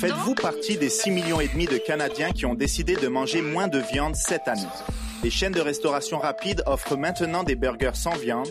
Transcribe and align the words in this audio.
Faites-vous 0.00 0.34
partie 0.34 0.76
des 0.76 0.90
6 0.90 1.10
millions 1.10 1.40
et 1.40 1.48
demi 1.48 1.66
de 1.66 1.76
Canadiens 1.76 2.30
qui 2.30 2.46
ont 2.46 2.54
décidé 2.54 2.94
de 2.96 3.08
manger 3.08 3.42
moins 3.42 3.68
de 3.68 3.78
viande 3.78 4.14
cette 4.14 4.46
année? 4.46 4.62
Les 5.24 5.30
chaînes 5.30 5.52
de 5.52 5.60
restauration 5.60 6.18
rapide 6.18 6.62
offrent 6.66 6.96
maintenant 6.96 7.42
des 7.42 7.56
burgers 7.56 7.94
sans 7.94 8.16
viande 8.16 8.48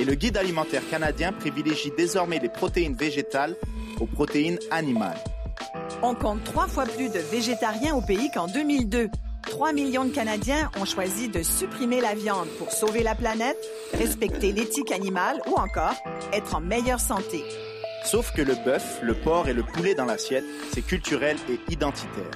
et 0.00 0.04
le 0.04 0.14
guide 0.14 0.36
alimentaire 0.36 0.82
canadien 0.90 1.32
privilégie 1.32 1.92
désormais 1.96 2.38
les 2.38 2.48
protéines 2.48 2.96
végétales 2.96 3.54
aux 4.00 4.06
protéines 4.06 4.58
animales. 4.70 5.18
On 6.02 6.14
compte 6.14 6.42
trois 6.44 6.66
fois 6.66 6.84
plus 6.84 7.08
de 7.08 7.18
végétariens 7.18 7.94
au 7.94 8.00
pays 8.00 8.30
qu'en 8.32 8.46
2002. 8.46 9.08
3 9.48 9.72
millions 9.72 10.04
de 10.04 10.12
Canadiens 10.12 10.70
ont 10.80 10.84
choisi 10.84 11.28
de 11.28 11.42
supprimer 11.42 12.00
la 12.00 12.14
viande 12.14 12.48
pour 12.58 12.70
sauver 12.70 13.02
la 13.02 13.14
planète, 13.14 13.58
respecter 13.94 14.52
l'éthique 14.52 14.92
animale 14.92 15.40
ou 15.46 15.54
encore 15.54 15.94
être 16.32 16.54
en 16.54 16.60
meilleure 16.60 17.00
santé. 17.00 17.44
Sauf 18.04 18.32
que 18.32 18.42
le 18.42 18.54
bœuf, 18.64 19.00
le 19.02 19.14
porc 19.14 19.48
et 19.48 19.54
le 19.54 19.62
poulet 19.62 19.94
dans 19.94 20.04
l'assiette, 20.04 20.44
c'est 20.72 20.82
culturel 20.82 21.36
et 21.48 21.58
identitaire. 21.72 22.30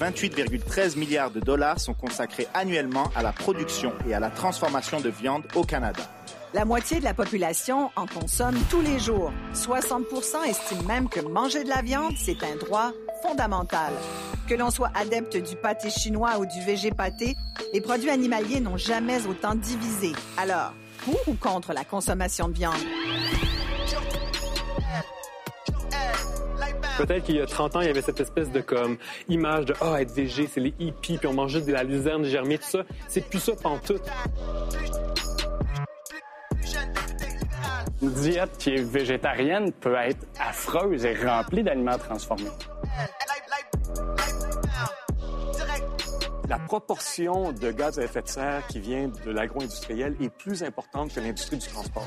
28,13 0.00 0.98
milliards 0.98 1.30
de 1.30 1.40
dollars 1.40 1.78
sont 1.78 1.94
consacrés 1.94 2.48
annuellement 2.54 3.10
à 3.14 3.22
la 3.22 3.32
production 3.32 3.92
et 4.08 4.14
à 4.14 4.20
la 4.20 4.30
transformation 4.30 5.00
de 5.00 5.10
viande 5.10 5.44
au 5.54 5.62
Canada. 5.62 6.02
La 6.54 6.64
moitié 6.64 6.98
de 6.98 7.04
la 7.04 7.14
population 7.14 7.90
en 7.96 8.06
consomme 8.06 8.56
tous 8.70 8.80
les 8.80 8.98
jours. 8.98 9.32
60 9.52 10.04
estiment 10.46 10.82
même 10.84 11.08
que 11.08 11.20
manger 11.20 11.64
de 11.64 11.68
la 11.68 11.82
viande, 11.82 12.14
c'est 12.16 12.42
un 12.42 12.56
droit 12.56 12.92
Que 14.46 14.54
l'on 14.54 14.70
soit 14.70 14.90
adepte 14.94 15.36
du 15.36 15.56
pâté 15.56 15.88
chinois 15.88 16.38
ou 16.38 16.46
du 16.46 16.60
végé 16.60 16.90
pâté, 16.90 17.34
les 17.72 17.80
produits 17.80 18.10
animaliers 18.10 18.60
n'ont 18.60 18.76
jamais 18.76 19.26
autant 19.26 19.54
divisé. 19.54 20.12
Alors, 20.36 20.72
pour 21.04 21.18
ou 21.26 21.34
contre 21.34 21.72
la 21.72 21.84
consommation 21.84 22.48
de 22.48 22.54
viande? 22.54 22.74
Peut-être 26.98 27.24
qu'il 27.24 27.36
y 27.36 27.40
a 27.40 27.46
30 27.46 27.76
ans, 27.76 27.80
il 27.80 27.86
y 27.86 27.90
avait 27.90 28.02
cette 28.02 28.20
espèce 28.20 28.52
de 28.52 28.60
comme 28.60 28.98
image 29.28 29.64
de 29.64 29.74
ah 29.80 30.00
être 30.00 30.12
végé, 30.12 30.46
c'est 30.46 30.60
les 30.60 30.74
hippies, 30.78 31.18
puis 31.18 31.26
on 31.26 31.32
mange 31.32 31.52
juste 31.52 31.66
de 31.66 31.72
la 31.72 31.82
luzerne 31.82 32.24
germée, 32.24 32.58
tout 32.58 32.68
ça. 32.68 32.84
C'est 33.08 33.28
plus 33.28 33.40
ça 33.40 33.52
tout. 33.84 33.98
Une 38.02 38.10
diète 38.10 38.58
qui 38.58 38.74
est 38.74 38.82
végétarienne 38.82 39.72
peut 39.72 39.94
être 39.94 40.24
affreuse 40.38 41.04
et 41.04 41.14
remplie 41.14 41.62
d'aliments 41.62 41.98
transformés. 41.98 42.50
La 46.48 46.58
proportion 46.58 47.52
de 47.52 47.70
gaz 47.70 47.98
à 47.98 48.04
effet 48.04 48.22
de 48.22 48.28
serre 48.28 48.66
qui 48.66 48.78
vient 48.78 49.08
de 49.08 49.30
l'agro-industriel 49.30 50.14
est 50.20 50.28
plus 50.28 50.62
importante 50.62 51.12
que 51.14 51.20
l'industrie 51.20 51.56
du 51.56 51.66
transport. 51.66 52.06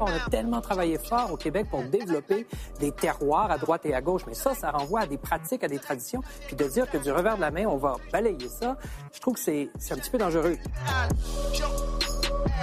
On 0.00 0.06
a 0.06 0.30
tellement 0.30 0.60
travaillé 0.60 0.96
fort 0.96 1.32
au 1.32 1.36
Québec 1.36 1.66
pour 1.68 1.82
développer 1.82 2.46
des 2.78 2.92
terroirs 2.92 3.50
à 3.50 3.58
droite 3.58 3.84
et 3.84 3.94
à 3.94 4.00
gauche, 4.00 4.22
mais 4.28 4.34
ça, 4.34 4.54
ça 4.54 4.70
renvoie 4.70 5.00
à 5.00 5.06
des 5.06 5.18
pratiques, 5.18 5.64
à 5.64 5.68
des 5.68 5.80
traditions. 5.80 6.22
Puis 6.46 6.54
de 6.54 6.64
dire 6.64 6.88
que 6.88 6.98
du 6.98 7.10
revers 7.10 7.34
de 7.34 7.40
la 7.40 7.50
main, 7.50 7.66
on 7.66 7.76
va 7.76 7.96
balayer 8.12 8.48
ça, 8.48 8.76
je 9.12 9.20
trouve 9.20 9.34
que 9.34 9.40
c'est 9.40 9.68
un 9.90 9.96
petit 9.96 10.10
peu 10.10 10.18
dangereux. 10.18 10.56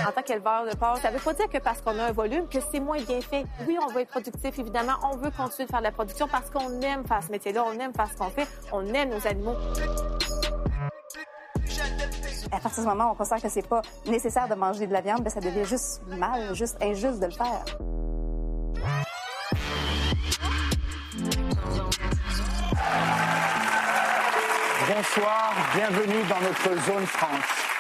En 0.08 0.12
tant 0.12 0.22
qu'éleveur 0.22 0.66
de 0.66 0.76
porc, 0.76 0.98
ça 0.98 1.10
ne 1.10 1.18
veut 1.18 1.24
pas 1.24 1.34
dire 1.34 1.50
que 1.50 1.58
parce 1.58 1.82
qu'on 1.82 1.98
a 2.00 2.06
un 2.06 2.12
volume, 2.12 2.48
que 2.48 2.60
c'est 2.72 2.80
moins 2.80 3.02
bien 3.02 3.22
fait. 3.22 3.46
Oui, 3.68 3.78
on 3.82 3.88
veut 3.92 4.02
être 4.02 4.10
productif, 4.10 4.58
évidemment. 4.60 4.94
On 5.04 5.18
veut 5.18 5.32
continuer 5.32 5.66
de 5.66 5.72
faire 5.72 5.80
de 5.80 5.86
la 5.86 5.92
production 5.92 6.28
parce 6.28 6.50
qu'on 6.50 6.82
aime 6.82 7.06
faire 7.06 7.24
ce 7.24 7.32
métier-là, 7.32 7.64
on 7.66 7.80
aime 7.80 7.94
faire 7.94 8.10
ce 8.12 8.18
qu'on 8.18 8.30
fait, 8.30 8.48
on 8.72 8.86
aime 8.94 9.10
nos 9.10 9.28
animaux 9.28 9.56
à 12.56 12.60
partir 12.60 12.84
du 12.84 12.90
moment 12.90 13.10
où 13.10 13.12
on 13.12 13.16
considère 13.16 13.42
que 13.42 13.50
c'est 13.50 13.68
pas 13.68 13.82
nécessaire 14.06 14.48
de 14.48 14.56
manger 14.56 14.88
de 14.88 14.94
la 14.94 15.02
viande, 15.02 15.24
ben, 15.24 15.30
ça 15.30 15.40
devient 15.40 15.66
juste 15.66 16.02
mal, 16.08 16.56
juste 16.56 16.78
injuste 16.82 17.20
de 17.20 17.26
le 17.26 17.32
faire. 17.32 17.66
Bonsoir, 24.88 25.54
bienvenue 25.76 26.24
dans 26.30 26.40
notre 26.42 26.86
zone 26.86 27.06
franche. 27.06 27.75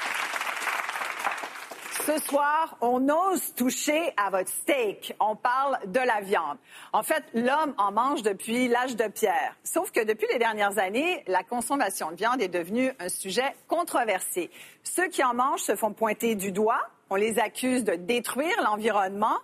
Ce 2.05 2.19
soir, 2.19 2.77
on 2.81 3.09
ose 3.09 3.55
toucher 3.55 4.13
à 4.15 4.29
votre 4.29 4.49
steak. 4.49 5.15
On 5.19 5.35
parle 5.35 5.79
de 5.87 5.99
la 5.99 6.21
viande. 6.21 6.59
En 6.93 7.01
fait, 7.01 7.23
l'homme 7.33 7.73
en 7.79 7.91
mange 7.91 8.21
depuis 8.21 8.67
l'âge 8.67 8.95
de 8.95 9.07
pierre. 9.07 9.55
Sauf 9.63 9.89
que 9.89 10.05
depuis 10.05 10.27
les 10.31 10.37
dernières 10.37 10.77
années, 10.77 11.23
la 11.25 11.41
consommation 11.41 12.11
de 12.11 12.15
viande 12.15 12.43
est 12.43 12.47
devenue 12.47 12.91
un 12.99 13.09
sujet 13.09 13.55
controversé. 13.67 14.51
Ceux 14.83 15.07
qui 15.07 15.23
en 15.23 15.33
mangent 15.33 15.63
se 15.63 15.75
font 15.75 15.93
pointer 15.93 16.35
du 16.35 16.51
doigt. 16.51 16.81
On 17.09 17.15
les 17.15 17.39
accuse 17.39 17.83
de 17.83 17.95
détruire 17.95 18.55
l'environnement, 18.63 19.37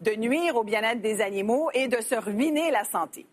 de 0.00 0.12
nuire 0.12 0.56
au 0.56 0.64
bien-être 0.64 1.02
des 1.02 1.20
animaux 1.20 1.68
et 1.74 1.86
de 1.86 2.00
se 2.00 2.14
ruiner 2.14 2.70
la 2.70 2.84
santé. 2.84 3.26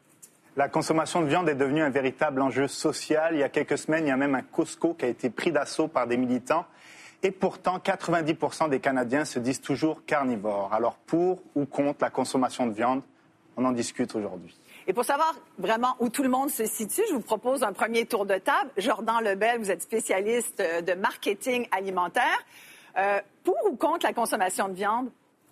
La 0.57 0.67
consommation 0.67 1.21
de 1.21 1.27
viande 1.27 1.47
est 1.47 1.55
devenue 1.55 1.83
un 1.83 1.89
véritable 1.89 2.41
enjeu 2.41 2.67
social. 2.67 3.33
Il 3.33 3.39
y 3.39 3.43
a 3.43 3.49
quelques 3.49 3.77
semaines, 3.77 4.07
il 4.07 4.09
y 4.09 4.11
a 4.11 4.17
même 4.17 4.35
un 4.35 4.41
Costco 4.41 4.93
qui 4.93 5.05
a 5.05 5.07
été 5.07 5.29
pris 5.29 5.53
d'assaut 5.53 5.87
par 5.87 6.05
des 6.05 6.17
militants 6.17 6.65
et 7.23 7.31
pourtant, 7.31 7.77
90% 7.77 8.69
des 8.69 8.81
Canadiens 8.81 9.23
se 9.23 9.39
disent 9.39 9.61
toujours 9.61 10.05
carnivores. 10.05 10.73
Alors, 10.73 10.95
pour 10.95 11.39
ou 11.55 11.65
contre 11.65 11.99
la 12.01 12.09
consommation 12.09 12.67
de 12.67 12.73
viande, 12.73 13.01
on 13.55 13.63
en 13.63 13.71
discute 13.71 14.13
aujourd'hui. 14.13 14.59
Et 14.87 14.93
pour 14.93 15.05
savoir 15.05 15.33
vraiment 15.57 15.95
où 15.99 16.09
tout 16.09 16.23
le 16.23 16.29
monde 16.29 16.49
se 16.49 16.65
situe, 16.65 17.03
je 17.07 17.13
vous 17.13 17.21
propose 17.21 17.63
un 17.63 17.71
premier 17.71 18.05
tour 18.05 18.25
de 18.25 18.35
table. 18.35 18.69
Jordan 18.77 19.23
Lebel, 19.23 19.59
vous 19.59 19.71
êtes 19.71 19.81
spécialiste 19.81 20.59
euh, 20.59 20.81
de 20.81 20.93
marketing 20.93 21.65
alimentaire. 21.71 22.37
Euh, 22.97 23.21
pour 23.45 23.57
ou 23.71 23.77
contre 23.77 24.05
la 24.05 24.13
consommation 24.13 24.67
de 24.67 24.73
viande? 24.73 25.09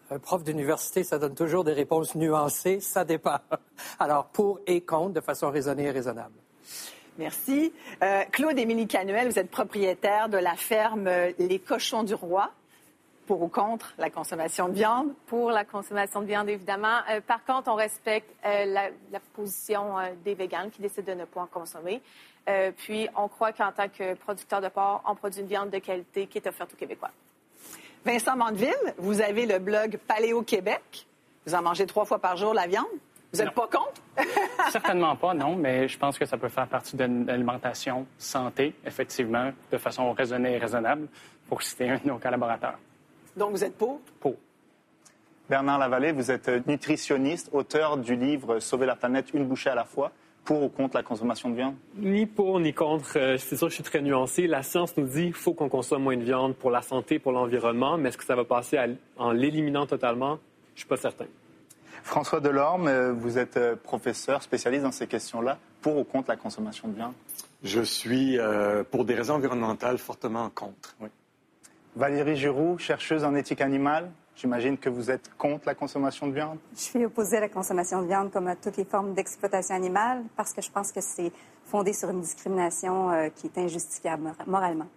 Un 0.10 0.20
prof 0.20 0.44
d'université, 0.44 1.06
ça 1.06 1.18
donne 1.18 1.36
toujours 1.36 1.64
des 1.64 1.72
réponses 1.72 2.16
nuancées, 2.16 2.82
ça 2.82 3.06
dépend. 3.06 3.38
Alors, 4.00 4.26
pour 4.26 4.60
et 4.68 4.82
contre, 4.82 5.14
de 5.14 5.22
façon 5.22 5.50
raisonnée 5.50 5.86
et 5.86 5.92
raisonnable. 5.92 6.36
Merci. 7.22 7.72
Euh, 8.02 8.24
Claude 8.32 8.58
Émilie 8.58 8.88
Canuel, 8.88 9.30
vous 9.30 9.38
êtes 9.38 9.52
propriétaire 9.52 10.28
de 10.28 10.40
la 10.40 10.56
ferme 10.56 11.06
euh, 11.06 11.32
Les 11.38 11.60
Cochons 11.60 12.02
du 12.02 12.16
Roi. 12.16 12.50
Pour 13.28 13.44
ou 13.44 13.48
contre 13.48 13.94
la 14.00 14.10
consommation 14.10 14.68
de 14.70 14.74
viande? 14.74 15.14
Pour 15.28 15.52
la 15.52 15.64
consommation 15.64 16.22
de 16.22 16.26
viande, 16.26 16.50
évidemment. 16.50 16.98
Euh, 17.12 17.22
par 17.22 17.46
contre, 17.46 17.70
on 17.70 17.76
respecte 17.76 18.28
la, 18.44 18.90
position 19.36 19.98
des 20.26 20.34
véganes 20.34 20.72
qui 20.72 20.82
décident 20.82 21.14
de 21.14 21.20
ne 21.20 21.26
pas 21.26 21.42
en 21.42 21.46
consommer. 21.46 22.02
puis, 22.78 23.08
on 23.16 23.28
croit 23.28 23.52
qu'en 23.52 23.72
tant 23.72 23.88
que 23.88 24.16
producteur 24.16 24.60
de 24.60 24.70
porc, 24.70 25.04
on 25.08 25.14
produit 25.14 25.42
une 25.42 25.48
viande 25.48 25.70
de 25.70 25.78
qualité 25.78 26.26
qui 26.26 26.40
est 26.40 26.48
offerte 26.48 26.74
aux 26.74 26.76
Québécois. 26.76 27.12
Vincent 28.04 28.36
Mandeville, 28.36 28.96
vous 28.98 29.22
avez 29.22 29.46
le 29.46 29.60
blog 29.60 30.00
Paléo 30.08 30.42
Québec. 30.42 31.06
Vous 31.46 31.54
en 31.54 31.62
mangez 31.62 31.86
trois 31.86 32.06
fois 32.06 32.18
par 32.18 32.36
jour 32.36 32.56
la 32.56 32.66
viande? 32.66 32.88
Vous 33.34 33.40
n'êtes 33.40 33.54
pas 33.54 33.68
contre? 33.68 34.02
Certainement 34.72 35.16
pas, 35.16 35.34
non, 35.34 35.56
mais 35.56 35.88
je 35.88 35.98
pense 35.98 36.20
que 36.20 36.26
ça 36.26 36.38
peut 36.38 36.50
faire 36.50 36.68
partie 36.68 36.98
d'une 36.98 37.30
alimentation 37.30 38.06
santé, 38.18 38.76
effectivement, 38.86 39.52
de 39.72 39.78
façon 39.78 40.12
raisonnée 40.12 40.56
et 40.56 40.58
raisonnable, 40.58 41.08
pour 41.48 41.62
citer 41.62 41.90
un 41.90 41.98
de 41.98 42.08
nos 42.08 42.18
collaborateurs. 42.18 42.78
Donc, 43.38 43.52
vous 43.52 43.64
êtes 43.64 43.78
pour? 43.78 44.02
Pour. 44.20 44.36
Bernard 45.50 45.80
Lavallée, 45.80 46.12
vous 46.12 46.30
êtes 46.30 46.50
nutritionniste, 46.68 47.50
auteur 47.54 47.98
du 47.98 48.16
livre 48.16 48.60
Sauver 48.60 48.86
la 48.86 48.96
planète, 48.96 49.34
une 49.34 49.46
bouchée 49.46 49.70
à 49.70 49.76
la 49.76 49.86
fois. 49.86 50.12
Pour 50.44 50.64
ou 50.64 50.70
contre 50.70 50.98
la 50.98 51.04
consommation 51.04 51.50
de 51.52 51.56
viande? 51.56 51.76
Ni 51.98 52.26
pour 52.26 52.60
ni 52.60 52.74
contre. 52.74 53.18
Euh, 53.18 53.38
c'est 53.38 53.56
sûr, 53.56 53.70
je 53.70 53.76
suis 53.76 53.84
très 53.84 54.02
nuancé. 54.02 54.48
La 54.48 54.64
science 54.64 54.98
nous 54.98 55.06
dit 55.06 55.26
qu'il 55.26 55.34
faut 55.34 55.54
qu'on 55.54 55.70
consomme 55.70 56.02
moins 56.02 56.18
de 56.18 56.24
viande 56.24 56.56
pour 56.56 56.72
la 56.72 56.82
santé, 56.82 57.20
pour 57.20 57.32
l'environnement, 57.32 57.96
mais 57.98 58.10
est-ce 58.10 58.18
que 58.18 58.24
ça 58.24 58.36
va 58.36 58.44
passer 58.44 58.80
en 59.18 59.32
l'éliminant 59.32 59.86
totalement? 59.86 60.40
Je 60.74 60.78
ne 60.78 60.80
suis 60.80 60.88
pas 60.88 60.98
certain. 60.98 61.26
François 62.04 62.40
Delorme, 62.40 62.88
euh, 62.88 63.14
vous 63.14 63.38
êtes 63.38 63.58
euh, 63.58 63.76
professeur 63.76 64.42
spécialiste 64.44 64.84
dans 64.84 64.92
ces 64.92 65.08
questions-là. 65.08 65.58
Pour 65.82 65.98
ou 65.98 66.04
contre 66.04 66.30
la 66.30 66.36
consommation 66.36 66.88
de 66.88 66.96
viande? 66.96 67.14
Je 67.64 67.82
suis, 67.82 68.38
euh, 68.38 68.84
pour 68.84 69.06
des 69.06 69.16
raisons 69.16 69.36
environnementales, 69.36 69.98
fortement 69.98 70.50
contre. 70.50 70.96
Valérie 71.96 72.36
Giroux, 72.36 72.78
chercheuse 72.78 73.24
en 73.24 73.36
éthique 73.36 73.62
animale. 73.62 74.12
J'imagine 74.36 74.78
que 74.78 74.90
vous 74.90 75.12
êtes 75.12 75.30
contre 75.38 75.68
la 75.68 75.76
consommation 75.76 76.28
de 76.28 76.34
viande? 76.34 76.58
Je 76.76 76.82
suis 76.82 77.06
opposée 77.06 77.38
à 77.38 77.42
la 77.42 77.50
consommation 77.50 78.02
de 78.02 78.08
viande 78.08 78.32
comme 78.32 78.48
à 78.48 78.56
toutes 78.56 78.78
les 78.78 78.86
formes 78.86 79.14
d'exploitation 79.14 79.76
animale 79.76 80.24
parce 80.36 80.54
que 80.54 80.62
je 80.62 80.72
pense 80.72 80.92
que 80.92 81.02
c'est 81.02 81.32
fondé 81.66 81.94
sur 81.94 82.10
une 82.10 82.22
discrimination 82.22 83.30
qui 83.36 83.48
est 83.48 83.58
injustifiable 83.58 84.34
moralement. 84.48 84.88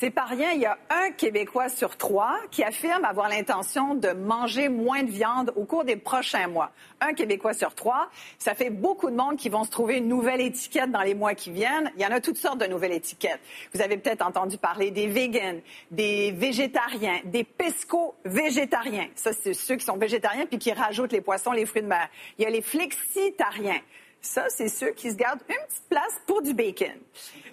C'est 0.00 0.08
pas 0.08 0.24
rien, 0.24 0.52
il 0.52 0.62
y 0.62 0.64
a 0.64 0.78
un 0.88 1.10
Québécois 1.10 1.68
sur 1.68 1.98
trois 1.98 2.40
qui 2.50 2.64
affirme 2.64 3.04
avoir 3.04 3.28
l'intention 3.28 3.94
de 3.94 4.08
manger 4.12 4.70
moins 4.70 5.02
de 5.02 5.10
viande 5.10 5.52
au 5.56 5.66
cours 5.66 5.84
des 5.84 5.96
prochains 5.96 6.48
mois. 6.48 6.70
Un 7.02 7.12
Québécois 7.12 7.52
sur 7.52 7.74
trois. 7.74 8.08
Ça 8.38 8.54
fait 8.54 8.70
beaucoup 8.70 9.10
de 9.10 9.14
monde 9.14 9.36
qui 9.36 9.50
vont 9.50 9.62
se 9.62 9.68
trouver 9.68 9.98
une 9.98 10.08
nouvelle 10.08 10.40
étiquette 10.40 10.90
dans 10.90 11.02
les 11.02 11.12
mois 11.12 11.34
qui 11.34 11.50
viennent. 11.50 11.92
Il 11.96 12.02
y 12.02 12.06
en 12.06 12.12
a 12.12 12.20
toutes 12.22 12.38
sortes 12.38 12.56
de 12.56 12.64
nouvelles 12.64 12.94
étiquettes. 12.94 13.40
Vous 13.74 13.82
avez 13.82 13.98
peut-être 13.98 14.26
entendu 14.26 14.56
parler 14.56 14.90
des 14.90 15.06
vegans, 15.06 15.60
des 15.90 16.32
végétariens, 16.32 17.20
des 17.26 17.44
pesco-végétariens. 17.44 19.08
Ça, 19.14 19.32
c'est 19.34 19.52
ceux 19.52 19.76
qui 19.76 19.84
sont 19.84 19.98
végétariens 19.98 20.46
puis 20.46 20.58
qui 20.58 20.72
rajoutent 20.72 21.12
les 21.12 21.20
poissons, 21.20 21.52
les 21.52 21.66
fruits 21.66 21.82
de 21.82 21.88
mer. 21.88 22.08
Il 22.38 22.44
y 22.44 22.46
a 22.46 22.50
les 22.50 22.62
flexitariens. 22.62 23.82
Ça, 24.22 24.44
c'est 24.48 24.68
ceux 24.68 24.90
qui 24.90 25.10
se 25.10 25.16
gardent 25.16 25.40
une 25.48 25.66
petite 25.66 25.88
place 25.88 26.20
pour 26.26 26.42
du 26.42 26.54
bacon. 26.54 26.98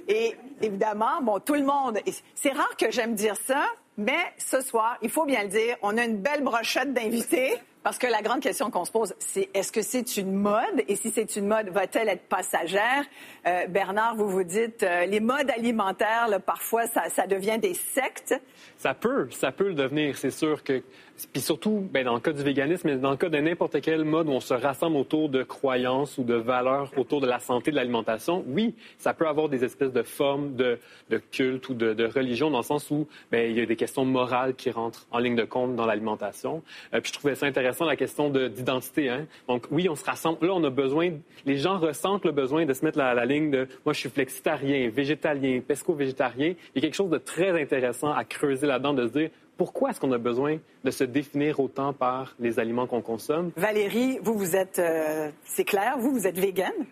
Et 0.07 0.35
évidemment, 0.61 1.21
bon, 1.21 1.39
tout 1.39 1.55
le 1.55 1.63
monde, 1.63 1.99
c'est 2.35 2.51
rare 2.51 2.75
que 2.77 2.91
j'aime 2.91 3.15
dire 3.15 3.35
ça, 3.35 3.65
Mais 3.97 4.31
ce 4.37 4.61
soir, 4.61 4.97
il 5.01 5.09
faut 5.09 5.25
bien 5.25 5.43
le 5.43 5.49
dire, 5.49 5.75
on 5.81 5.97
a 5.97 6.05
une 6.05 6.17
belle 6.17 6.43
brochette 6.43 6.93
d'invités. 6.93 7.55
Parce 7.81 7.97
que 7.97 8.07
la 8.07 8.21
grande 8.21 8.41
question 8.41 8.69
qu'on 8.69 8.83
se 8.83 8.91
pose, 8.91 9.15
c'est 9.17 9.49
est-ce 9.53 9.71
que 9.71 9.81
c'est 9.81 10.17
une 10.17 10.33
mode? 10.33 10.83
Et 10.89 10.97
si 10.97 11.09
c'est 11.09 11.37
une 11.37 11.47
mode, 11.47 11.69
va-t-elle 11.69 12.09
être 12.09 12.27
passagère? 12.27 13.05
Euh, 13.47 13.65
Bernard, 13.67 14.15
vous 14.17 14.27
vous 14.27 14.43
dites, 14.43 14.83
euh, 14.83 15.05
les 15.05 15.21
modes 15.21 15.49
alimentaires, 15.49 16.27
parfois, 16.45 16.85
ça 16.87 17.27
devient 17.27 17.57
des 17.59 17.73
sectes. 17.73 18.35
Ça 18.77 18.93
peut, 18.93 19.29
ça 19.31 19.53
peut 19.53 19.69
le 19.69 19.73
devenir. 19.73 20.17
C'est 20.17 20.31
sûr 20.31 20.65
que 20.65 20.83
puis 21.25 21.41
surtout, 21.41 21.87
ben, 21.91 22.05
dans 22.05 22.13
le 22.13 22.19
cas 22.19 22.31
du 22.31 22.43
véganisme, 22.43 22.89
mais 22.89 22.97
dans 22.97 23.11
le 23.11 23.17
cas 23.17 23.29
de 23.29 23.37
n'importe 23.37 23.81
quel 23.81 24.03
mode 24.03 24.27
où 24.27 24.31
on 24.31 24.39
se 24.39 24.53
rassemble 24.53 24.97
autour 24.97 25.29
de 25.29 25.41
croyances 25.41 26.17
ou 26.17 26.23
de 26.23 26.35
valeurs 26.35 26.91
autour 26.97 27.21
de 27.21 27.27
la 27.27 27.39
santé 27.39 27.71
de 27.71 27.75
l'alimentation, 27.75 28.43
oui, 28.47 28.75
ça 28.97 29.13
peut 29.13 29.27
avoir 29.27 29.49
des 29.49 29.63
espèces 29.63 29.91
de 29.91 30.03
formes 30.03 30.55
de, 30.55 30.77
de 31.09 31.17
culte 31.17 31.69
ou 31.69 31.73
de, 31.73 31.93
de, 31.93 32.05
religion 32.05 32.51
dans 32.51 32.59
le 32.59 32.63
sens 32.63 32.91
où 32.91 33.07
ben, 33.31 33.49
il 33.49 33.57
y 33.57 33.61
a 33.61 33.65
des 33.65 33.75
questions 33.75 34.05
morales 34.05 34.53
qui 34.53 34.69
rentrent 34.69 35.07
en 35.11 35.19
ligne 35.19 35.35
de 35.35 35.43
compte 35.43 35.75
dans 35.75 35.85
l'alimentation. 35.85 36.61
Euh, 36.93 37.01
puis 37.01 37.11
je 37.11 37.17
trouvais 37.17 37.35
ça 37.35 37.45
intéressant 37.45 37.85
la 37.85 37.95
question 37.95 38.29
d'identité. 38.29 39.09
Hein? 39.09 39.25
Donc 39.47 39.65
oui, 39.71 39.89
on 39.89 39.95
se 39.95 40.05
rassemble. 40.05 40.45
Là, 40.45 40.53
on 40.53 40.63
a 40.63 40.69
besoin. 40.69 41.11
Les 41.45 41.57
gens 41.57 41.79
ressentent 41.79 42.25
le 42.25 42.31
besoin 42.31 42.65
de 42.65 42.73
se 42.73 42.85
mettre 42.85 42.97
la, 42.97 43.13
la 43.13 43.25
ligne 43.25 43.49
de 43.49 43.67
moi, 43.85 43.93
je 43.93 43.99
suis 43.99 44.09
flexitarien, 44.09 44.89
végétalien, 44.89 45.61
pesco-végétarien. 45.65 46.53
Il 46.75 46.75
y 46.75 46.77
a 46.79 46.81
quelque 46.81 46.95
chose 46.95 47.09
de 47.09 47.17
très 47.17 47.59
intéressant 47.59 48.11
à 48.11 48.23
creuser 48.23 48.67
là-dedans, 48.67 48.93
de 48.93 49.07
se 49.07 49.11
dire 49.13 49.29
pourquoi 49.57 49.89
est-ce 49.89 49.99
qu'on 49.99 50.11
a 50.11 50.17
besoin 50.17 50.57
de 50.83 50.91
se 50.91 51.03
définir 51.03 51.59
autant 51.59 51.93
par 51.93 52.35
les 52.39 52.59
aliments 52.59 52.87
qu'on 52.87 53.01
consomme? 53.01 53.51
Valérie, 53.55 54.19
vous, 54.21 54.37
vous 54.37 54.55
êtes, 54.55 54.79
euh, 54.79 55.31
c'est 55.45 55.65
clair, 55.65 55.95
vous, 55.97 56.11
vous 56.11 56.27
êtes 56.27 56.37
végane. 56.37 56.85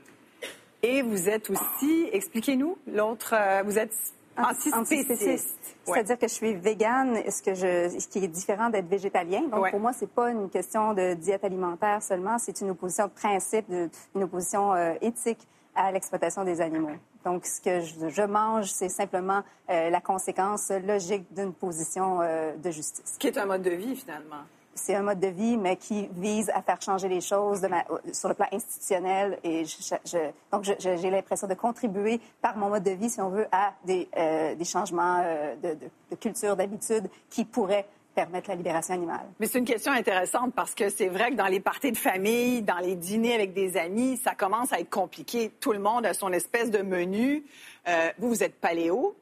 Et 0.83 1.01
vous 1.01 1.29
êtes 1.29 1.49
aussi, 1.49 2.09
expliquez-nous, 2.11 2.77
l'autre, 2.93 3.33
euh, 3.33 3.63
vous 3.65 3.79
êtes 3.79 3.93
antispéciste. 4.37 5.77
C'est-à-dire 5.85 6.17
que 6.17 6.27
je 6.27 6.33
suis 6.33 6.53
végane, 6.55 7.17
ce, 7.29 7.41
que 7.41 7.53
je, 7.53 7.99
ce 7.99 8.07
qui 8.07 8.23
est 8.23 8.27
différent 8.27 8.69
d'être 8.69 8.87
végétalien? 8.87 9.43
Donc, 9.47 9.71
pour 9.71 9.79
moi, 9.79 9.93
c'est 9.93 10.09
pas 10.09 10.29
une 10.31 10.49
question 10.49 10.93
de 10.93 11.13
diète 11.13 11.43
alimentaire 11.43 12.03
seulement, 12.03 12.37
c'est 12.37 12.59
une 12.61 12.71
opposition 12.71 13.05
de 13.05 13.11
principe, 13.11 13.65
une 14.15 14.23
opposition 14.23 14.73
euh, 14.73 14.93
éthique 15.01 15.47
à 15.75 15.91
l'exploitation 15.91 16.43
des 16.43 16.61
animaux. 16.61 16.95
Donc, 17.23 17.45
ce 17.45 17.59
que 17.59 17.81
je, 17.81 18.21
mange, 18.21 18.67
c'est 18.67 18.89
simplement 18.89 19.41
euh, 19.69 19.89
la 19.89 19.99
conséquence 19.99 20.71
logique 20.85 21.25
d'une 21.33 21.53
position 21.53 22.19
euh, 22.21 22.55
de 22.55 22.71
justice. 22.71 23.15
Qui 23.19 23.27
est 23.27 23.37
un 23.37 23.45
mode 23.45 23.63
de 23.63 23.71
vie, 23.71 23.95
finalement. 23.95 24.43
C'est 24.73 24.93
un 24.93 25.03
mode 25.03 25.19
de 25.19 25.27
vie, 25.27 25.57
mais 25.57 25.77
qui 25.77 26.07
vise 26.13 26.49
à 26.49 26.61
faire 26.61 26.81
changer 26.81 27.07
les 27.07 27.21
choses 27.21 27.61
de 27.61 27.69
sur 28.11 28.27
le 28.27 28.35
plan 28.35 28.45
institutionnel. 28.51 29.39
Et 29.43 29.63
je, 29.63 30.17
donc, 30.51 30.65
j'ai 30.79 31.09
l'impression 31.09 31.47
de 31.47 31.53
contribuer 31.53 32.19
par 32.41 32.57
mon 32.57 32.69
mode 32.69 32.83
de 32.83 32.91
vie, 32.91 33.09
si 33.09 33.21
on 33.21 33.29
veut, 33.29 33.47
à 33.53 33.73
des, 33.85 34.09
euh, 34.17 34.53
des 34.53 34.65
changements 34.65 35.23
de, 35.63 35.75
de, 35.75 35.89
de 36.11 36.15
culture, 36.15 36.57
d'habitude 36.57 37.09
qui 37.29 37.45
pourraient 37.45 37.87
permettre 38.15 38.49
la 38.49 38.55
libération 38.55 38.93
animale. 38.93 39.27
Mais 39.39 39.47
c'est 39.47 39.59
une 39.59 39.65
question 39.65 39.91
intéressante 39.91 40.53
parce 40.55 40.73
que 40.73 40.89
c'est 40.89 41.09
vrai 41.09 41.31
que 41.31 41.35
dans 41.35 41.47
les 41.47 41.59
parties 41.59 41.91
de 41.91 41.97
famille, 41.97 42.61
dans 42.61 42.79
les 42.79 42.95
dîners 42.95 43.35
avec 43.35 43.53
des 43.53 43.77
amis, 43.77 44.17
ça 44.23 44.33
commence 44.33 44.73
à 44.73 44.79
être 44.79 44.89
compliqué. 44.89 45.51
Tout 45.59 45.73
le 45.73 45.79
monde 45.79 46.05
a 46.05 46.13
son 46.13 46.31
espèce 46.31 46.71
de 46.71 46.81
menu. 46.81 47.43
Euh, 47.87 48.09
vous, 48.17 48.29
vous 48.29 48.43
êtes 48.43 48.55
paléo. 48.55 49.15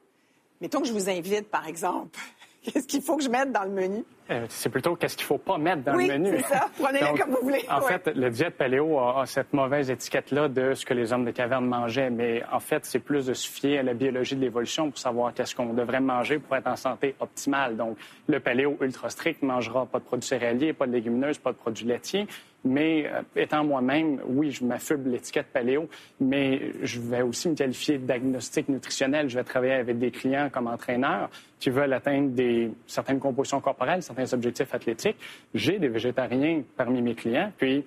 Mettons 0.60 0.80
que 0.80 0.86
je 0.86 0.92
vous 0.92 1.10
invite, 1.10 1.50
par 1.50 1.66
exemple. 1.66 2.18
Qu'est-ce 2.64 2.86
qu'il 2.86 3.02
faut 3.02 3.16
que 3.16 3.22
je 3.22 3.28
mette 3.28 3.52
dans 3.52 3.64
le 3.64 3.70
menu? 3.70 4.04
Euh, 4.30 4.46
c'est 4.48 4.70
plutôt 4.70 4.96
qu'est-ce 4.96 5.16
qu'il 5.16 5.24
ne 5.24 5.28
faut 5.28 5.38
pas 5.38 5.58
mettre 5.58 5.82
dans 5.82 5.92
le 5.92 6.06
menu. 6.06 6.38
c'est 6.38 6.54
ça. 6.54 6.66
Prenez-le 6.82 7.18
comme 7.18 7.30
vous 7.30 7.42
voulez. 7.42 7.64
En 7.68 7.82
fait, 7.82 8.08
le 8.08 8.30
diète 8.30 8.56
paléo 8.56 8.98
a, 8.98 9.26
cette 9.26 9.52
mauvaise 9.52 9.90
étiquette-là 9.90 10.48
de 10.48 10.72
ce 10.72 10.86
que 10.86 10.94
les 10.94 11.12
hommes 11.12 11.26
de 11.26 11.30
caverne 11.30 11.66
mangeaient. 11.66 12.08
Mais 12.08 12.42
en 12.50 12.60
fait, 12.60 12.86
c'est 12.86 13.00
plus 13.00 13.26
de 13.26 13.34
se 13.34 13.48
fier 13.48 13.78
à 13.78 13.82
la 13.82 13.92
biologie 13.92 14.34
de 14.34 14.40
l'évolution 14.40 14.88
pour 14.88 14.98
savoir 14.98 15.34
qu'est-ce 15.34 15.54
qu'on 15.54 15.74
devrait 15.74 16.00
manger 16.00 16.38
pour 16.38 16.56
être 16.56 16.66
en 16.66 16.76
santé 16.76 17.14
optimale. 17.20 17.76
Donc, 17.76 17.98
le 18.26 18.40
paléo 18.40 18.78
ultra 18.80 19.10
strict 19.10 19.42
ne 19.42 19.48
mangera 19.48 19.84
pas 19.84 19.98
de 19.98 20.04
produits 20.04 20.26
céréaliers, 20.26 20.72
pas 20.72 20.86
de 20.86 20.92
légumineuses, 20.92 21.38
pas 21.38 21.52
de 21.52 21.58
produits 21.58 21.86
laitiers. 21.86 22.26
Mais 22.64 23.06
euh, 23.06 23.22
étant 23.36 23.64
moi-même, 23.64 24.20
oui, 24.26 24.50
je 24.50 24.64
m'affuble 24.64 25.10
l'étiquette 25.10 25.46
paléo, 25.52 25.88
mais 26.20 26.72
je 26.82 27.00
vais 27.00 27.22
aussi 27.22 27.48
me 27.48 27.54
qualifier 27.54 27.98
de 27.98 28.06
diagnostic 28.06 28.68
nutritionnel. 28.68 29.28
Je 29.28 29.36
vais 29.36 29.44
travailler 29.44 29.74
avec 29.74 29.98
des 29.98 30.10
clients 30.10 30.48
comme 30.50 30.66
entraîneur 30.66 31.28
qui 31.60 31.70
veulent 31.70 31.92
atteindre 31.92 32.30
des, 32.30 32.70
certaines 32.86 33.20
compositions 33.20 33.60
corporelles, 33.60 34.02
certains 34.02 34.32
objectifs 34.32 34.74
athlétiques. 34.74 35.16
J'ai 35.54 35.78
des 35.78 35.88
végétariens 35.88 36.62
parmi 36.76 37.02
mes 37.02 37.14
clients, 37.14 37.52
puis 37.56 37.84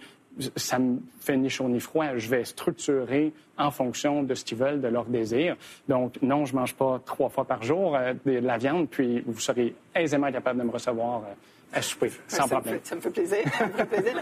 ça 0.55 0.79
me 0.79 0.99
fait 1.19 1.37
ni 1.37 1.49
chaud 1.49 1.67
ni 1.67 1.79
froid. 1.79 2.15
Je 2.15 2.29
vais 2.29 2.43
structurer 2.45 3.33
en 3.57 3.71
fonction 3.71 4.23
de 4.23 4.33
ce 4.33 4.45
qu'ils 4.45 4.57
veulent, 4.57 4.81
de 4.81 4.87
leur 4.87 5.05
désir. 5.05 5.55
Donc, 5.87 6.21
non, 6.21 6.45
je 6.45 6.55
mange 6.55 6.75
pas 6.75 7.01
trois 7.05 7.29
fois 7.29 7.45
par 7.45 7.63
jour 7.63 7.95
euh, 7.95 8.13
de 8.25 8.39
la 8.39 8.57
viande, 8.57 8.87
puis 8.89 9.23
vous 9.25 9.39
serez 9.39 9.73
aisément 9.95 10.31
capable 10.31 10.59
de 10.59 10.65
me 10.65 10.71
recevoir 10.71 11.21
euh, 11.21 11.33
à 11.73 11.81
souper, 11.81 12.11
sans 12.27 12.43
ça 12.43 12.55
problème. 12.55 12.75
Me 12.75 12.79
fait, 12.79 12.87
ça 12.87 12.95
me 12.95 13.01
fait 13.01 13.09
plaisir. 13.09 13.37
ça 13.57 13.65
me 13.65 13.73
fait 13.73 13.85
plaisir. 13.85 14.21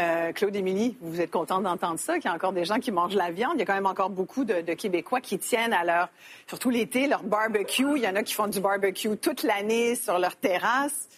Euh, 0.00 0.32
Claude 0.32 0.54
Émilie, 0.54 0.96
vous 1.00 1.20
êtes 1.20 1.30
content 1.32 1.60
d'entendre 1.60 1.98
ça, 1.98 2.14
qu'il 2.14 2.26
y 2.26 2.28
a 2.28 2.34
encore 2.34 2.52
des 2.52 2.64
gens 2.64 2.78
qui 2.78 2.92
mangent 2.92 3.16
la 3.16 3.32
viande. 3.32 3.54
Il 3.56 3.60
y 3.60 3.62
a 3.62 3.66
quand 3.66 3.74
même 3.74 3.86
encore 3.86 4.10
beaucoup 4.10 4.44
de, 4.44 4.60
Québécois 4.74 5.20
qui 5.20 5.40
tiennent 5.40 5.72
à 5.72 5.82
leur, 5.82 6.08
surtout 6.46 6.70
l'été, 6.70 7.08
leur 7.08 7.24
barbecue. 7.24 7.96
Il 7.96 8.02
y 8.02 8.06
en 8.06 8.14
a 8.14 8.22
qui 8.22 8.34
font 8.34 8.46
du 8.46 8.60
barbecue 8.60 9.16
toute 9.16 9.42
l'année 9.42 9.96
sur 9.96 10.20
leur 10.20 10.36
terrasse. 10.36 11.08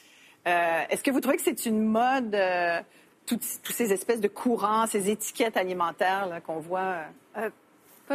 Euh, 0.46 0.82
est-ce 0.88 1.02
que 1.02 1.10
vous 1.10 1.20
trouvez 1.20 1.36
que 1.36 1.42
c'est 1.42 1.66
une 1.66 1.84
mode, 1.84 2.34
euh, 2.34 2.80
toutes, 3.26 3.42
ces 3.42 3.92
espèces 3.92 4.20
de 4.20 4.28
courants, 4.28 4.86
ces 4.86 5.10
étiquettes 5.10 5.56
alimentaires 5.56 6.40
qu'on 6.46 6.60
voit? 6.60 7.00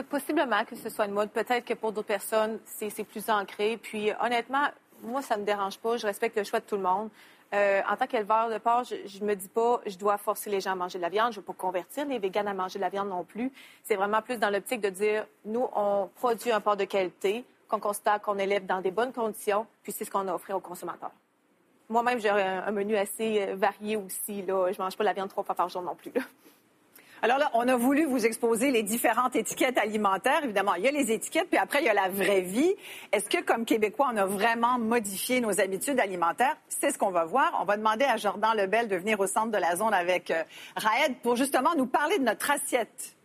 possiblement 0.10 0.66
que 0.66 0.76
ce 0.76 0.90
soit 0.90 1.06
une 1.06 1.14
mode. 1.14 1.30
Peut-être 1.30 1.64
que 1.64 1.74
pour 1.74 1.94
d'autres 1.94 2.08
personnes, 2.08 2.60
c'est 2.66 2.92
plus 3.06 3.30
ancré. 3.30 3.78
Puis 3.82 4.12
honnêtement, 4.20 4.68
moi, 5.04 5.22
ça 5.22 5.36
ne 5.36 5.42
me 5.42 5.46
dérange 5.46 5.78
pas. 5.78 5.96
Je 5.96 6.06
respecte 6.06 6.38
le 6.38 6.44
choix 6.44 6.60
de 6.60 6.66
tout 6.66 6.76
le 6.76 6.82
monde. 6.82 7.10
Euh, 7.54 7.82
en 7.90 7.96
tant 7.96 8.08
qu'éleveur 8.08 8.50
de 8.50 8.58
porc, 8.58 8.84
je 8.84 9.20
ne 9.20 9.26
me 9.26 9.36
dis 9.36 9.48
pas 9.48 9.80
je 9.86 9.98
dois 9.98 10.18
forcer 10.18 10.50
les 10.50 10.60
gens 10.60 10.72
à 10.72 10.76
manger 10.76 10.98
de 10.98 11.04
la 11.04 11.10
viande. 11.10 11.32
Je 11.32 11.38
ne 11.38 11.42
veux 11.42 11.46
pas 11.46 11.54
convertir 11.54 12.06
les 12.06 12.20
véganes 12.20 12.48
à 12.48 12.54
manger 12.54 12.80
de 12.80 12.82
la 12.82 12.90
viande 12.90 13.10
non 13.10 13.24
plus. 13.24 13.52
C'est 13.84 13.96
vraiment 13.96 14.22
plus 14.22 14.38
dans 14.38 14.50
l'optique 14.50 14.82
de 14.82 14.90
dire 14.90 15.26
nous, 15.46 15.68
on 15.76 16.10
produit 16.16 16.52
un 16.52 16.60
porc 16.60 16.78
de 16.78 16.86
qualité 16.86 17.46
qu'on 17.68 17.80
constate 17.80 18.22
qu'on 18.22 18.38
élève 18.38 18.66
dans 18.66 18.82
des 18.82 18.92
bonnes 18.92 19.14
conditions, 19.14 19.66
puis 19.84 19.92
c'est 19.92 20.06
ce 20.06 20.12
qu'on 20.12 20.28
a 20.28 20.34
offert 20.34 20.56
aux 20.56 20.60
consommateurs. 20.62 21.12
Moi-même, 21.90 22.20
j'ai 22.20 22.30
un, 22.30 22.72
menu 22.72 22.96
assez 22.96 23.42
euh, 23.42 23.56
varié 23.56 23.96
aussi. 23.96 24.42
Là. 24.42 24.72
Je 24.72 24.80
ne 24.80 24.84
mange 24.84 24.98
pas 24.98 25.04
de 25.04 25.10
la 25.10 25.14
viande 25.14 25.30
trois 25.30 25.44
fois 25.44 25.56
par 25.56 25.70
jour 25.70 25.82
non 25.82 25.96
plus. 25.96 26.12
Alors 27.26 27.40
là, 27.40 27.50
on 27.56 27.68
a 27.68 27.76
voulu 27.76 28.06
vous 28.06 28.24
exposer 28.24 28.70
les 28.70 28.84
différentes 28.84 29.36
étiquettes 29.36 29.80
alimentaires. 29.80 30.44
Évidemment, 30.44 30.76
il 30.76 30.84
y 30.84 30.88
a 30.88 30.92
les 30.92 31.12
étiquettes, 31.12 31.48
puis 31.50 31.58
après, 31.58 31.82
il 31.82 31.86
y 31.86 31.90
a 31.90 31.94
la 31.96 32.08
vraie 32.08 32.42
vie. 32.42 32.76
Est-ce 33.12 33.28
que, 33.28 33.42
comme 33.42 33.66
Québécois, 33.66 34.12
on 34.14 34.18
a 34.18 34.28
vraiment 34.28 34.78
modifié 34.78 35.42
nos 35.42 35.60
habitudes 35.60 36.00
alimentaires? 36.00 36.56
C'est 36.70 36.92
ce 36.92 37.00
qu'on 37.00 37.10
va 37.10 37.26
voir. 37.26 37.58
On 37.60 37.66
va 37.66 37.78
demander 37.78 38.06
à 38.06 38.18
Jordan 38.18 38.56
Lebel 38.56 38.90
de 38.90 38.96
venir 38.96 39.20
au 39.20 39.26
centre 39.26 39.50
de 39.50 39.58
la 39.58 39.76
zone 39.76 39.96
avec 39.96 40.30
euh, 40.30 40.44
Raed 40.76 41.16
pour 41.24 41.36
justement 41.36 41.74
nous 41.76 41.88
parler 41.88 42.20
de 42.20 42.26
notre 42.26 42.52
assiette. 42.52 43.16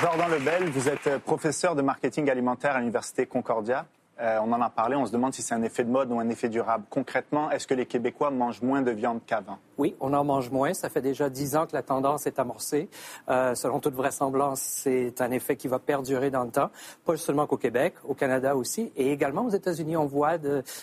Jordan 0.00 0.32
Lebel, 0.32 0.68
vous 0.68 0.88
êtes 0.88 1.18
professeur 1.18 1.76
de 1.76 1.82
marketing 1.82 2.28
alimentaire 2.28 2.74
à 2.74 2.80
l'Université 2.80 3.24
Concordia. 3.24 3.86
Euh, 4.22 4.38
on 4.40 4.52
en 4.52 4.60
a 4.60 4.70
parlé, 4.70 4.94
on 4.94 5.04
se 5.04 5.10
demande 5.10 5.34
si 5.34 5.42
c'est 5.42 5.54
un 5.54 5.62
effet 5.62 5.82
de 5.82 5.90
mode 5.90 6.12
ou 6.12 6.20
un 6.20 6.28
effet 6.28 6.48
durable. 6.48 6.84
Concrètement, 6.88 7.50
est-ce 7.50 7.66
que 7.66 7.74
les 7.74 7.86
Québécois 7.86 8.30
mangent 8.30 8.62
moins 8.62 8.80
de 8.80 8.92
viande 8.92 9.20
qu'avant? 9.26 9.58
Oui, 9.78 9.96
on 9.98 10.12
en 10.12 10.22
mange 10.22 10.48
moins. 10.50 10.74
Ça 10.74 10.88
fait 10.88 11.00
déjà 11.00 11.28
dix 11.28 11.56
ans 11.56 11.66
que 11.66 11.74
la 11.74 11.82
tendance 11.82 12.26
est 12.28 12.38
amorcée. 12.38 12.88
Euh, 13.28 13.56
selon 13.56 13.80
toute 13.80 13.94
vraisemblance, 13.94 14.60
c'est 14.60 15.20
un 15.20 15.32
effet 15.32 15.56
qui 15.56 15.66
va 15.66 15.80
perdurer 15.80 16.30
dans 16.30 16.44
le 16.44 16.50
temps, 16.50 16.70
pas 17.04 17.16
seulement 17.16 17.48
qu'au 17.48 17.56
Québec, 17.56 17.94
au 18.04 18.14
Canada 18.14 18.54
aussi, 18.54 18.92
et 18.94 19.10
également 19.10 19.44
aux 19.44 19.50
États-Unis. 19.50 19.96
On 19.96 20.06
voit 20.06 20.34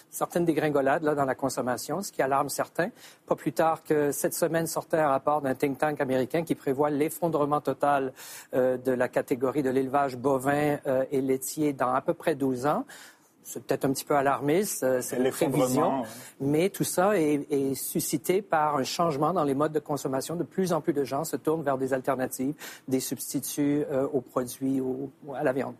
certaines 0.09 0.43
dégringolades 0.43 1.03
là, 1.03 1.15
dans 1.15 1.23
la 1.23 1.35
consommation, 1.35 2.01
ce 2.01 2.11
qui 2.11 2.21
alarme 2.21 2.49
certains. 2.49 2.89
Pas 3.25 3.35
plus 3.35 3.53
tard 3.53 3.83
que 3.83 4.11
cette 4.11 4.33
semaine 4.33 4.67
sortait 4.67 4.97
un 4.97 5.07
rapport 5.07 5.41
d'un 5.41 5.55
think 5.55 5.77
tank 5.77 6.01
américain 6.01 6.43
qui 6.43 6.55
prévoit 6.55 6.89
l'effondrement 6.89 7.61
total 7.61 8.11
euh, 8.53 8.75
de 8.75 8.91
la 8.91 9.07
catégorie 9.07 9.63
de 9.63 9.69
l'élevage 9.69 10.17
bovin 10.17 10.77
et 11.11 11.21
laitier 11.21 11.71
dans 11.73 11.93
à 11.93 12.01
peu 12.01 12.13
près 12.13 12.35
12 12.35 12.65
ans 12.65 12.83
c'est 13.43 13.63
peut-être 13.63 13.85
un 13.85 13.91
petit 13.91 14.05
peu 14.05 14.15
alarmiste, 14.15 15.01
c'est 15.01 15.17
une 15.17 15.31
prévision, 15.31 16.03
mais 16.39 16.69
tout 16.69 16.83
ça 16.83 17.19
est, 17.19 17.73
suscité 17.73 18.41
par 18.41 18.77
un 18.77 18.83
changement 18.83 19.33
dans 19.33 19.43
les 19.43 19.55
modes 19.55 19.71
de 19.71 19.79
consommation. 19.79 20.35
De 20.35 20.43
plus 20.43 20.73
en 20.73 20.81
plus 20.81 20.93
de 20.93 21.03
gens 21.03 21.23
se 21.23 21.35
tournent 21.35 21.63
vers 21.63 21.77
des 21.77 21.93
alternatives, 21.93 22.53
des 22.87 22.99
substituts 22.99 23.85
euh, 23.91 24.07
aux 24.11 24.21
produits, 24.21 24.81
à 25.35 25.43
la 25.43 25.53
viande. 25.53 25.75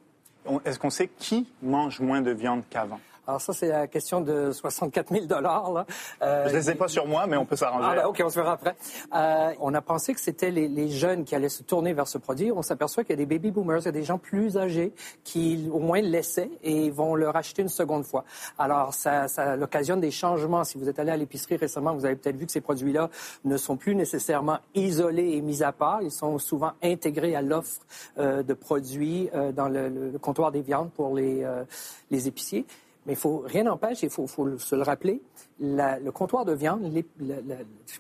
Est-ce 0.66 0.80
qu'on 0.80 0.90
sait 0.90 1.10
qui 1.18 1.48
mange 1.62 2.00
moins 2.00 2.22
de 2.22 2.32
viande 2.32 2.64
qu'avant? 2.70 3.00
Alors 3.30 3.42
ça, 3.42 3.54
c'est 3.54 3.68
la 3.68 3.86
question 3.86 4.22
de 4.22 4.52
64 4.52 5.14
000 5.14 5.26
dollars. 5.28 5.86
Euh, 6.24 6.48
je 6.48 6.54
ne 6.54 6.58
les 6.58 6.72
ai 6.72 6.74
pas 6.74 6.88
sur 6.88 7.06
moi, 7.06 7.28
mais 7.28 7.38
on 7.38 7.46
peut 7.46 7.56
s'arranger. 7.56 7.88
Ah, 7.92 7.96
ben, 7.96 8.06
OK, 8.08 8.20
on 8.26 8.30
se 8.30 8.40
verra 8.40 8.54
après. 8.54 8.76
Euh, 9.14 9.54
on 9.60 9.72
a 9.76 9.82
pensé 9.82 10.16
que 10.16 10.20
c'était 10.20 10.50
les, 10.50 10.90
jeunes 10.90 11.26
qui 11.26 11.36
allaient 11.36 11.48
se 11.48 11.62
tourner 11.62 11.94
vers 11.94 12.08
ce 12.08 12.18
produit. 12.18 12.52
On 12.52 12.64
s'aperçoit 12.64 13.04
qu'il 13.04 13.12
y 13.12 13.22
a 13.22 13.24
des 13.24 13.28
baby 13.28 13.52
boomers, 13.52 13.82
il 13.82 13.86
y 13.86 13.90
a 13.90 13.92
des 13.92 14.04
gens 14.04 14.18
plus 14.18 14.58
âgés 14.58 14.94
qui, 15.24 15.70
au 15.72 15.78
moins, 15.78 16.02
le 16.02 16.08
laissaient 16.08 16.50
et 16.64 16.90
vont 16.90 17.14
le 17.14 17.30
racheter 17.30 17.62
une 17.62 17.70
seconde 17.70 18.04
fois. 18.04 18.26
Alors, 18.58 18.96
ça, 18.96 19.28
ça 19.28 19.56
l'occasionne 19.56 20.02
des 20.02 20.10
changements. 20.10 20.64
Si 20.64 20.80
vous 20.80 20.90
êtes 20.90 20.98
allé 20.98 21.12
à 21.12 21.18
l'épicerie 21.18 21.58
récemment, 21.58 21.94
vous 21.94 22.06
avez 22.06 22.16
peut-être 22.16 22.36
vu 22.38 22.48
que 22.48 22.52
ces 22.52 22.62
produits-là 22.62 23.12
ne 23.46 23.58
sont 23.58 23.78
plus 23.78 23.94
nécessairement 23.94 24.58
isolés 24.74 25.34
et 25.34 25.42
mis 25.42 25.62
à 25.62 25.72
part. 25.72 26.02
Ils 26.02 26.12
sont 26.12 26.40
souvent 26.40 26.72
intégrés 26.82 27.36
à 27.36 27.44
l'offre 27.44 27.82
euh, 28.18 28.42
de 28.42 28.56
produits 28.56 29.30
euh, 29.36 29.52
dans 29.52 29.70
le, 29.70 29.88
le, 29.88 30.18
comptoir 30.18 30.52
des 30.52 30.62
viandes 30.62 30.90
pour 30.90 31.14
les, 31.14 31.44
euh, 31.44 31.64
les 32.10 32.28
épiciers. 32.28 32.66
Mais 33.06 33.16
faut 33.16 33.44
rien 33.46 33.64
n'empêche, 33.64 34.04
il 34.04 34.10
faut, 34.10 34.28
se 34.28 34.76
le 34.76 34.84
rappeler, 34.84 35.22
le 35.60 36.10
comptoir 36.12 36.46
de 36.46 36.54
viande, 36.54 36.92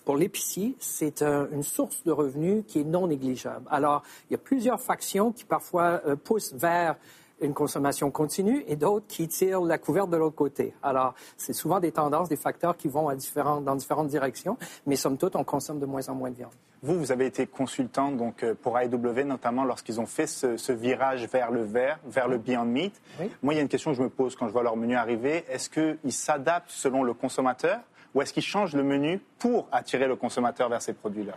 pour 0.05 0.17
l'épicier, 0.17 0.75
c'est 0.79 1.21
une 1.23 1.63
source 1.63 2.03
de 2.03 2.11
revenus 2.11 2.63
qui 2.67 2.81
est 2.81 2.83
non 2.83 3.07
négligeable. 3.07 3.65
Alors, 3.71 4.03
il 4.29 4.33
y 4.33 4.35
a 4.35 4.39
plusieurs 4.39 4.81
factions 4.81 5.31
qui 5.31 5.45
parfois 5.45 6.01
euh, 6.05 6.15
poussent 6.15 6.53
vers 6.53 6.95
une 7.41 7.53
consommation 7.53 8.11
continue 8.11 8.63
et 8.67 8.75
d'autres 8.75 9.07
qui 9.07 9.27
tirent 9.27 9.61
la 9.61 9.77
couverte 9.77 10.09
de 10.09 10.17
l'autre 10.17 10.35
côté. 10.35 10.73
Alors, 10.83 11.13
c'est 11.37 11.53
souvent 11.53 11.79
des 11.79 11.91
tendances, 11.91 12.29
des 12.29 12.35
facteurs 12.35 12.75
qui 12.75 12.89
vont 12.89 13.07
à 13.07 13.15
dans 13.61 13.75
différentes 13.75 14.09
directions, 14.09 14.57
mais 14.85 14.95
somme 14.95 15.17
toute, 15.17 15.35
on 15.35 15.43
consomme 15.43 15.79
de 15.79 15.85
moins 15.85 16.07
en 16.09 16.15
moins 16.15 16.31
de 16.31 16.35
viande. 16.35 16.51
Vous, 16.81 16.97
vous 16.97 17.11
avez 17.11 17.25
été 17.25 17.45
consultant 17.45 18.11
donc, 18.11 18.43
euh, 18.43 18.53
pour 18.53 18.79
AEW, 18.79 19.25
notamment 19.25 19.65
lorsqu'ils 19.65 19.99
ont 19.99 20.05
fait 20.05 20.27
ce, 20.27 20.71
virage 20.71 21.27
vers 21.27 21.51
le 21.51 21.63
vert, 21.63 21.99
vers 22.05 22.27
le 22.27 22.37
Beyond 22.37 22.65
Meat. 22.65 23.01
Moi, 23.43 23.53
il 23.53 23.57
y 23.57 23.59
a 23.59 23.61
une 23.61 23.67
question 23.67 23.91
que 23.91 23.97
je 23.97 24.03
me 24.03 24.09
pose 24.09 24.35
quand 24.35 24.47
je 24.47 24.53
vois 24.53 24.63
leur 24.63 24.77
menu 24.77 24.95
arriver. 24.95 25.43
Est-ce 25.49 25.69
qu'ils 25.69 26.13
s'adaptent 26.13 26.69
selon 26.69 27.03
le 27.03 27.13
consommateur 27.13 27.79
ou 28.15 28.21
est-ce 28.21 28.33
qu'ils 28.33 28.43
changent 28.43 28.75
le 28.75 28.83
menu 28.83 29.19
pour 29.37 29.67
attirer 29.71 30.07
le 30.07 30.15
consommateur 30.15 30.69
vers 30.69 30.81
ces 30.81 30.93
produits-là? 30.93 31.33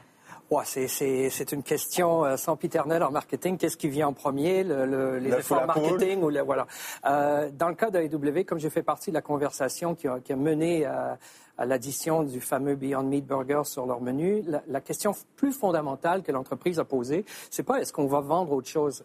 C'est 0.64 1.52
une 1.52 1.62
question 1.62 2.24
euh, 2.24 2.36
sans 2.36 2.56
piternelle 2.56 3.02
en 3.02 3.10
marketing. 3.10 3.56
Qu'est-ce 3.56 3.76
qui 3.76 3.88
vient 3.88 4.08
en 4.08 4.12
premier, 4.12 4.62
les 4.64 5.32
efforts 5.32 5.66
marketing 5.66 6.22
ou 6.22 6.30
voilà. 6.44 6.66
Euh, 7.06 7.50
dans 7.52 7.68
le 7.68 7.74
cas 7.74 7.90
d'AEW, 7.90 8.44
comme 8.44 8.58
j'ai 8.58 8.70
fait 8.70 8.82
partie 8.82 9.10
de 9.10 9.14
la 9.14 9.22
conversation 9.22 9.94
qui 9.94 10.06
a, 10.06 10.36
mené 10.36 10.84
à, 10.84 11.18
l'addition 11.58 12.22
du 12.22 12.40
fameux 12.40 12.74
Beyond 12.74 13.04
Meat 13.04 13.26
Burger 13.26 13.62
sur 13.64 13.86
leur 13.86 14.00
menu, 14.00 14.44
la, 14.66 14.80
question 14.80 15.12
plus 15.36 15.52
fondamentale 15.52 16.22
que 16.22 16.32
l'entreprise 16.32 16.78
a 16.78 16.84
posée, 16.84 17.24
c'est 17.50 17.62
pas 17.62 17.80
est-ce 17.80 17.92
qu'on 17.92 18.06
va 18.06 18.20
vendre 18.20 18.52
autre 18.52 18.68
chose? 18.68 19.04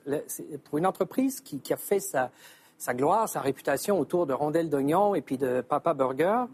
pour 0.66 0.78
une 0.78 0.86
entreprise 0.86 1.42
qui, 1.42 1.74
a 1.74 1.78
fait 1.78 2.00
sa, 2.00 2.32
gloire, 2.94 3.30
sa 3.30 3.42
réputation 3.42 4.00
autour 4.00 4.26
de 4.26 4.34
rondelles 4.34 4.70
d'oignon 4.70 5.16
et 5.16 5.22
puis 5.22 5.38
de 5.38 5.62
Papa 5.62 5.94
Burger 5.94 6.46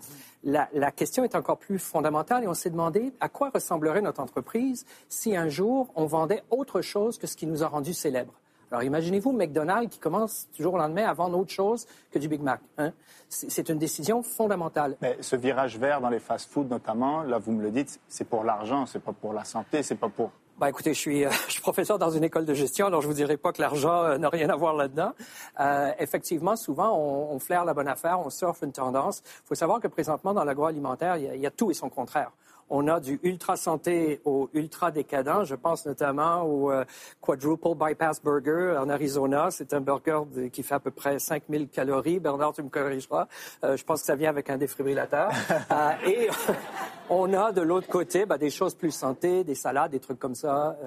la, 0.44 0.92
question 0.92 1.24
est 1.24 1.36
encore 1.36 1.58
plus 1.58 1.80
fondamentale 1.80 2.44
et 2.44 2.48
on 2.48 2.54
s'est 2.54 2.70
demandé 2.70 3.14
à 3.20 3.30
quoi 3.30 3.50
ressemblerait 3.50 4.02
notre 4.02 4.22
entreprise 4.22 4.86
si 5.10 5.36
un 5.36 5.48
jour 5.48 5.92
on 5.96 6.06
vendait 6.06 6.44
autre 6.50 6.82
chose 6.82 7.18
que 7.18 7.28
ce 7.28 7.36
qui 7.36 7.48
nous 7.48 7.64
a 7.64 7.68
rendus 7.68 7.94
célèbres. 7.94 8.34
Alors 8.74 8.82
imaginez-vous 8.82 9.34
McDonald's 9.34 9.94
qui 9.94 10.00
commence 10.00 10.48
toujours 10.58 10.74
au 10.74 10.78
lendemain 10.80 11.06
à 11.06 11.14
vendre 11.14 11.38
autre 11.38 11.52
chose 11.52 11.86
que 12.10 12.18
du 12.18 12.28
Big 12.28 12.42
Mac. 12.42 12.60
Hein? 12.80 12.92
C'est 13.30 13.70
une 13.70 13.78
décision 13.78 14.24
fondamentale. 14.24 14.98
Mais 15.00 15.16
ce 15.22 15.36
virage 15.36 15.78
vert 15.78 16.02
dans 16.02 16.10
les 16.10 16.18
fast-foods 16.18 16.66
notamment, 16.68 17.22
là 17.22 17.38
vous 17.38 17.52
me 17.52 17.62
le 17.62 17.70
dites, 17.70 18.00
c'est 18.08 18.28
pour 18.28 18.44
l'argent, 18.44 18.88
c'est 18.88 18.98
pas 18.98 19.14
pour 19.14 19.32
la 19.32 19.44
santé, 19.44 19.84
c'est 19.84 19.94
pas 19.94 20.10
pour 20.10 20.32
bah, 20.58 20.70
écoutez, 20.70 20.94
je 20.94 21.00
suis, 21.00 21.26
euh, 21.26 21.30
je 21.48 21.54
suis 21.54 21.62
professeur 21.62 22.00
dans 22.00 22.12
une 22.12 22.24
école 22.24 22.46
de 22.46 22.54
gestion, 22.54 22.88
alors 22.88 23.02
je 23.02 23.08
vous 23.08 23.14
dirai 23.14 23.38
pas 23.38 23.52
que 23.52 23.62
l'argent 23.62 24.04
euh, 24.04 24.18
n'a 24.18 24.30
rien 24.30 24.50
à 24.50 24.56
voir 24.56 24.76
là-dedans. 24.76 25.14
Euh, 25.60 25.92
effectivement, 25.98 26.56
souvent, 26.56 26.96
on, 26.96 27.34
on, 27.34 27.40
flaire 27.40 27.66
la 27.66 27.74
bonne 27.74 27.88
affaire, 27.88 28.20
on 28.20 28.30
surfe 28.30 28.62
une 28.62 28.72
tendance. 28.72 29.24
Il 29.26 29.48
faut 29.48 29.56
savoir 29.56 29.80
que 29.80 29.88
présentement, 29.88 30.32
dans 30.32 30.44
l'agroalimentaire, 30.44 31.18
il, 31.18 31.32
il 31.34 31.42
y, 31.42 31.48
a 31.48 31.52
tout 31.52 31.72
et 31.72 31.74
son 31.74 31.90
contraire. 31.90 32.32
On 32.70 32.88
a 32.88 33.00
du 33.00 33.20
ultra 33.24 33.58
santé 33.58 34.22
au 34.26 34.50
ultra 34.54 34.92
décadent. 34.92 35.46
Je 35.46 35.56
pense 35.56 35.86
notamment 35.86 36.44
au 36.44 36.72
euh, 36.72 36.86
Quadruple 37.22 37.76
Bypass 37.76 38.22
Burger 38.22 38.76
en 38.80 38.90
Arizona. 38.90 39.50
C'est 39.52 39.74
un 39.74 39.82
burger 39.82 40.22
qui 40.52 40.64
fait 40.64 40.76
à 40.76 40.80
peu 40.80 40.92
près 40.92 41.20
5000 41.20 41.70
calories. 41.70 42.20
Bernard, 42.20 42.54
tu 42.54 42.64
me 42.64 42.70
corrigeras. 42.70 43.28
Euh, 43.64 43.78
je 43.78 43.84
pense 43.84 44.02
que 44.02 44.08
ça 44.08 44.16
vient 44.16 44.30
avec 44.30 44.50
un 44.50 44.58
défibrillateur. 44.58 45.32
Euh, 45.72 45.92
et 46.06 46.30
on 47.10 47.34
a 47.34 47.52
de 47.52 47.62
l'autre 47.62 47.88
côté 47.88 48.26
bah, 48.26 48.38
des 48.38 48.50
choses 48.50 48.76
plus 48.76 48.92
santé, 48.92 49.44
des 49.44 49.56
salades, 49.56 49.92
des 49.92 50.00
trucs 50.00 50.20
comme 50.20 50.36
ça, 50.36 50.78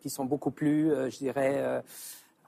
qui 0.00 0.10
sont 0.10 0.24
beaucoup 0.24 0.50
plus, 0.50 0.90
je 1.10 1.18
dirais 1.18 1.82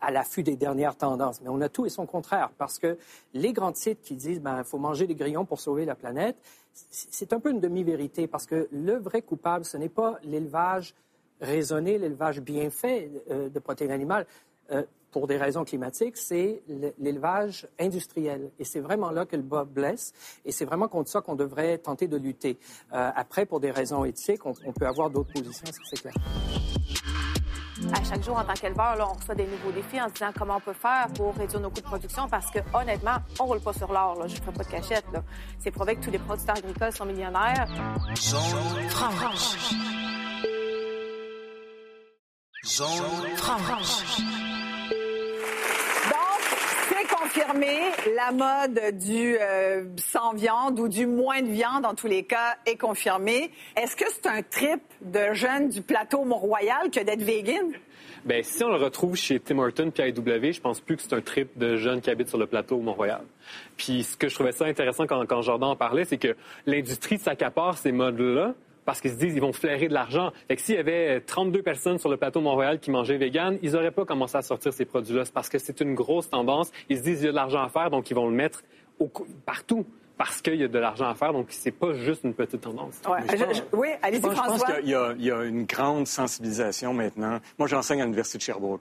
à 0.01 0.11
l'affût 0.11 0.43
des 0.43 0.57
dernières 0.57 0.97
tendances. 0.97 1.41
Mais 1.43 1.49
on 1.49 1.61
a 1.61 1.69
tout 1.69 1.87
et 1.87 1.91
son 1.91 2.07
contraire, 2.07 2.51
parce 2.59 2.79
que 2.79 2.99
les 3.35 3.53
grands 3.53 3.75
sites 3.75 4.01
qui 4.03 4.17
disent 4.17 4.41
ben 4.41 4.65
faut 4.65 4.79
manger 4.79 5.07
des 5.07 5.15
grillons 5.15 5.45
pour 5.45 5.61
sauver 5.61 5.85
la 5.85 5.95
planète, 5.95 6.37
c'est 6.91 7.33
un 7.33 7.41
peu 7.41 7.51
une 7.51 7.61
demi-vérité, 7.61 8.27
parce 8.27 8.47
que 8.47 8.69
le 8.71 8.95
vrai 8.95 9.23
coupable, 9.23 9.65
ce 9.65 9.77
n'est 9.77 9.89
pas 9.89 10.19
l'élevage 10.23 10.95
raisonné, 11.41 11.99
l'élevage 11.99 12.41
bien 12.41 12.71
fait 12.71 13.11
euh, 13.31 13.49
de 13.49 13.59
protéines 13.59 13.91
animales. 13.91 14.27
Euh, 14.71 14.85
pour 15.11 15.27
des 15.27 15.39
raisons 15.39 15.65
climatiques, 15.65 16.19
c'est 16.19 16.63
l'élevage 16.99 17.67
industriel. 17.79 18.51
Et 18.59 18.65
c'est 18.65 18.81
vraiment 18.81 19.11
là 19.11 19.25
que 19.25 19.37
le 19.37 19.43
bas 19.43 19.65
blesse. 19.65 20.13
Et 20.45 20.53
c'est 20.53 20.67
vraiment 20.67 20.87
contre 20.87 21.09
ça 21.09 21.23
qu'on 21.23 21.35
devrait 21.35 21.79
tenter 21.79 22.09
de 22.09 22.19
lutter. 22.19 22.59
Euh, 22.93 23.11
après, 23.15 23.47
pour 23.47 23.59
des 23.59 23.71
raisons 23.71 24.05
éthiques, 24.05 24.45
on, 24.45 24.53
on 24.67 24.73
peut 24.73 24.87
avoir 24.87 25.09
d'autres 25.09 25.33
positions, 25.33 25.67
c'est 25.91 26.01
clair 26.01 26.15
à 27.93 28.03
chaque 28.05 28.23
jour 28.25 28.37
en 28.37 28.45
tant 28.45 28.55
qu'éleveur, 28.55 28.97
on 28.99 29.19
reçoit 29.19 29.35
des 29.35 29.47
nouveaux 29.47 29.73
défis 29.73 30.01
en 30.01 30.09
se 30.09 30.15
disant 30.15 30.31
comment 30.37 30.57
on 30.57 30.61
peut 30.61 30.73
faire 30.73 31.07
pour 31.15 31.35
réduire 31.35 31.61
nos 31.61 31.71
coûts 31.71 31.81
de 31.81 31.87
production 31.87 32.29
parce 32.29 32.51
que 32.51 32.59
honnêtement, 32.75 33.17
on 33.41 33.45
roule 33.45 33.61
pas 33.61 33.73
sur 33.73 33.93
l'or. 33.93 34.17
Je 34.27 34.35
ne 34.35 34.41
ferai 34.41 34.53
pas 34.53 34.65
de 34.65 34.69
cachette. 34.69 35.07
C'est 35.59 35.71
prouvé 35.71 35.97
que 35.97 36.05
tous 36.05 36.11
les 36.11 36.19
producteurs 36.19 36.57
agricoles 36.57 36.93
sont 36.93 37.07
millionnaires. 37.07 37.69
Zone 38.17 38.89
franche. 38.89 39.75
Zone 42.65 43.37
franche. 43.37 44.58
Confirmé, 47.29 47.77
la 48.17 48.33
mode 48.33 48.99
du 48.99 49.37
euh, 49.39 49.85
sans 49.97 50.33
viande 50.33 50.81
ou 50.81 50.89
du 50.89 51.07
moins 51.07 51.43
de 51.43 51.49
viande, 51.49 51.85
en 51.85 51.95
tous 51.95 52.07
les 52.07 52.23
cas, 52.23 52.57
est 52.65 52.77
confirmée. 52.77 53.51
Est-ce 53.77 53.97
que 53.97 54.05
c'est 54.11 54.27
un 54.27 54.43
trip 54.43 54.81
de 55.03 55.35
jeunes 55.35 55.69
du 55.69 55.83
plateau 55.83 56.25
Mont-Royal 56.25 56.91
que 56.91 57.01
d'être 57.01 57.23
vegan? 57.23 57.73
Bien, 58.25 58.43
si 58.43 58.65
on 58.65 58.69
le 58.69 58.77
retrouve 58.77 59.15
chez 59.15 59.41
Tim 59.41 59.59
Horton 59.59 59.91
puis 59.91 60.09
IW, 60.09 60.53
je 60.53 60.61
pense 60.61 60.81
plus 60.81 60.97
que 60.97 61.03
c'est 61.03 61.13
un 61.13 61.21
trip 61.21 61.57
de 61.59 61.77
jeunes 61.77 62.01
qui 62.01 62.11
habitent 62.11 62.29
sur 62.29 62.39
le 62.39 62.47
plateau 62.47 62.79
Mont-Royal. 62.79 63.23
Puis 63.77 64.05
ce 64.05 64.17
que 64.17 64.29
je 64.29 64.35
trouvais 64.35 64.53
ça 64.53 64.65
intéressant 64.65 65.07
quand 65.07 65.43
Jordan 65.43 65.71
en 65.71 65.77
parlait, 65.77 66.05
c'est 66.05 66.19
que 66.19 66.35
l'industrie 66.67 67.19
s'accapare 67.19 67.77
ces 67.77 67.93
modes-là, 67.93 68.55
parce 68.89 69.03
qu'ils 69.03 69.11
se 69.11 69.17
disent 69.17 69.35
qu'ils 69.35 69.43
vont 69.43 69.53
flairer 69.53 69.87
de 69.87 69.93
l'argent. 69.93 70.33
Fait 70.49 70.57
que 70.57 70.63
s'il 70.63 70.77
y 70.77 70.79
avait 70.79 71.21
32 71.21 71.61
personnes 71.61 71.99
sur 71.99 72.09
le 72.09 72.17
plateau 72.17 72.41
Montréal 72.41 72.81
qui 72.81 72.91
mangeaient 72.91 73.19
vegan, 73.19 73.59
ils 73.61 73.73
n'auraient 73.73 73.91
pas 73.91 74.07
commencé 74.07 74.39
à 74.39 74.41
sortir 74.41 74.73
ces 74.73 74.87
produits-là. 74.87 75.27
C'est 75.27 75.35
parce 75.35 75.51
que 75.51 75.59
c'est 75.59 75.83
une 75.83 75.95
grosse 75.95 76.31
tendance. 76.31 76.71
Ils 76.89 76.97
se 76.97 77.03
disent 77.03 77.19
qu'il 77.19 77.27
y 77.27 77.29
a 77.29 77.33
de 77.33 77.37
l'argent 77.37 77.63
à 77.63 77.69
faire, 77.69 77.91
donc 77.91 78.11
ils 78.11 78.15
vont 78.15 78.27
le 78.31 78.35
mettre 78.35 78.63
partout 79.45 79.85
parce 80.17 80.41
qu'il 80.41 80.55
y 80.55 80.65
a 80.65 80.69
de 80.69 80.79
l'argent 80.79 81.07
à 81.07 81.15
faire. 81.15 81.35
Donc, 81.35 81.49
c'est 81.51 81.71
pas 81.71 81.93
juste 81.93 82.25
une 82.25 82.33
petite 82.33 82.63
tendance. 82.63 82.95
oui, 83.75 83.89
allez-y, 84.01 84.23
François. 84.23 84.45
Je 84.45 84.51
pense 84.51 84.65
qu'il 84.65 85.27
y, 85.27 85.31
a 85.31 85.45
une 85.45 85.65
grande 85.65 86.07
sensibilisation 86.07 86.95
maintenant. 86.95 87.41
Moi, 87.59 87.69
j'enseigne 87.69 88.01
à 88.01 88.05
l'Université 88.05 88.39
de 88.39 88.43
Sherbrooke. 88.43 88.81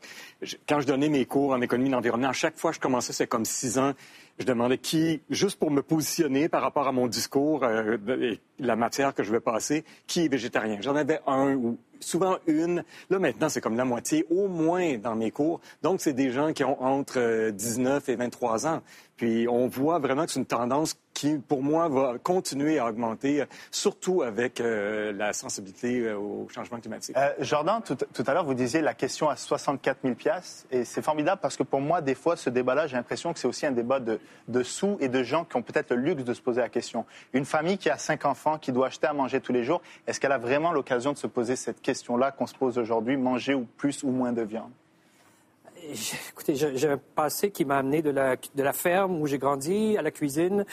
quand 0.68 0.80
je 0.80 0.88
donnais 0.88 1.10
mes 1.10 1.26
cours 1.26 1.52
en 1.52 1.62
économie 1.62 1.90
d'environnement, 1.90 2.30
à 2.30 2.34
chaque 2.34 2.58
fois 2.58 2.72
que 2.72 2.78
je 2.78 2.82
commençais, 2.82 3.12
c'est 3.12 3.28
comme 3.28 3.44
six 3.44 3.78
ans, 3.78 3.92
je 4.38 4.46
demandais 4.46 4.78
qui, 4.78 5.22
juste 5.30 5.60
pour 5.60 5.72
me 5.72 5.82
positionner 5.82 6.50
par 6.50 6.62
rapport 6.62 6.88
à 6.88 6.92
mon 6.92 7.08
discours 7.08 7.64
euh, 7.64 7.98
et 8.22 8.40
la 8.60 8.76
matière 8.76 9.14
que 9.14 9.24
je 9.24 9.32
vais 9.32 9.40
passer, 9.40 9.84
qui 10.06 10.26
est 10.26 10.28
végétarien? 10.28 10.78
J'en 10.82 10.96
avais 10.96 11.20
un 11.26 11.56
ou 11.56 11.78
souvent 12.00 12.38
une. 12.48 12.84
Là, 13.10 13.20
maintenant, 13.20 13.50
c'est 13.50 13.62
comme 13.62 13.78
la 13.78 13.86
moitié, 13.86 14.26
au 14.30 14.48
moins 14.48 14.98
dans 14.98 15.16
mes 15.16 15.32
cours. 15.32 15.62
Donc, 15.82 16.02
c'est 16.02 16.14
des 16.14 16.32
gens 16.32 16.54
qui 16.54 16.64
ont 16.64 16.82
entre 16.82 17.50
19 17.52 18.08
euh, 18.08 18.12
et 18.12 18.16
23 18.16 18.68
ans. 18.68 18.82
Puis, 19.16 19.48
on 19.48 19.68
voit 19.68 20.00
vraiment 20.00 20.26
que 20.26 20.32
c'est 20.32 20.40
une 20.40 20.46
tendance 20.46 20.96
qui, 21.14 21.40
pour 21.40 21.64
moi, 21.64 21.90
va 21.90 22.18
continuer 22.22 22.78
à 22.78 22.86
augmenter, 22.86 23.44
surtout 23.72 24.22
avec 24.22 24.62
euh, 24.62 25.12
la 25.12 25.34
sensibilité 25.34 26.02
euh, 26.02 26.18
au 26.18 26.48
changement 26.50 26.80
climatique. 26.80 27.16
Jordan, 27.40 27.82
tout, 27.82 28.24
à 28.28 28.34
l'heure, 28.34 28.46
vous 28.46 28.54
disiez 28.54 28.82
la 28.82 28.94
question 28.94 29.28
à 29.30 29.36
64 29.36 30.00
000 30.04 30.16
et 30.70 30.86
c'est 30.86 31.02
formidable 31.02 31.40
parce 31.42 31.58
que 31.58 31.64
pour 31.64 31.82
moi, 31.82 32.02
des 32.02 32.14
fois, 32.14 32.36
ce 32.36 32.52
débat-là, 32.52 32.86
j'ai 32.86 32.96
l'impression 32.96 33.34
que 33.34 33.40
c'est 33.40 33.48
aussi 33.48 33.66
un 33.66 33.72
débat 33.72 34.00
de, 34.00 34.20
de 34.48 34.64
sous 34.64 34.98
et 35.00 35.10
de 35.10 35.24
gens 35.24 35.44
qui 35.46 35.56
ont 35.58 35.62
peut-être 35.62 35.94
le 35.94 36.02
luxe 36.02 36.24
de 36.24 36.34
se 36.34 36.42
poser 36.42 36.62
la 36.62 36.70
question. 36.70 37.06
Une 37.34 37.46
famille 37.46 37.78
qui 37.78 37.90
a 37.90 37.98
cinq 37.98 38.26
enfants, 38.26 38.58
qui 38.58 38.72
doit 38.72 38.88
acheter 38.88 39.08
à 39.08 39.14
manger 39.14 39.42
tous 39.42 39.54
les 39.54 39.64
jours, 39.64 39.82
est-ce 40.08 40.20
qu'elle 40.20 40.32
a 40.32 40.38
vraiment 40.38 40.72
l'occasion 40.72 41.12
de 41.12 41.18
se 41.18 41.28
poser 41.28 41.56
cette 41.56 41.82
question-là 41.82 42.32
qu'on 42.32 42.48
se 42.48 42.56
pose 42.56 42.78
aujourd'hui, 42.78 43.18
manger 43.18 43.54
ou 43.54 43.68
plus 43.78 44.04
ou 44.04 44.10
moins 44.10 44.32
de 44.32 44.42
viande? 44.42 44.72
Écoutez, 46.30 46.56
j'ai 46.56 46.90
un 46.90 47.00
passé 47.16 47.52
qui 47.52 47.64
m'a 47.64 47.78
amené 47.78 48.02
de 48.02 48.10
la, 48.10 48.36
de 48.36 48.64
la 48.64 48.74
ferme 48.74 49.22
où 49.22 49.28
j'ai 49.28 49.38
grandi 49.38 49.96
à 49.98 50.02
la 50.02 50.12
cuisine, 50.12 50.66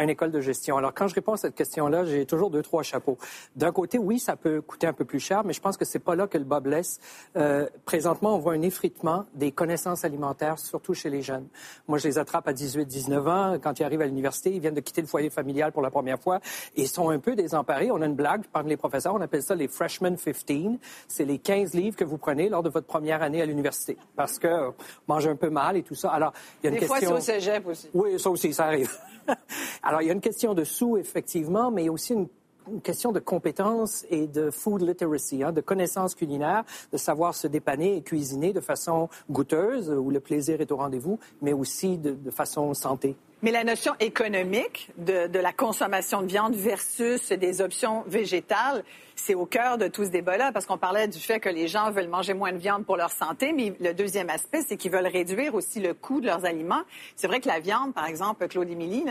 à 0.00 0.04
une 0.04 0.10
école 0.10 0.30
de 0.30 0.40
gestion. 0.40 0.78
Alors, 0.78 0.94
quand 0.94 1.08
je 1.08 1.14
réponds 1.14 1.34
à 1.34 1.36
cette 1.36 1.54
question-là, 1.54 2.06
j'ai 2.06 2.24
toujours 2.24 2.50
deux, 2.50 2.62
trois 2.62 2.82
chapeaux. 2.82 3.18
D'un 3.54 3.70
côté, 3.70 3.98
oui, 3.98 4.18
ça 4.18 4.34
peut 4.34 4.62
coûter 4.62 4.86
un 4.86 4.94
peu 4.94 5.04
plus 5.04 5.20
cher, 5.20 5.44
mais 5.44 5.52
je 5.52 5.60
pense 5.60 5.76
que 5.76 5.84
c'est 5.84 5.98
pas 5.98 6.14
là 6.14 6.26
que 6.26 6.38
le 6.38 6.44
bas 6.44 6.60
blesse. 6.60 7.00
Euh, 7.36 7.68
présentement, 7.84 8.34
on 8.34 8.38
voit 8.38 8.54
un 8.54 8.62
effritement 8.62 9.26
des 9.34 9.52
connaissances 9.52 10.06
alimentaires, 10.06 10.58
surtout 10.58 10.94
chez 10.94 11.10
les 11.10 11.20
jeunes. 11.20 11.46
Moi, 11.86 11.98
je 11.98 12.08
les 12.08 12.16
attrape 12.16 12.48
à 12.48 12.54
18, 12.54 12.86
19 12.86 13.28
ans. 13.28 13.58
Quand 13.62 13.78
ils 13.78 13.84
arrivent 13.84 14.00
à 14.00 14.06
l'université, 14.06 14.50
ils 14.50 14.60
viennent 14.60 14.72
de 14.72 14.80
quitter 14.80 15.02
le 15.02 15.06
foyer 15.06 15.28
familial 15.28 15.70
pour 15.70 15.82
la 15.82 15.90
première 15.90 16.18
fois 16.18 16.40
et 16.76 16.86
sont 16.86 17.10
un 17.10 17.18
peu 17.18 17.36
désemparés. 17.36 17.90
On 17.90 18.00
a 18.00 18.06
une 18.06 18.14
blague 18.14 18.46
parmi 18.50 18.70
les 18.70 18.78
professeurs, 18.78 19.14
on 19.14 19.20
appelle 19.20 19.42
ça 19.42 19.54
les 19.54 19.68
freshman 19.68 20.16
15. 20.16 20.78
C'est 21.08 21.26
les 21.26 21.38
15 21.38 21.74
livres 21.74 21.96
que 21.96 22.04
vous 22.04 22.16
prenez 22.16 22.48
lors 22.48 22.62
de 22.62 22.70
votre 22.70 22.86
première 22.86 23.22
année 23.22 23.42
à 23.42 23.46
l'université 23.46 23.98
parce 24.16 24.38
que 24.38 24.46
euh, 24.46 24.70
mange 25.08 25.26
un 25.26 25.36
peu 25.36 25.50
mal 25.50 25.76
et 25.76 25.82
tout 25.82 25.94
ça. 25.94 26.10
Alors, 26.10 26.32
il 26.62 26.64
y 26.64 26.68
a 26.68 26.70
une 26.70 26.74
Des 26.76 26.86
question... 26.86 27.10
fois, 27.10 27.20
c'est 27.20 27.32
au 27.32 27.34
cégep 27.34 27.66
aussi. 27.66 27.90
Oui, 27.92 28.18
ça 28.18 28.30
aussi, 28.30 28.54
ça 28.54 28.64
arrive. 28.64 28.90
Alors, 29.90 30.02
il 30.02 30.06
y 30.06 30.10
a 30.10 30.12
une 30.12 30.20
question 30.20 30.54
de 30.54 30.62
sous, 30.62 30.98
effectivement, 30.98 31.72
mais 31.72 31.88
aussi 31.88 32.12
une 32.12 32.80
question 32.80 33.10
de 33.10 33.18
compétences 33.18 34.06
et 34.08 34.28
de 34.28 34.52
food 34.52 34.82
literacy, 34.82 35.42
hein, 35.42 35.50
de 35.50 35.60
connaissances 35.60 36.14
culinaires, 36.14 36.62
de 36.92 36.96
savoir 36.96 37.34
se 37.34 37.48
dépanner 37.48 37.96
et 37.96 38.02
cuisiner 38.02 38.52
de 38.52 38.60
façon 38.60 39.08
goûteuse, 39.28 39.90
où 39.90 40.12
le 40.12 40.20
plaisir 40.20 40.60
est 40.60 40.70
au 40.70 40.76
rendez-vous, 40.76 41.18
mais 41.42 41.52
aussi 41.52 41.98
de, 41.98 42.30
façon 42.30 42.72
santé. 42.72 43.16
Mais 43.42 43.50
la 43.50 43.64
notion 43.64 43.94
économique 43.98 44.92
de, 44.96 45.26
de, 45.26 45.38
la 45.40 45.52
consommation 45.52 46.22
de 46.22 46.28
viande 46.28 46.54
versus 46.54 47.30
des 47.30 47.60
options 47.60 48.04
végétales, 48.06 48.84
c'est 49.16 49.34
au 49.34 49.44
cœur 49.44 49.76
de 49.76 49.88
tout 49.88 50.04
ce 50.04 50.10
débat-là, 50.10 50.52
parce 50.52 50.66
qu'on 50.66 50.78
parlait 50.78 51.08
du 51.08 51.18
fait 51.18 51.40
que 51.40 51.48
les 51.48 51.66
gens 51.66 51.90
veulent 51.90 52.06
manger 52.06 52.34
moins 52.34 52.52
de 52.52 52.58
viande 52.58 52.86
pour 52.86 52.96
leur 52.96 53.10
santé, 53.10 53.52
mais 53.52 53.74
le 53.80 53.92
deuxième 53.92 54.30
aspect, 54.30 54.62
c'est 54.62 54.76
qu'ils 54.76 54.92
veulent 54.92 55.08
réduire 55.08 55.56
aussi 55.56 55.80
le 55.80 55.94
coût 55.94 56.20
de 56.20 56.26
leurs 56.26 56.44
aliments. 56.44 56.82
C'est 57.16 57.26
vrai 57.26 57.40
que 57.40 57.48
la 57.48 57.58
viande, 57.58 57.92
par 57.92 58.06
exemple, 58.06 58.46
Claude 58.46 58.70
Émilie, 58.70 59.04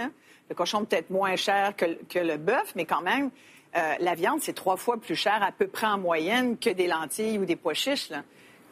le 0.49 0.55
cochon 0.55 0.85
peut-être 0.85 1.09
moins 1.09 1.35
cher 1.35 1.75
que, 1.75 1.85
que 2.05 2.19
le 2.19 2.37
bœuf, 2.37 2.73
mais 2.75 2.85
quand 2.85 3.01
même, 3.01 3.29
euh, 3.75 3.95
la 3.99 4.15
viande, 4.15 4.39
c'est 4.41 4.53
trois 4.53 4.77
fois 4.77 4.97
plus 4.97 5.15
cher 5.15 5.41
à 5.43 5.51
peu 5.51 5.67
près 5.67 5.87
en 5.87 5.97
moyenne 5.97 6.57
que 6.57 6.69
des 6.71 6.87
lentilles 6.87 7.37
ou 7.37 7.45
des 7.45 7.55
pois 7.55 7.73
chiches. 7.73 8.09
Là. 8.09 8.23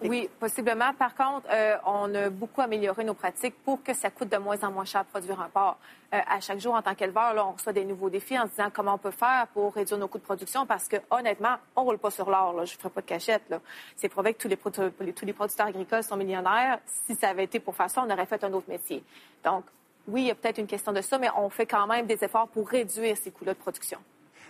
Oui, 0.04 0.30
possiblement. 0.40 0.94
Par 0.94 1.16
contre, 1.16 1.48
euh, 1.52 1.76
on 1.86 2.14
a 2.14 2.30
beaucoup 2.30 2.62
amélioré 2.62 3.04
nos 3.04 3.16
pratiques 3.16 3.56
pour 3.64 3.82
que 3.82 3.96
ça 3.96 4.12
coûte 4.12 4.30
de 4.30 4.38
moins 4.38 4.62
en 4.64 4.72
moins 4.72 4.86
cher 4.86 5.04
de 5.04 5.10
produire 5.10 5.42
un 5.42 5.50
porc. 5.50 5.78
Euh, 6.14 6.20
à 6.28 6.40
chaque 6.40 6.60
jour, 6.60 6.76
en 6.76 6.82
tant 6.84 6.94
qu'éleveur, 6.94 7.34
on 7.48 7.54
reçoit 7.54 7.74
des 7.74 7.84
nouveaux 7.84 8.10
défis 8.10 8.38
en 8.38 8.44
se 8.44 8.52
disant 8.52 8.70
comment 8.72 8.94
on 8.94 9.00
peut 9.00 9.12
faire 9.12 9.48
pour 9.54 9.74
réduire 9.74 9.98
nos 9.98 10.08
coûts 10.08 10.20
de 10.20 10.24
production 10.24 10.68
parce 10.68 10.88
que, 10.88 10.98
honnêtement, 11.10 11.56
on 11.76 11.84
roule 11.84 11.98
pas 11.98 12.12
sur 12.12 12.30
l'or. 12.30 12.54
Je 12.66 12.74
ne 12.74 12.78
ferai 12.78 12.90
pas 12.90 13.02
de 13.02 13.08
cachette. 13.08 13.42
C'est 13.96 14.10
prouvé 14.10 14.36
que 14.36 14.42
tous 14.42 14.48
les, 14.48 15.14
tous 15.14 15.26
les 15.26 15.34
producteurs 15.34 15.68
agricoles 15.68 16.04
sont 16.04 16.16
millionnaires. 16.16 16.80
Si 17.08 17.16
ça 17.16 17.30
avait 17.30 17.46
été 17.46 17.60
pour 17.60 17.76
faire 17.76 17.90
ça, 17.90 18.04
on 18.08 18.12
aurait 18.12 18.28
fait 18.28 18.44
un 18.44 18.54
autre 18.54 18.70
métier. 18.70 19.04
Donc, 19.44 19.66
oui, 20.08 20.22
il 20.22 20.28
y 20.28 20.32
a 20.32 20.36
peut-être 20.36 20.58
une 20.58 20.68
question 20.68 20.94
de 20.94 21.02
ça, 21.02 21.18
mais 21.18 21.30
on 21.38 21.50
fait 21.50 21.66
quand 21.66 21.86
même 21.88 22.06
des 22.06 22.24
efforts 22.24 22.48
pour 22.48 22.70
réduire 22.70 23.18
ces 23.18 23.32
coûts-là 23.32 23.54
de 23.54 23.60
production. 23.60 24.00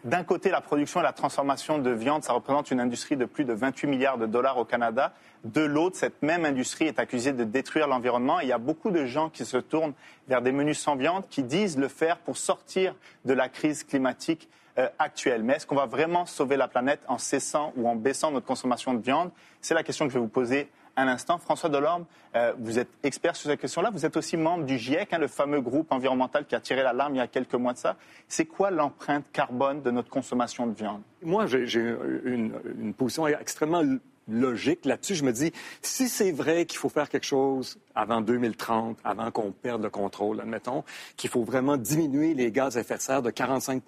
D'un 0.03 0.23
côté, 0.23 0.51
la 0.51 0.61
production 0.61 0.99
et 0.99 1.03
la 1.03 1.11
transformation 1.11 1.79
de 1.79 1.89
viande, 1.89 2.23
ça 2.23 2.33
représente 2.33 2.69
une 2.69 2.79
industrie 2.79 3.17
de 3.17 3.25
plus 3.25 3.45
de 3.45 3.53
28 3.53 3.87
milliards 3.87 4.17
de 4.19 4.27
dollars 4.27 4.57
au 4.57 4.65
Canada. 4.65 5.13
De 5.43 5.61
l'autre, 5.61 5.97
cette 5.97 6.21
même 6.21 6.45
industrie 6.45 6.85
est 6.85 6.99
accusée 6.99 7.33
de 7.33 7.43
détruire 7.43 7.87
l'environnement. 7.87 8.39
il 8.39 8.47
y 8.47 8.51
a 8.51 8.59
beaucoup 8.59 8.91
de 8.91 9.05
gens 9.05 9.29
qui 9.29 9.43
se 9.43 9.57
tournent 9.57 9.93
vers 10.27 10.43
des 10.43 10.51
menus 10.51 10.79
sans 10.79 10.95
viande, 10.95 11.27
qui 11.29 11.41
disent 11.41 11.77
le 11.77 11.87
faire 11.87 12.19
pour 12.19 12.37
sortir 12.37 12.93
de 13.25 13.33
la 13.33 13.49
crise 13.49 13.83
climatique 13.83 14.47
euh, 14.77 14.87
actuelle. 14.99 15.41
Mais 15.41 15.55
est-ce 15.55 15.65
qu'on 15.65 15.75
va 15.75 15.87
vraiment 15.87 16.27
sauver 16.27 16.57
la 16.57 16.67
planète 16.67 17.01
en 17.07 17.17
cessant 17.17 17.73
ou 17.75 17.89
en 17.89 17.95
baissant 17.95 18.29
notre 18.29 18.45
consommation 18.45 18.93
de 18.93 19.01
viande? 19.01 19.31
C'est 19.61 19.73
la 19.73 19.83
question 19.83 20.05
que 20.05 20.13
je 20.13 20.19
vais 20.19 20.23
vous 20.23 20.29
poser 20.29 20.69
un 20.97 21.07
instant. 21.07 21.37
François 21.37 21.69
Delorme, 21.69 22.05
euh, 22.35 22.53
vous 22.57 22.79
êtes 22.79 22.89
expert 23.03 23.35
sur 23.35 23.49
cette 23.49 23.61
question-là. 23.61 23.91
Vous 23.91 24.05
êtes 24.05 24.17
aussi 24.17 24.35
membre 24.35 24.65
du 24.65 24.77
GIEC, 24.77 25.13
hein, 25.13 25.19
le 25.19 25.27
fameux 25.27 25.61
groupe 25.61 25.91
environnemental 25.91 26.45
qui 26.45 26.55
a 26.55 26.59
tiré 26.59 26.83
l'alarme 26.83 27.15
il 27.15 27.19
y 27.19 27.21
a 27.21 27.27
quelques 27.27 27.53
mois 27.53 27.73
de 27.73 27.77
ça. 27.77 27.95
C'est 28.27 28.45
quoi 28.45 28.71
l'empreinte 28.71 29.25
carbone 29.31 29.81
de 29.81 29.91
notre 29.91 30.09
consommation 30.09 30.67
de 30.67 30.73
viande? 30.73 31.01
Moi, 31.23 31.45
j'ai 31.45 31.95
une, 32.25 32.93
position 32.97 33.27
extrêmement 33.27 33.83
logique 34.27 34.85
là-dessus. 34.85 35.15
Je 35.15 35.23
me 35.23 35.31
dis, 35.31 35.53
si 35.81 36.09
c'est 36.09 36.31
vrai 36.31 36.65
qu'il 36.65 36.79
faut 36.79 36.89
faire 36.89 37.09
quelque 37.09 37.25
chose 37.25 37.79
avant 37.95 38.21
2030, 38.21 38.97
avant 39.03 39.31
qu'on 39.31 39.51
perde 39.51 39.83
le 39.83 39.89
contrôle, 39.89 40.41
admettons, 40.41 40.83
qu'il 41.15 41.29
faut 41.29 41.43
vraiment 41.43 41.77
diminuer 41.77 42.33
les 42.33 42.51
gaz 42.51 42.75
à 42.75 42.81
effet 42.81 42.97
de 42.97 43.01
serre 43.01 43.21
de 43.21 43.29
45 43.29 43.83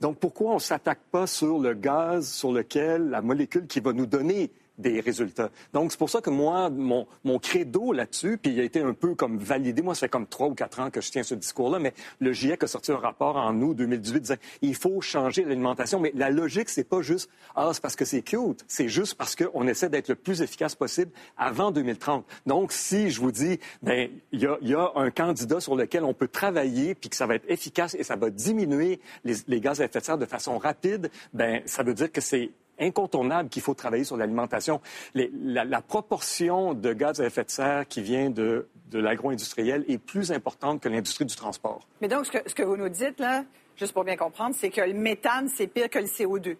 donc 0.00 0.18
pourquoi 0.18 0.54
on 0.54 0.58
s'attaque 0.58 1.00
pas 1.10 1.26
sur 1.26 1.58
le 1.58 1.74
gaz 1.74 2.28
sur 2.28 2.52
lequel 2.52 3.10
la 3.10 3.22
molécule 3.22 3.66
qui 3.66 3.80
va 3.80 3.92
nous 3.92 4.06
donner 4.06 4.50
des 4.78 5.00
résultats. 5.00 5.50
Donc, 5.72 5.90
c'est 5.90 5.98
pour 5.98 6.10
ça 6.10 6.20
que 6.20 6.30
moi, 6.30 6.70
mon, 6.70 7.06
mon 7.24 7.38
credo 7.38 7.92
là-dessus, 7.92 8.38
puis 8.38 8.52
il 8.52 8.60
a 8.60 8.64
été 8.64 8.80
un 8.80 8.94
peu 8.94 9.14
comme 9.14 9.38
validé. 9.38 9.82
Moi, 9.82 9.94
ça 9.94 10.00
fait 10.00 10.08
comme 10.08 10.26
trois 10.26 10.48
ou 10.48 10.54
quatre 10.54 10.80
ans 10.80 10.90
que 10.90 11.00
je 11.00 11.10
tiens 11.10 11.22
ce 11.22 11.34
discours-là, 11.34 11.78
mais 11.78 11.92
le 12.20 12.32
GIEC 12.32 12.62
a 12.62 12.66
sorti 12.66 12.92
un 12.92 12.98
rapport 12.98 13.36
en 13.36 13.60
août 13.60 13.74
2018 13.74 14.20
disant 14.20 14.34
il 14.62 14.74
faut 14.74 15.00
changer 15.00 15.44
l'alimentation. 15.44 16.00
Mais 16.00 16.12
la 16.14 16.30
logique, 16.30 16.68
c'est 16.68 16.84
pas 16.84 17.02
juste 17.02 17.28
ah, 17.54 17.70
c'est 17.72 17.82
parce 17.82 17.96
que 17.96 18.04
c'est 18.04 18.22
cute. 18.22 18.64
C'est 18.68 18.88
juste 18.88 19.14
parce 19.14 19.34
qu'on 19.34 19.66
essaie 19.66 19.88
d'être 19.88 20.08
le 20.08 20.14
plus 20.14 20.42
efficace 20.42 20.74
possible 20.74 21.10
avant 21.36 21.70
2030. 21.70 22.24
Donc, 22.46 22.72
si 22.72 23.10
je 23.10 23.20
vous 23.20 23.32
dis, 23.32 23.58
ben, 23.82 24.08
il 24.32 24.40
y 24.40 24.74
a, 24.74 24.92
un 24.94 25.10
candidat 25.10 25.60
sur 25.60 25.74
lequel 25.74 26.04
on 26.04 26.14
peut 26.14 26.28
travailler, 26.28 26.94
puis 26.94 27.10
que 27.10 27.16
ça 27.16 27.26
va 27.26 27.34
être 27.34 27.50
efficace 27.50 27.94
et 27.94 28.04
ça 28.04 28.16
va 28.16 28.30
diminuer 28.30 29.00
les, 29.24 29.34
les 29.46 29.60
gaz 29.60 29.80
à 29.80 29.84
effet 29.84 29.98
de 29.98 30.04
serre 30.04 30.18
de 30.18 30.26
façon 30.26 30.58
rapide, 30.58 31.10
ben, 31.32 31.62
ça 31.66 31.82
veut 31.82 31.94
dire 31.94 32.10
que 32.10 32.20
c'est 32.20 32.50
incontournable 32.80 33.48
qu'il 33.48 33.62
faut 33.62 33.74
travailler 33.74 34.04
sur 34.04 34.16
l'alimentation. 34.16 34.80
La, 35.14 35.80
proportion 35.80 36.74
de 36.74 36.92
gaz 36.92 37.20
à 37.20 37.26
effet 37.26 37.44
de 37.44 37.50
serre 37.50 37.86
qui 37.88 38.02
vient 38.02 38.30
de, 38.30 38.68
l'agro-industriel 38.92 39.84
est 39.88 39.98
plus 39.98 40.32
importante 40.32 40.80
que 40.80 40.88
l'industrie 40.88 41.24
du 41.24 41.36
transport. 41.36 41.86
Mais 42.00 42.08
donc, 42.08 42.26
ce 42.26 42.32
que, 42.32 42.48
ce 42.48 42.54
que 42.54 42.62
vous 42.62 42.76
nous 42.76 42.88
dites, 42.88 43.20
là, 43.20 43.44
juste 43.76 43.92
pour 43.92 44.04
bien 44.04 44.16
comprendre, 44.16 44.54
c'est 44.58 44.70
que 44.70 44.80
le 44.80 44.94
méthane, 44.94 45.48
c'est 45.48 45.66
pire 45.66 45.88
que 45.88 45.98
le 45.98 46.06
CO2. 46.06 46.56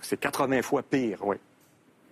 C'est 0.00 0.18
80 0.18 0.62
fois 0.62 0.82
pire, 0.82 1.18
oui. 1.24 1.36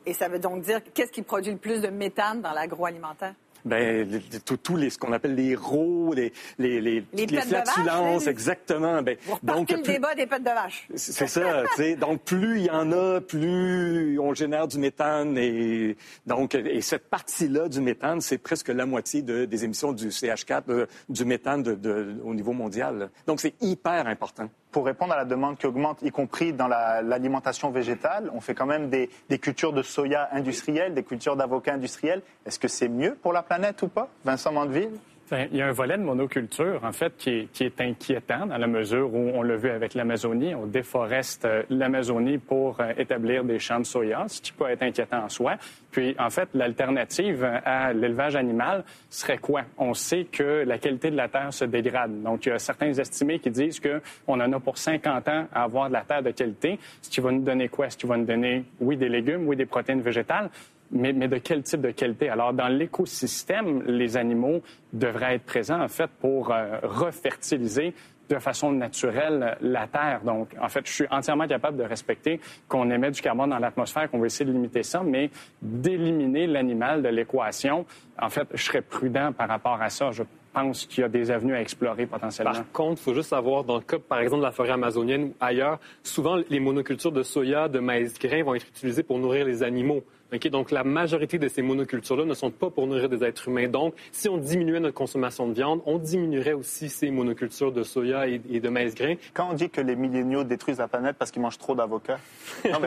Et 0.07 0.13
ça 0.13 0.29
veut 0.29 0.39
donc 0.39 0.63
dire, 0.63 0.81
qu'est-ce 0.93 1.13
qui 1.13 1.23
produit 1.23 1.53
le 1.53 1.59
plus 1.59 1.81
de 1.81 1.89
méthane 1.89 2.43
dans 2.43 2.53
l'agroalimentaire? 2.53 3.35
Ben, 3.65 4.21
tous 4.45 4.77
les, 4.77 4.91
ce 4.91 4.99
qu'on 4.99 5.13
appelle 5.13 5.35
les 5.35 5.55
rots, 5.55 6.13
les, 6.15 6.33
les, 6.59 6.81
les, 6.81 7.05
les, 7.13 7.27
les 7.27 7.41
flatulences, 7.41 8.27
exactement. 8.27 9.03
Ben, 9.03 9.17
donc, 9.43 9.71
le 9.71 9.83
débat 9.83 10.15
des 10.15 10.27
pêtes 10.27 10.43
de 10.43 10.51
vache. 10.51 10.89
C'est 10.95 11.27
ça, 11.27 11.63
tu 11.71 11.77
sais. 11.77 11.97
Donc, 11.97 12.23
plus 12.23 12.61
il 12.61 12.67
y 12.67 12.71
en 12.71 12.93
a, 12.93 13.21
plus 13.21 14.19
on 14.19 14.35
génère 14.35 14.69
du 14.69 14.79
méthane. 14.79 15.37
Et, 15.39 15.97
donc, 16.27 16.55
et 16.55 16.81
cette 16.81 17.09
partie-là 17.09 17.69
du 17.69 17.81
méthane, 17.81 18.21
c'est 18.21 18.39
presque 18.39 18.69
la 18.69 18.87
moitié 18.87 19.23
de, 19.23 19.45
des 19.45 19.65
émissions 19.65 19.93
du 19.93 20.09
CH4, 20.09 20.63
euh, 20.69 20.87
du 21.09 21.25
méthane 21.25 21.63
de, 21.63 21.75
de, 21.75 22.17
au 22.25 22.35
niveau 22.35 22.53
mondial. 22.53 23.11
Donc, 23.27 23.41
c'est 23.41 23.55
hyper 23.61 24.07
important 24.07 24.49
pour 24.75 24.87
répondre 24.87 25.13
à 25.13 25.17
la 25.17 25.25
demande 25.25 25.57
qui 25.57 25.67
augmente, 25.67 26.03
y 26.03 26.11
compris 26.11 26.53
dans 26.53 26.67
l'alimentation 26.67 27.71
végétale. 27.71 28.29
On 28.35 28.41
fait 28.41 28.57
quand 28.57 28.67
même 28.67 28.91
des, 28.91 29.09
cultures 29.39 29.73
de 29.73 29.83
soya 29.83 30.29
industrielles, 30.33 30.95
des 30.95 31.05
cultures 31.05 31.37
d'avocats 31.37 31.75
industriels. 31.75 32.23
Est-ce 32.45 32.59
que 32.59 32.67
c'est 32.67 32.89
mieux 32.89 33.15
pour 33.15 33.33
la 33.33 33.45
planète 33.45 33.81
ou 33.83 33.89
pas? 33.89 34.09
Vincent 34.25 34.51
Mandeville? 34.51 34.91
Il 35.33 35.57
y 35.57 35.63
a 35.63 35.69
un 35.69 35.73
volet 35.73 35.97
de 35.97 36.03
monoculture, 36.03 36.85
en 36.85 36.93
fait, 36.93 37.17
qui 37.17 37.31
est, 37.31 37.53
qui 37.53 37.65
est 37.65 37.81
inquiétant 37.81 38.47
dans 38.47 38.59
la 38.59 38.67
mesure 38.67 39.13
où, 39.13 39.31
on 39.35 39.43
l'a 39.43 39.57
vu 39.57 39.71
avec 39.71 39.95
l'Amazonie, 39.95 40.55
on 40.55 40.67
déforeste 40.67 41.47
euh, 41.47 41.63
l'Amazonie 41.71 42.37
pour 42.37 42.79
euh, 42.81 42.93
établir 42.99 43.43
des 43.43 43.59
champs 43.59 43.79
de 43.79 43.87
soya, 43.87 44.25
ce 44.29 44.43
qui 44.43 44.53
peut 44.53 44.69
être 44.69 44.83
inquiétant 44.83 45.25
en 45.25 45.29
soi. 45.31 45.57
Puis, 45.91 46.15
en 46.19 46.29
fait, 46.29 46.51
l'alternative 46.53 47.43
à 47.65 47.95
l'élevage 47.95 48.37
animal 48.37 48.85
serait 49.09 49.39
quoi? 49.39 49.63
On 49.79 49.95
sait 49.95 50.25
que 50.25 50.65
la 50.67 50.77
qualité 50.77 51.11
de 51.11 51.17
la 51.17 51.29
terre 51.29 51.55
se 51.55 51.65
dégrade. 51.65 52.23
Donc, 52.23 52.45
il 52.45 52.51
y 52.51 52.53
a 52.53 52.59
certains 52.59 52.93
estimés 52.93 53.39
qui 53.39 53.51
disent 53.51 53.81
qu'on 53.81 54.41
en 54.41 54.53
a 54.53 54.61
pour 54.61 54.77
50 54.77 55.29
ans 55.29 55.47
à 55.55 55.63
avoir 55.63 55.89
de 55.89 55.95
la 55.95 56.03
terre 56.03 56.23
de 56.23 56.33
qualité, 56.33 56.79
ce 57.01 57.09
qui 57.09 57.23
va 57.23 57.33
nous 57.33 57.43
donner 57.43 57.69
quoi? 57.69 57.89
Ce 57.89 57.97
qui 57.97 58.07
va 58.07 58.19
nous 58.19 58.27
donner, 58.27 58.65
oui, 58.79 58.99
des 58.99 59.09
légumes, 59.09 59.49
oui, 59.49 59.57
des 59.57 59.67
protéines 59.67 60.03
végétales, 60.03 60.51
mais, 60.95 61.13
de 61.13 61.39
quel 61.39 61.63
type 61.63 61.81
de 61.81 61.91
qualité? 61.91 62.29
Alors, 62.29 62.53
dans 62.53 62.69
l'écosystème, 62.69 63.83
les 63.83 64.17
animaux 64.17 64.63
devraient 64.93 65.35
être 65.35 65.45
présents, 65.45 65.81
en 65.81 65.89
fait, 65.89 66.09
pour 66.21 66.53
euh, 66.53 66.79
refertiliser 66.83 67.95
de 68.29 68.39
façon 68.39 68.73
naturelle 68.73 69.57
la 69.61 69.87
Terre. 69.87 70.21
Donc, 70.25 70.55
en 70.61 70.69
fait, 70.69 70.87
je 70.87 70.93
suis 70.93 71.07
entièrement 71.11 71.47
capable 71.47 71.77
de 71.77 71.83
respecter 71.83 72.41
qu'on 72.69 72.91
émet 72.91 73.11
du 73.11 73.21
carbone 73.21 73.51
dans 73.51 73.59
l'atmosphère, 73.59 74.11
qu'on 74.11 74.19
va 74.19 74.27
essayer 74.27 74.47
de 74.47 74.53
limiter 74.53 74.83
ça, 74.83 75.03
mais 75.03 75.31
d'éliminer 75.61 76.47
l'animal 76.47 77.03
de 77.03 77.09
l'équation, 77.09 77.85
en 78.21 78.29
fait, 78.31 78.49
je 78.55 78.63
serais 78.63 78.81
prudent 78.81 79.33
par 79.33 79.49
rapport 79.49 79.81
à 79.83 79.91
ça. 79.91 80.11
Je 80.13 80.23
pense 80.55 80.87
qu'il 80.87 81.03
y 81.03 81.05
a 81.05 81.09
des 81.09 81.31
avenues 81.31 81.55
à 81.55 81.61
explorer 81.61 82.07
potentiellement. 82.07 82.53
Par 82.53 82.73
contre, 82.73 83.01
il 83.01 83.05
faut 83.05 83.15
juste 83.15 83.31
savoir, 83.31 83.65
dans 83.65 83.77
le 83.77 83.83
cas, 83.83 83.99
par 83.99 84.21
exemple, 84.21 84.41
de 84.41 84.47
la 84.47 84.53
forêt 84.53 84.71
amazonienne 84.71 85.25
ou 85.25 85.35
ailleurs, 85.41 85.79
souvent, 86.03 86.39
les 86.49 86.61
monocultures 86.61 87.13
de 87.13 87.23
soya, 87.23 87.69
de 87.69 87.81
maïs 87.81 88.19
grain 88.19 88.43
vont 88.43 88.55
être 88.55 88.69
utilisées 88.69 89.03
pour 89.03 89.19
nourrir 89.19 89.45
les 89.45 89.63
animaux. 89.63 90.03
Donc, 90.51 90.71
la 90.71 90.85
majorité 90.85 91.39
de 91.39 91.49
ces 91.49 91.63
monocultures-là 91.63 92.25
ne 92.25 92.35
sont 92.35 92.51
pas 92.51 92.69
pour 92.71 92.87
nourrir 92.87 93.09
des 93.09 93.23
êtres 93.25 93.49
humains. 93.49 93.69
Donc, 93.69 93.95
si 94.11 94.29
on 94.29 94.37
diminuait 94.37 94.81
notre 94.81 94.95
consommation 94.95 95.47
de 95.47 95.55
viande, 95.55 95.81
on 95.87 95.99
diminuerait 95.99 96.53
aussi 96.55 96.89
ces 96.89 97.11
monocultures 97.11 97.73
de 97.73 97.83
soya 97.83 98.27
et, 98.27 98.39
de 98.39 98.69
maïs 98.69 98.95
grain. 98.95 99.15
Quand 99.33 99.49
on 99.51 99.55
dit 99.55 99.71
que 99.71 99.81
les 99.81 99.95
milléniaux 99.95 100.43
détruisent 100.45 100.79
la 100.79 100.89
planète 100.89 101.17
parce 101.19 101.31
qu'ils 101.31 101.43
mangent 101.43 101.59
trop 101.59 101.75
d'avocats, 101.75 102.19
ben, 102.65 102.79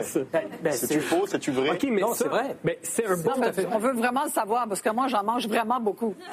ben, 0.62 0.74
c'est 0.74 1.00
faux, 1.00 1.26
c'est-tu 1.26 1.52
vrai? 1.52 1.72
OK, 1.72 1.88
mais 1.90 2.02
c'est 2.14 2.28
vrai. 2.28 2.56
Mais 2.64 2.80
c'est 2.82 3.06
un 3.06 3.16
bon... 3.18 3.32
On 3.72 3.80
veut 3.80 3.94
vraiment 3.94 4.26
le 4.26 4.32
savoir 4.32 4.68
parce 4.68 4.82
que 4.82 4.90
moi, 4.90 5.08
j'en 5.08 5.24
mange 5.24 5.48
vraiment 5.48 5.80
beaucoup. 5.80 6.16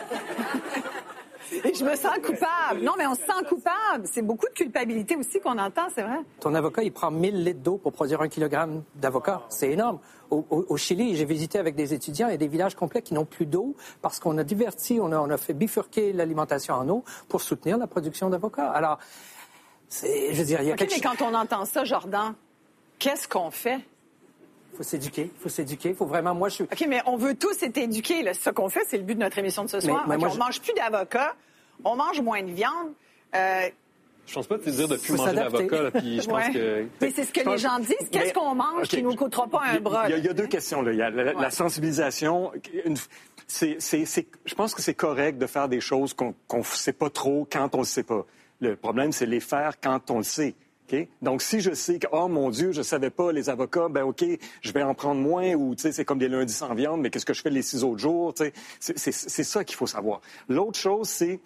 Et 1.65 1.75
je 1.75 1.85
me 1.85 1.95
sens 1.95 2.17
coupable. 2.23 2.83
Non, 2.83 2.93
mais 2.99 3.07
on 3.07 3.15
se 3.15 3.21
sent 3.21 3.45
coupable. 3.49 4.07
C'est 4.11 4.23
beaucoup 4.23 4.47
de 4.47 4.55
culpabilité 4.55 5.17
aussi 5.17 5.41
qu'on 5.41 5.59
entend, 5.59 5.89
c'est 5.95 6.03
vrai. 6.03 6.19
Ton 6.41 6.55
avocat, 6.55 6.83
il 6.83 6.93
prend 6.93 7.11
1000 7.11 7.45
litres 7.45 7.61
d'eau 7.61 7.77
pour 7.77 7.93
produire 7.93 8.21
un 8.23 8.29
kilogramme 8.29 8.83
d'avocat. 8.95 9.43
C'est 9.51 9.71
énorme. 9.71 9.99
Au, 10.51 10.77
Chili, 10.77 11.17
j'ai 11.17 11.25
visité 11.25 11.59
avec 11.59 11.75
des 11.75 11.95
étudiants 11.95 12.29
et 12.29 12.39
des 12.39 12.49
villages 12.49 12.75
complets 12.75 13.03
qui 13.03 13.15
n'ont 13.15 13.25
plus 13.25 13.47
d'eau 13.47 13.75
parce 14.03 14.19
qu'on 14.21 14.39
a 14.39 14.45
diverti, 14.45 14.99
on 15.01 15.13
a, 15.13 15.19
on 15.19 15.31
a 15.31 15.37
fait 15.37 15.55
bifurquer 15.55 16.13
l'alimentation 16.13 16.75
en 16.75 16.89
eau 16.89 17.05
pour 17.29 17.41
soutenir 17.41 17.79
la 17.79 17.87
production 17.87 18.31
d'avocats. 18.31 18.71
Alors, 18.71 18.99
je 19.91 20.33
veux 20.33 20.45
dire, 20.45 20.61
il 20.63 20.69
y 20.69 20.73
a 20.73 20.77
quelque... 20.77 20.95
mais 20.95 21.01
quand 21.01 21.23
on 21.23 21.35
entend 21.35 21.65
ça, 21.65 21.85
Jordan, 21.85 22.35
qu'est-ce 22.99 23.29
qu'on 23.29 23.51
fait? 23.51 23.81
Il 24.73 24.77
faut 24.79 24.83
s'éduquer, 24.83 25.31
il 25.35 25.41
faut 25.41 25.49
s'éduquer, 25.49 25.91
il 25.91 25.95
faut 25.95 26.07
vraiment, 26.07 26.35
moi 26.35 26.49
je 26.49 26.55
suis... 26.55 26.65
OK, 26.65 26.85
mais 26.89 27.01
on 27.07 27.17
veut 27.17 27.37
tous 27.37 27.63
être 27.63 27.79
éduqués. 27.79 28.33
Ce 28.35 28.51
qu'on 28.51 28.69
fait, 28.69 28.85
c'est 28.89 28.99
le 28.99 29.05
but 29.05 29.15
de 29.15 29.21
notre 29.21 29.39
émission 29.39 29.65
de 29.65 29.71
ce 29.71 29.81
soir. 29.81 30.05
Mais, 30.09 30.17
on 30.17 30.35
mange 30.37 30.61
plus 30.61 30.73
d'avocats, 30.75 31.35
on 31.85 31.95
mange 31.95 32.21
moins 32.21 32.43
de 32.43 32.51
viande. 32.51 32.93
Euh... 33.35 33.69
Je 34.27 34.35
pense 34.35 34.47
pas 34.47 34.59
te 34.59 34.71
dire 34.71 34.89
de 34.89 34.97
plus 34.97 35.13
manger 35.15 35.35
d'avocat, 35.35 35.91
puis 35.93 36.21
je 36.21 36.29
pense 36.29 36.49
que... 36.49 36.87
Mais 37.01 37.11
c'est 37.11 37.25
ce 37.25 37.33
que 37.33 37.49
les 37.49 37.59
gens 37.59 37.79
disent. 37.79 38.09
Qu'est-ce 38.11 38.33
qu'on 38.33 38.55
mange 38.55 38.89
qui 38.89 38.97
qui 38.97 39.03
nous 39.03 39.15
coûtera 39.15 39.47
pas 39.47 39.63
un 39.67 39.81
bras? 39.81 40.09
Il 40.09 40.25
y, 40.25 40.29
a, 40.29 40.33
deux 40.33 40.47
questions. 40.47 40.83
Là. 40.83 40.93
Il 40.93 40.99
y 40.99 41.03
a 41.03 41.11
la, 41.11 41.51
sensibilisation. 41.51 42.53
je 43.49 44.55
pense 44.55 44.75
que 44.75 44.83
c'est 44.83 44.95
correct 44.95 45.39
de 45.39 45.47
faire 45.47 45.69
des 45.69 45.81
choses 45.81 46.15
qu'on 46.15 46.35
ne 46.53 46.63
sait 46.63 46.93
pas 46.93 47.11
trop 47.11 47.47
quand 47.51 47.75
on 47.75 47.81
ne 47.81 47.85
sait 47.85 48.03
pas. 48.03 48.25
Le 48.61 48.77
problème, 48.77 49.13
c'est 49.13 49.27
les 49.27 49.41
faire 49.41 49.75
quand 49.81 50.11
on 50.11 50.19
le 50.19 50.25
sait. 50.25 50.55
Donc, 51.23 51.43
si 51.43 51.61
je 51.61 51.73
sais 51.73 51.99
que, 51.99 52.07
oh 52.13 52.29
mon 52.29 52.51
Dieu, 52.51 52.73
je 52.73 52.79
ne 52.79 52.83
savais 52.83 53.11
pas, 53.11 53.33
les 53.33 53.49
avocats, 53.49 53.89
ben 53.89 54.03
OK, 54.03 54.25
je 54.61 54.73
vais 54.73 54.83
en 54.83 54.95
prendre 54.95 55.21
moins, 55.21 55.55
ou 55.55 55.75
c'est 55.77 56.05
comme 56.05 56.19
des 56.19 56.29
lundis 56.29 56.53
sans 56.53 56.75
viande, 56.75 57.01
mais 57.01 57.11
qu'est-ce 57.11 57.27
que 57.27 57.35
je 57.35 57.43
fais 57.43 57.51
les 57.51 57.63
six 57.63 57.85
autres 57.85 57.99
jours? 57.99 58.35
C'est 58.79 59.45
ça 59.45 59.65
qu'il 59.65 59.77
faut 59.77 59.87
savoir. 59.87 60.21
L'autre 60.49 60.79
chose, 60.79 61.09
c'est, 61.09 61.41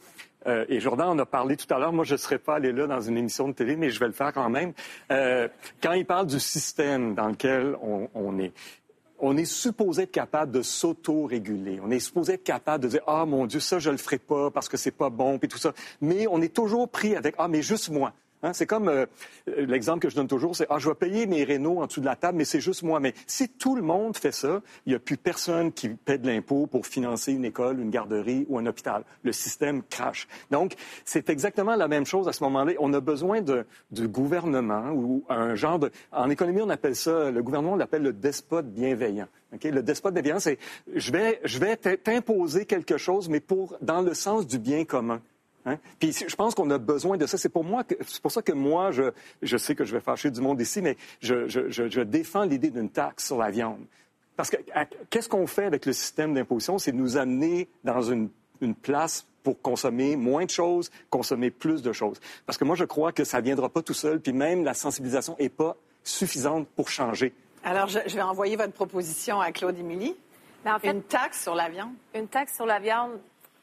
euh, 0.46 0.64
et 0.68 0.80
Jordan 0.80 1.08
en 1.08 1.18
a 1.18 1.26
parlé 1.26 1.56
tout 1.56 1.72
à 1.72 1.78
l'heure, 1.78 1.92
moi 1.92 2.04
je 2.04 2.14
ne 2.14 2.18
serais 2.18 2.38
pas 2.38 2.56
allé 2.56 2.72
là 2.72 2.86
dans 2.86 3.00
une 3.00 3.16
émission 3.16 3.48
de 3.48 3.52
télé, 3.52 3.76
mais 3.76 3.90
je 3.90 3.98
vais 3.98 4.06
le 4.06 4.12
faire 4.12 4.32
quand 4.32 4.48
même. 4.48 4.72
Euh, 5.10 5.48
quand 5.82 5.92
il 5.92 6.06
parle 6.06 6.26
du 6.26 6.40
système 6.40 7.14
dans 7.14 7.28
lequel 7.28 7.76
on, 7.82 8.38
est, 8.38 8.52
on 9.18 9.36
est 9.36 9.44
supposé 9.44 10.02
être 10.02 10.12
capable 10.12 10.52
de 10.52 10.62
s'auto-réguler. 10.62 11.80
On 11.82 11.90
est 11.90 11.98
supposé 11.98 12.34
être 12.34 12.44
capable 12.44 12.84
de 12.84 12.88
dire 12.88 13.02
ah 13.06 13.24
mon 13.26 13.46
Dieu 13.46 13.60
ça 13.60 13.78
je 13.78 13.90
le 13.90 13.96
ferai 13.96 14.18
pas 14.18 14.50
parce 14.50 14.68
que 14.68 14.76
c'est 14.76 14.92
pas 14.92 15.10
bon 15.10 15.38
puis 15.38 15.48
tout 15.48 15.58
ça. 15.58 15.72
Mais 16.00 16.26
on 16.28 16.40
est 16.40 16.54
toujours 16.54 16.88
pris 16.88 17.16
avec 17.16 17.34
ah 17.38 17.48
mais 17.48 17.62
juste 17.62 17.90
moi. 17.90 18.12
Hein, 18.42 18.52
c'est 18.52 18.66
comme 18.66 18.88
euh, 18.88 19.06
l'exemple 19.46 19.98
que 19.98 20.08
je 20.08 20.14
donne 20.14 20.28
toujours, 20.28 20.54
c'est 20.54 20.66
ah 20.70 20.78
je 20.78 20.88
vais 20.88 20.94
payer 20.94 21.26
mes 21.26 21.42
rénaux 21.42 21.80
en 21.80 21.86
dessous 21.86 22.00
de 22.00 22.06
la 22.06 22.14
table, 22.14 22.38
mais 22.38 22.44
c'est 22.44 22.60
juste 22.60 22.82
moi. 22.82 23.00
Mais 23.00 23.14
si 23.26 23.48
tout 23.48 23.74
le 23.74 23.82
monde 23.82 24.16
fait 24.16 24.32
ça, 24.32 24.62
il 24.86 24.90
n'y 24.90 24.94
a 24.94 25.00
plus 25.00 25.16
personne 25.16 25.72
qui 25.72 25.88
paie 25.88 26.18
de 26.18 26.26
l'impôt 26.26 26.66
pour 26.66 26.86
financer 26.86 27.32
une 27.32 27.44
école, 27.44 27.80
une 27.80 27.90
garderie 27.90 28.46
ou 28.48 28.58
un 28.58 28.66
hôpital. 28.66 29.04
Le 29.24 29.32
système 29.32 29.82
crache. 29.82 30.28
Donc 30.50 30.74
c'est 31.04 31.30
exactement 31.30 31.74
la 31.74 31.88
même 31.88 32.06
chose 32.06 32.28
à 32.28 32.32
ce 32.32 32.44
moment-là. 32.44 32.72
On 32.78 32.92
a 32.92 33.00
besoin 33.00 33.40
de, 33.40 33.66
du 33.90 34.06
gouvernement 34.06 34.90
ou 34.92 35.24
un 35.28 35.56
genre 35.56 35.80
de. 35.80 35.90
En 36.12 36.30
économie, 36.30 36.62
on 36.62 36.70
appelle 36.70 36.94
ça 36.96 37.30
le 37.32 37.42
gouvernement, 37.42 37.72
on 37.72 37.76
l'appelle 37.76 38.02
le 38.02 38.12
despote 38.12 38.66
bienveillant. 38.66 39.26
Le 39.64 39.82
despote 39.82 40.14
bienveillant, 40.14 40.38
c'est 40.38 40.58
je 40.94 41.10
vais 41.10 41.40
je 41.42 41.58
vais 41.58 41.76
t'imposer 41.76 42.66
quelque 42.66 42.98
chose, 42.98 43.28
mais 43.28 43.40
pour 43.40 43.76
dans 43.80 44.02
le 44.02 44.14
sens 44.14 44.46
du 44.46 44.58
bien 44.58 44.84
commun. 44.84 45.20
Hein? 45.68 45.78
Puis 45.98 46.12
je 46.12 46.36
pense 46.36 46.54
qu'on 46.54 46.70
a 46.70 46.78
besoin 46.78 47.16
de 47.16 47.26
ça. 47.26 47.38
C'est 47.38 47.48
pour 47.48 47.64
moi, 47.64 47.84
c'est 48.06 48.22
pour 48.22 48.32
ça 48.32 48.42
que 48.42 48.52
moi, 48.52 48.90
je, 48.90 49.12
je, 49.42 49.56
sais 49.56 49.74
que 49.74 49.84
je 49.84 49.92
vais 49.94 50.00
fâcher 50.00 50.30
du 50.30 50.40
monde 50.40 50.60
ici, 50.60 50.82
mais 50.82 50.96
je, 51.20 51.48
je, 51.48 51.68
je 51.68 52.00
défends 52.00 52.44
l'idée 52.44 52.70
d'une 52.70 52.90
taxe 52.90 53.26
sur 53.26 53.38
la 53.38 53.50
viande. 53.50 53.84
Parce 54.36 54.50
que 54.50 54.56
qu'est-ce 55.10 55.28
qu'on 55.28 55.48
fait 55.48 55.64
avec 55.64 55.84
le 55.84 55.92
système 55.92 56.32
d'imposition? 56.32 56.78
C'est 56.78 56.92
nous 56.92 57.16
amener 57.16 57.68
dans 57.82 58.02
une, 58.02 58.28
une 58.60 58.74
place 58.74 59.26
pour 59.42 59.60
consommer 59.60 60.14
moins 60.14 60.44
de 60.44 60.50
choses, 60.50 60.90
consommer 61.10 61.50
plus 61.50 61.82
de 61.82 61.92
choses. 61.92 62.20
Parce 62.46 62.58
que 62.58 62.64
moi, 62.64 62.76
je 62.76 62.84
crois 62.84 63.12
que 63.12 63.24
ça 63.24 63.38
ne 63.38 63.44
viendra 63.44 63.68
pas 63.68 63.82
tout 63.82 63.94
seul, 63.94 64.20
puis 64.20 64.32
même 64.32 64.62
la 64.62 64.74
sensibilisation 64.74 65.36
n'est 65.40 65.48
pas 65.48 65.76
suffisante 66.04 66.68
pour 66.76 66.88
changer. 66.88 67.32
Alors, 67.64 67.88
je, 67.88 67.98
vais 67.98 68.22
envoyer 68.22 68.56
votre 68.56 68.72
proposition 68.72 69.40
à 69.40 69.52
Claude 69.52 69.78
Émilie. 69.78 70.14
En 70.64 70.78
fait, 70.78 70.90
une 70.90 71.02
taxe 71.02 71.42
sur 71.42 71.54
la 71.54 71.68
viande. 71.68 71.92
Une 72.14 72.28
taxe 72.28 72.54
sur 72.54 72.66
la 72.66 72.78
viande, 72.78 73.12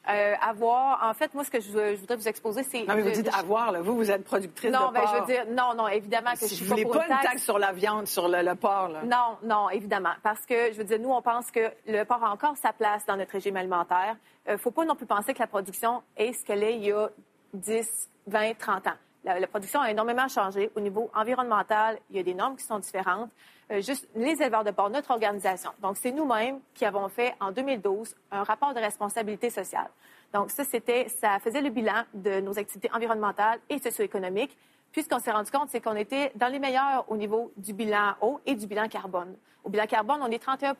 euh, 0.10 0.34
avoir. 0.42 1.08
En 1.08 1.14
fait, 1.14 1.34
moi, 1.34 1.44
ce 1.44 1.52
que 1.52 1.60
je, 1.60 1.96
voudrais 1.96 2.16
vous 2.16 2.28
exposer, 2.28 2.64
c'est. 2.64 2.84
Non, 2.84 2.96
mais 2.96 3.02
vous 3.02 3.12
dites 3.12 3.34
avoir, 3.34 3.72
là. 3.72 3.82
Vous, 3.82 3.96
vous 3.96 4.12
êtes 4.12 4.24
productrice 4.24 4.72
non, 4.72 4.90
de 4.90 4.94
porc. 4.94 5.04
Non, 5.04 5.12
je 5.14 5.20
veux 5.20 5.26
dire, 5.26 5.46
non, 5.50 5.74
non, 5.76 5.88
évidemment 5.88 6.34
que 6.34 6.48
je 6.48 6.54
suis 6.54 6.66
pas, 6.66 6.76
pour 6.76 6.92
pas 6.92 7.08
une 7.08 7.18
taxe. 7.22 7.44
sur 7.44 7.60
la 7.60 7.72
viande, 7.72 8.08
sur 8.08 8.28
le, 8.28 8.56
porc, 8.56 8.90
là. 8.90 9.04
Non, 9.04 9.38
non, 9.44 9.70
évidemment. 9.70 10.14
Parce 10.24 10.46
que, 10.46 10.72
je 10.72 10.78
veux 10.78 10.84
dire, 10.84 11.00
nous, 11.00 11.12
on 11.12 11.22
pense 11.22 11.52
que 11.52 11.72
le 11.88 12.04
porc 12.04 12.24
a 12.24 12.32
encore 12.32 12.58
sa 12.58 12.74
place 12.74 13.06
dans 13.06 13.18
notre 13.18 13.32
régime 13.32 13.58
alimentaire. 13.58 14.16
Il 14.46 14.52
euh, 14.52 14.54
ne 14.54 14.58
faut 14.58 14.72
pas 14.72 14.86
non 14.86 14.96
plus 14.96 15.06
penser 15.08 15.34
que 15.34 15.40
la 15.40 15.48
production 15.48 16.04
est 16.16 16.34
ce 16.34 16.46
qu'elle 16.46 16.64
est 16.64 16.76
il 16.76 16.86
y 16.86 16.92
a 16.92 17.10
10, 17.54 18.10
20, 18.28 18.58
30 18.58 18.88
ans. 18.88 18.92
La, 19.24 19.48
production 19.48 19.82
a 19.82 19.90
énormément 19.90 20.28
changé. 20.28 20.70
Au 20.76 20.80
niveau 20.80 21.10
environnemental, 21.16 21.98
il 22.12 22.18
y 22.18 22.20
a 22.20 22.24
des 22.24 22.36
normes 22.36 22.56
qui 22.56 22.64
sont 22.64 22.78
différentes. 22.78 23.32
Euh, 23.72 23.82
juste 23.82 24.08
les 24.16 24.42
éleveurs 24.42 24.64
de 24.64 24.72
porc, 24.72 24.90
notre 24.92 25.12
organisation. 25.12 25.72
Donc, 25.82 25.98
c'est 25.98 26.12
nous-mêmes 26.12 26.60
qui 26.76 26.86
avons 26.86 27.10
fait 27.10 27.34
en 27.40 27.52
2012 27.52 28.16
un 28.32 28.44
rapport 28.44 28.74
de 28.74 28.80
responsabilité 28.80 29.50
sociale. 29.50 29.90
Donc, 30.34 30.52
ça, 30.52 30.64
c'était, 30.64 31.08
ça 31.10 31.40
faisait 31.40 31.62
le 31.62 31.70
bilan 31.70 32.04
de 32.14 32.42
nos 32.42 32.60
activités 32.60 32.90
environnementales 32.94 33.60
et 33.70 33.80
socio-économiques. 33.80 34.56
Puis, 34.92 35.04
ce 35.04 35.10
qu'on 35.10 35.20
s'est 35.20 35.32
rendu 35.32 35.50
compte, 35.50 35.70
c'est 35.70 35.82
qu'on 35.82 35.96
était 35.96 36.32
dans 36.36 36.48
les 36.48 36.60
meilleurs 36.60 37.06
au 37.10 37.18
niveau 37.18 37.52
du 37.58 37.74
bilan 37.74 38.14
eau 38.22 38.40
et 38.46 38.56
du 38.56 38.68
bilan 38.68 38.88
carbone. 38.88 39.36
Au 39.64 39.70
bilan 39.70 39.88
carbone, 39.88 40.20
on 40.22 40.30
est 40.30 40.38
31 40.38 40.76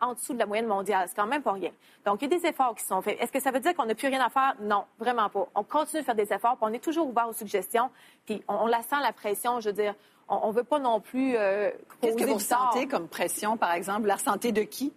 en 0.00 0.14
dessous 0.14 0.32
de 0.32 0.38
la 0.38 0.46
moyenne 0.46 0.66
mondiale. 0.66 1.06
C'est 1.08 1.14
quand 1.14 1.26
même 1.26 1.42
pas 1.42 1.52
rien. 1.52 1.70
Donc, 2.06 2.22
il 2.22 2.32
y 2.32 2.34
a 2.34 2.38
des 2.38 2.46
efforts 2.46 2.74
qui 2.74 2.84
sont 2.84 3.02
faits. 3.02 3.20
Est-ce 3.20 3.30
que 3.30 3.38
ça 3.38 3.50
veut 3.50 3.60
dire 3.60 3.74
qu'on 3.74 3.84
n'a 3.84 3.94
plus 3.94 4.08
rien 4.08 4.24
à 4.24 4.30
faire? 4.30 4.54
Non, 4.60 4.86
vraiment 4.98 5.28
pas. 5.28 5.46
On 5.54 5.62
continue 5.62 6.00
de 6.00 6.06
faire 6.06 6.14
des 6.14 6.32
efforts, 6.32 6.56
puis 6.56 6.66
on 6.68 6.72
est 6.72 6.82
toujours 6.82 7.06
ouvert 7.06 7.28
aux 7.28 7.34
suggestions. 7.34 7.90
Puis, 8.24 8.42
on, 8.48 8.66
la 8.66 8.82
sent, 8.82 8.96
la 9.02 9.12
pression. 9.12 9.60
Je 9.60 9.68
veux 9.68 9.74
dire, 9.74 9.94
on 10.30 10.48
ne 10.48 10.52
veut 10.52 10.64
pas 10.64 10.78
non 10.78 11.00
plus. 11.00 11.36
Euh, 11.36 11.70
Qu'est-ce 12.00 12.16
que 12.16 12.24
vous 12.24 12.34
ressentez 12.34 12.86
comme 12.86 13.08
pression, 13.08 13.56
par 13.56 13.72
exemple? 13.72 14.06
La 14.06 14.16
santé 14.16 14.52
de 14.52 14.62
qui? 14.62 14.92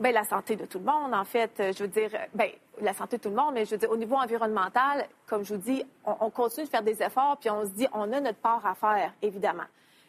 Bien, 0.00 0.12
la 0.12 0.24
santé 0.24 0.56
de 0.56 0.66
tout 0.66 0.78
le 0.78 0.84
monde, 0.84 1.14
en 1.14 1.24
fait. 1.24 1.52
Je 1.58 1.84
veux 1.84 1.88
dire, 1.88 2.10
bien, 2.34 2.50
la 2.80 2.92
santé 2.92 3.16
de 3.16 3.22
tout 3.22 3.30
le 3.30 3.36
monde, 3.36 3.54
mais 3.54 3.64
je 3.64 3.72
veux 3.72 3.78
dire, 3.78 3.90
au 3.90 3.96
niveau 3.96 4.16
environnemental, 4.16 5.06
comme 5.26 5.44
je 5.44 5.54
vous 5.54 5.60
dis, 5.60 5.84
on, 6.04 6.30
continue 6.30 6.66
de 6.66 6.70
faire 6.70 6.82
des 6.82 7.02
efforts, 7.02 7.36
puis 7.38 7.50
on 7.50 7.64
se 7.64 7.70
dit, 7.70 7.86
on 7.92 8.12
a 8.12 8.20
notre 8.20 8.38
part 8.38 8.64
à 8.66 8.74
faire, 8.74 9.12
évidemment. 9.22 9.64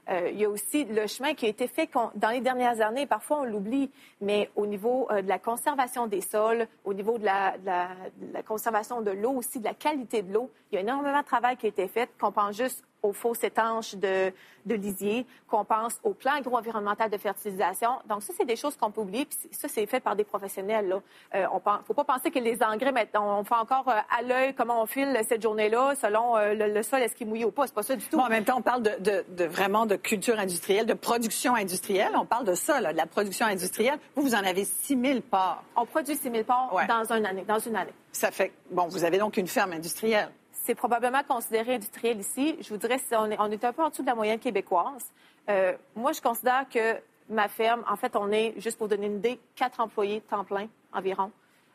Euh, 0.10 0.30
il 0.32 0.40
y 0.40 0.46
a 0.46 0.50
aussi 0.50 0.86
le 0.86 1.06
chemin 1.06 1.36
qui 1.36 1.46
a 1.46 1.50
été 1.50 1.68
fait 1.68 1.88
dans 2.16 2.30
les 2.30 2.42
dernières 2.42 2.82
années. 2.82 3.06
Parfois, 3.06 3.42
on 3.42 3.44
l'oublie, 3.44 3.92
mais 4.22 4.50
au 4.56 4.66
niveau 4.66 5.08
euh, 5.12 5.22
de 5.22 5.30
la 5.30 5.38
conservation 5.38 6.08
des 6.08 6.22
sols, 6.22 6.68
au 6.84 6.96
niveau 6.96 7.20
de 7.20 7.26
la, 7.26 7.58
de 7.58 8.34
la 8.34 8.44
conservation 8.44 9.02
de 9.02 9.12
l'eau 9.12 9.34
aussi, 9.34 9.60
de 9.60 9.66
la 9.66 9.76
qualité 9.76 10.24
de 10.24 10.34
l'eau, 10.34 10.50
il 10.72 10.76
y 10.76 10.78
a 10.80 10.82
énormément 10.82 11.20
de 11.20 11.26
travail 11.26 11.58
qui 11.58 11.68
a 11.68 11.70
été 11.70 11.88
fait, 11.88 12.10
qu'on 12.20 12.32
pense 12.32 12.58
juste 12.58 12.84
aux 13.02 13.14
fausses 13.14 13.44
étanches 13.44 13.96
de, 13.96 14.32
de 14.66 14.76
lisier, 14.76 15.26
qu'on 15.48 15.66
pense 15.66 16.00
au 16.04 16.14
plan 16.14 16.34
agro-environnemental 16.34 17.10
de 17.10 17.18
fertilisation. 17.18 17.90
Donc, 18.08 18.24
ça, 18.24 18.34
c'est 18.38 18.46
des 18.46 18.56
choses 18.56 18.76
qu'on 18.76 18.92
peut 18.92 19.02
oublier. 19.02 19.26
Puis 19.26 19.38
ça, 19.52 19.68
c'est 19.68 19.86
fait 19.86 20.00
par 20.00 20.16
des 20.16 20.24
professionnels. 20.24 21.02
Il 21.34 21.40
ne 21.40 21.46
euh, 21.46 21.78
faut 21.86 21.94
pas 21.94 22.04
penser 22.04 22.32
que 22.32 22.40
les 22.40 22.62
engrais, 22.62 22.94
on 23.16 23.44
fait 23.44 23.56
encore 23.56 23.88
euh, 23.88 24.00
à 24.18 24.22
l'œil 24.22 24.54
comment 24.54 24.82
on 24.82 24.86
file 24.86 25.20
cette 25.28 25.42
journée-là, 25.42 25.96
selon 25.96 26.38
euh, 26.38 26.54
le, 26.54 26.84
sol, 26.84 27.02
est-ce 27.02 27.16
qu'il 27.16 27.28
mouille 27.28 27.46
ou 27.46 27.52
pas. 27.52 27.68
C'est 27.68 27.74
pas 27.74 27.84
ça 27.84 27.96
du 27.96 28.06
tout. 28.06 28.18
en 28.18 28.30
même 28.30 28.44
temps, 28.44 28.58
on 28.58 28.62
parle 28.62 28.84
de, 28.84 29.26
de, 29.28 29.46
vraiment 29.46 29.86
de 29.86 29.96
culture 29.96 30.40
industrielle, 30.40 30.86
de 30.86 30.94
production 30.94 31.56
industrielle. 31.56 32.12
On 32.16 32.26
parle 32.26 32.46
de 32.46 32.56
ça, 32.56 32.80
là, 32.82 32.92
de 32.92 32.98
la 32.98 33.06
production 33.06 33.46
industrielle. 33.46 34.00
Vous, 34.16 34.24
vous 34.24 34.36
en 34.36 34.44
avez 34.44 34.66
6 34.66 35.00
000 35.00 35.22
parts. 35.22 35.64
On 35.76 35.86
produit 35.86 36.16
6 36.16 36.32
000 36.32 36.44
parts 36.44 36.72
dans, 36.88 37.12
année, 37.12 37.46
dans 37.48 37.60
une 37.60 37.76
année. 37.76 37.94
Ça 38.12 38.32
fait... 38.32 38.52
Bon, 38.72 38.88
vous 38.88 39.04
avez 39.04 39.18
donc 39.18 39.38
une 39.38 39.48
ferme 39.48 39.74
industrielle 39.74 40.30
c'est 40.70 40.76
probablement 40.76 41.24
considéré 41.28 41.74
industriel 41.74 42.20
ici. 42.20 42.56
Je 42.62 42.70
vous 42.70 42.78
dirais, 42.78 43.00
on 43.14 43.52
est, 43.52 43.66
un 43.66 43.74
peu 43.74 43.82
en 43.82 43.90
dessous 43.90 44.04
de 44.04 44.08
la 44.08 44.14
moyenne 44.14 44.38
québécoise. 44.38 45.12
Euh, 45.50 45.74
moi, 45.96 46.12
je 46.12 46.22
considère 46.22 46.70
que 46.72 46.96
ma 47.28 47.48
ferme, 47.48 47.84
en 47.90 47.96
fait, 47.96 48.16
on 48.16 48.32
est, 48.32 48.54
juste 48.58 48.78
pour 48.78 48.88
donner 48.88 49.08
une 49.08 49.18
idée, 49.18 49.40
quatre 49.56 49.80
employés 49.80 50.22
temps 50.22 50.44
plein 50.44 50.68
environ. 50.94 51.32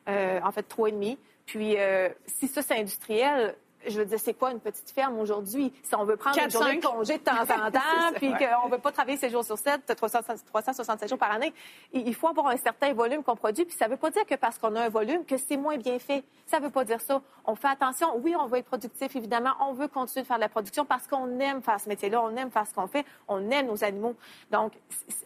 Euh, 0.08 0.38
en 0.44 0.52
fait, 0.52 0.62
trois 0.62 0.90
et 0.90 0.92
demi. 0.92 1.18
Puis, 1.44 1.74
euh, 1.76 2.08
si 2.26 2.46
ça, 2.46 2.62
c'est 2.62 2.78
industriel, 2.78 3.56
je 3.86 3.98
veux 3.98 4.04
dire, 4.04 4.18
c'est 4.18 4.34
quoi 4.34 4.52
une 4.52 4.60
petite 4.60 4.90
ferme 4.90 5.18
aujourd'hui? 5.18 5.72
Si 5.82 5.94
on 5.94 6.04
veut 6.04 6.16
prendre 6.16 6.38
une 6.38 6.50
journée 6.50 6.76
de 6.76 6.84
congé 6.84 7.18
de 7.18 7.22
temps 7.22 7.42
en 7.42 7.70
temps, 7.70 8.12
puis 8.16 8.30
qu'on 8.30 8.68
ne 8.68 8.72
veut 8.72 8.78
pas 8.78 8.92
travailler 8.92 9.16
7 9.16 9.30
jours 9.30 9.44
sur 9.44 9.58
7, 9.58 9.94
367 9.96 11.08
jours 11.08 11.18
par 11.18 11.32
année, 11.32 11.52
il 11.92 12.14
faut 12.14 12.28
avoir 12.28 12.48
un 12.48 12.56
certain 12.56 12.92
volume 12.92 13.22
qu'on 13.22 13.36
produit. 13.36 13.64
Puis 13.64 13.76
ça 13.76 13.86
ne 13.86 13.92
veut 13.92 13.96
pas 13.96 14.10
dire 14.10 14.24
que 14.26 14.34
parce 14.34 14.58
qu'on 14.58 14.74
a 14.76 14.82
un 14.82 14.88
volume, 14.88 15.24
que 15.24 15.36
c'est 15.36 15.56
moins 15.56 15.76
bien 15.76 15.98
fait. 15.98 16.24
Ça 16.46 16.58
ne 16.58 16.64
veut 16.64 16.70
pas 16.70 16.84
dire 16.84 17.00
ça. 17.00 17.22
On 17.44 17.54
fait 17.54 17.68
attention. 17.68 18.16
Oui, 18.16 18.34
on 18.38 18.46
veut 18.46 18.58
être 18.58 18.66
productif, 18.66 19.14
évidemment. 19.16 19.52
On 19.60 19.72
veut 19.72 19.88
continuer 19.88 20.22
de 20.22 20.26
faire 20.26 20.36
de 20.36 20.42
la 20.42 20.48
production 20.48 20.84
parce 20.84 21.06
qu'on 21.06 21.38
aime 21.40 21.62
faire 21.62 21.80
ce 21.80 21.88
métier-là. 21.88 22.22
On 22.22 22.36
aime 22.36 22.50
faire 22.50 22.66
ce 22.66 22.74
qu'on 22.74 22.86
fait. 22.86 23.04
On 23.28 23.50
aime 23.50 23.66
nos 23.66 23.84
animaux. 23.84 24.14
Donc, 24.50 24.72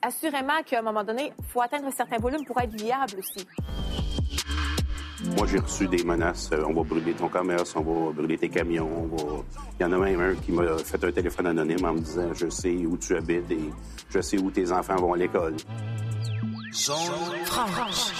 assurément 0.02 0.62
qu'à 0.64 0.78
un 0.78 0.82
moment 0.82 1.04
donné, 1.04 1.32
il 1.38 1.44
faut 1.44 1.60
atteindre 1.60 1.86
un 1.86 1.92
certain 1.92 2.18
volume 2.18 2.44
pour 2.44 2.60
être 2.60 2.74
viable 2.74 3.18
aussi. 3.18 3.46
Moi, 5.36 5.46
j'ai 5.46 5.58
reçu 5.58 5.86
des 5.86 6.02
menaces. 6.04 6.50
Euh, 6.52 6.64
on 6.66 6.72
va 6.72 6.82
brûler 6.82 7.12
ton 7.12 7.28
commerce, 7.28 7.74
on 7.76 7.82
va 7.82 8.12
brûler 8.12 8.38
tes 8.38 8.48
camions. 8.48 9.08
Il 9.78 9.82
y 9.82 9.86
en 9.86 9.92
a 9.92 9.98
même 9.98 10.20
un 10.20 10.34
qui 10.34 10.52
m'a 10.52 10.78
fait 10.78 11.02
un 11.04 11.12
téléphone 11.12 11.46
anonyme 11.46 11.84
en 11.84 11.94
me 11.94 12.00
disant 12.00 12.32
Je 12.34 12.48
sais 12.48 12.74
où 12.86 12.96
tu 12.96 13.16
habites 13.16 13.50
et 13.50 13.70
je 14.10 14.20
sais 14.20 14.38
où 14.38 14.50
tes 14.50 14.70
enfants 14.72 14.96
vont 14.96 15.12
à 15.12 15.16
l'école. 15.16 15.56
Zone 16.72 17.44
France. 17.44 18.12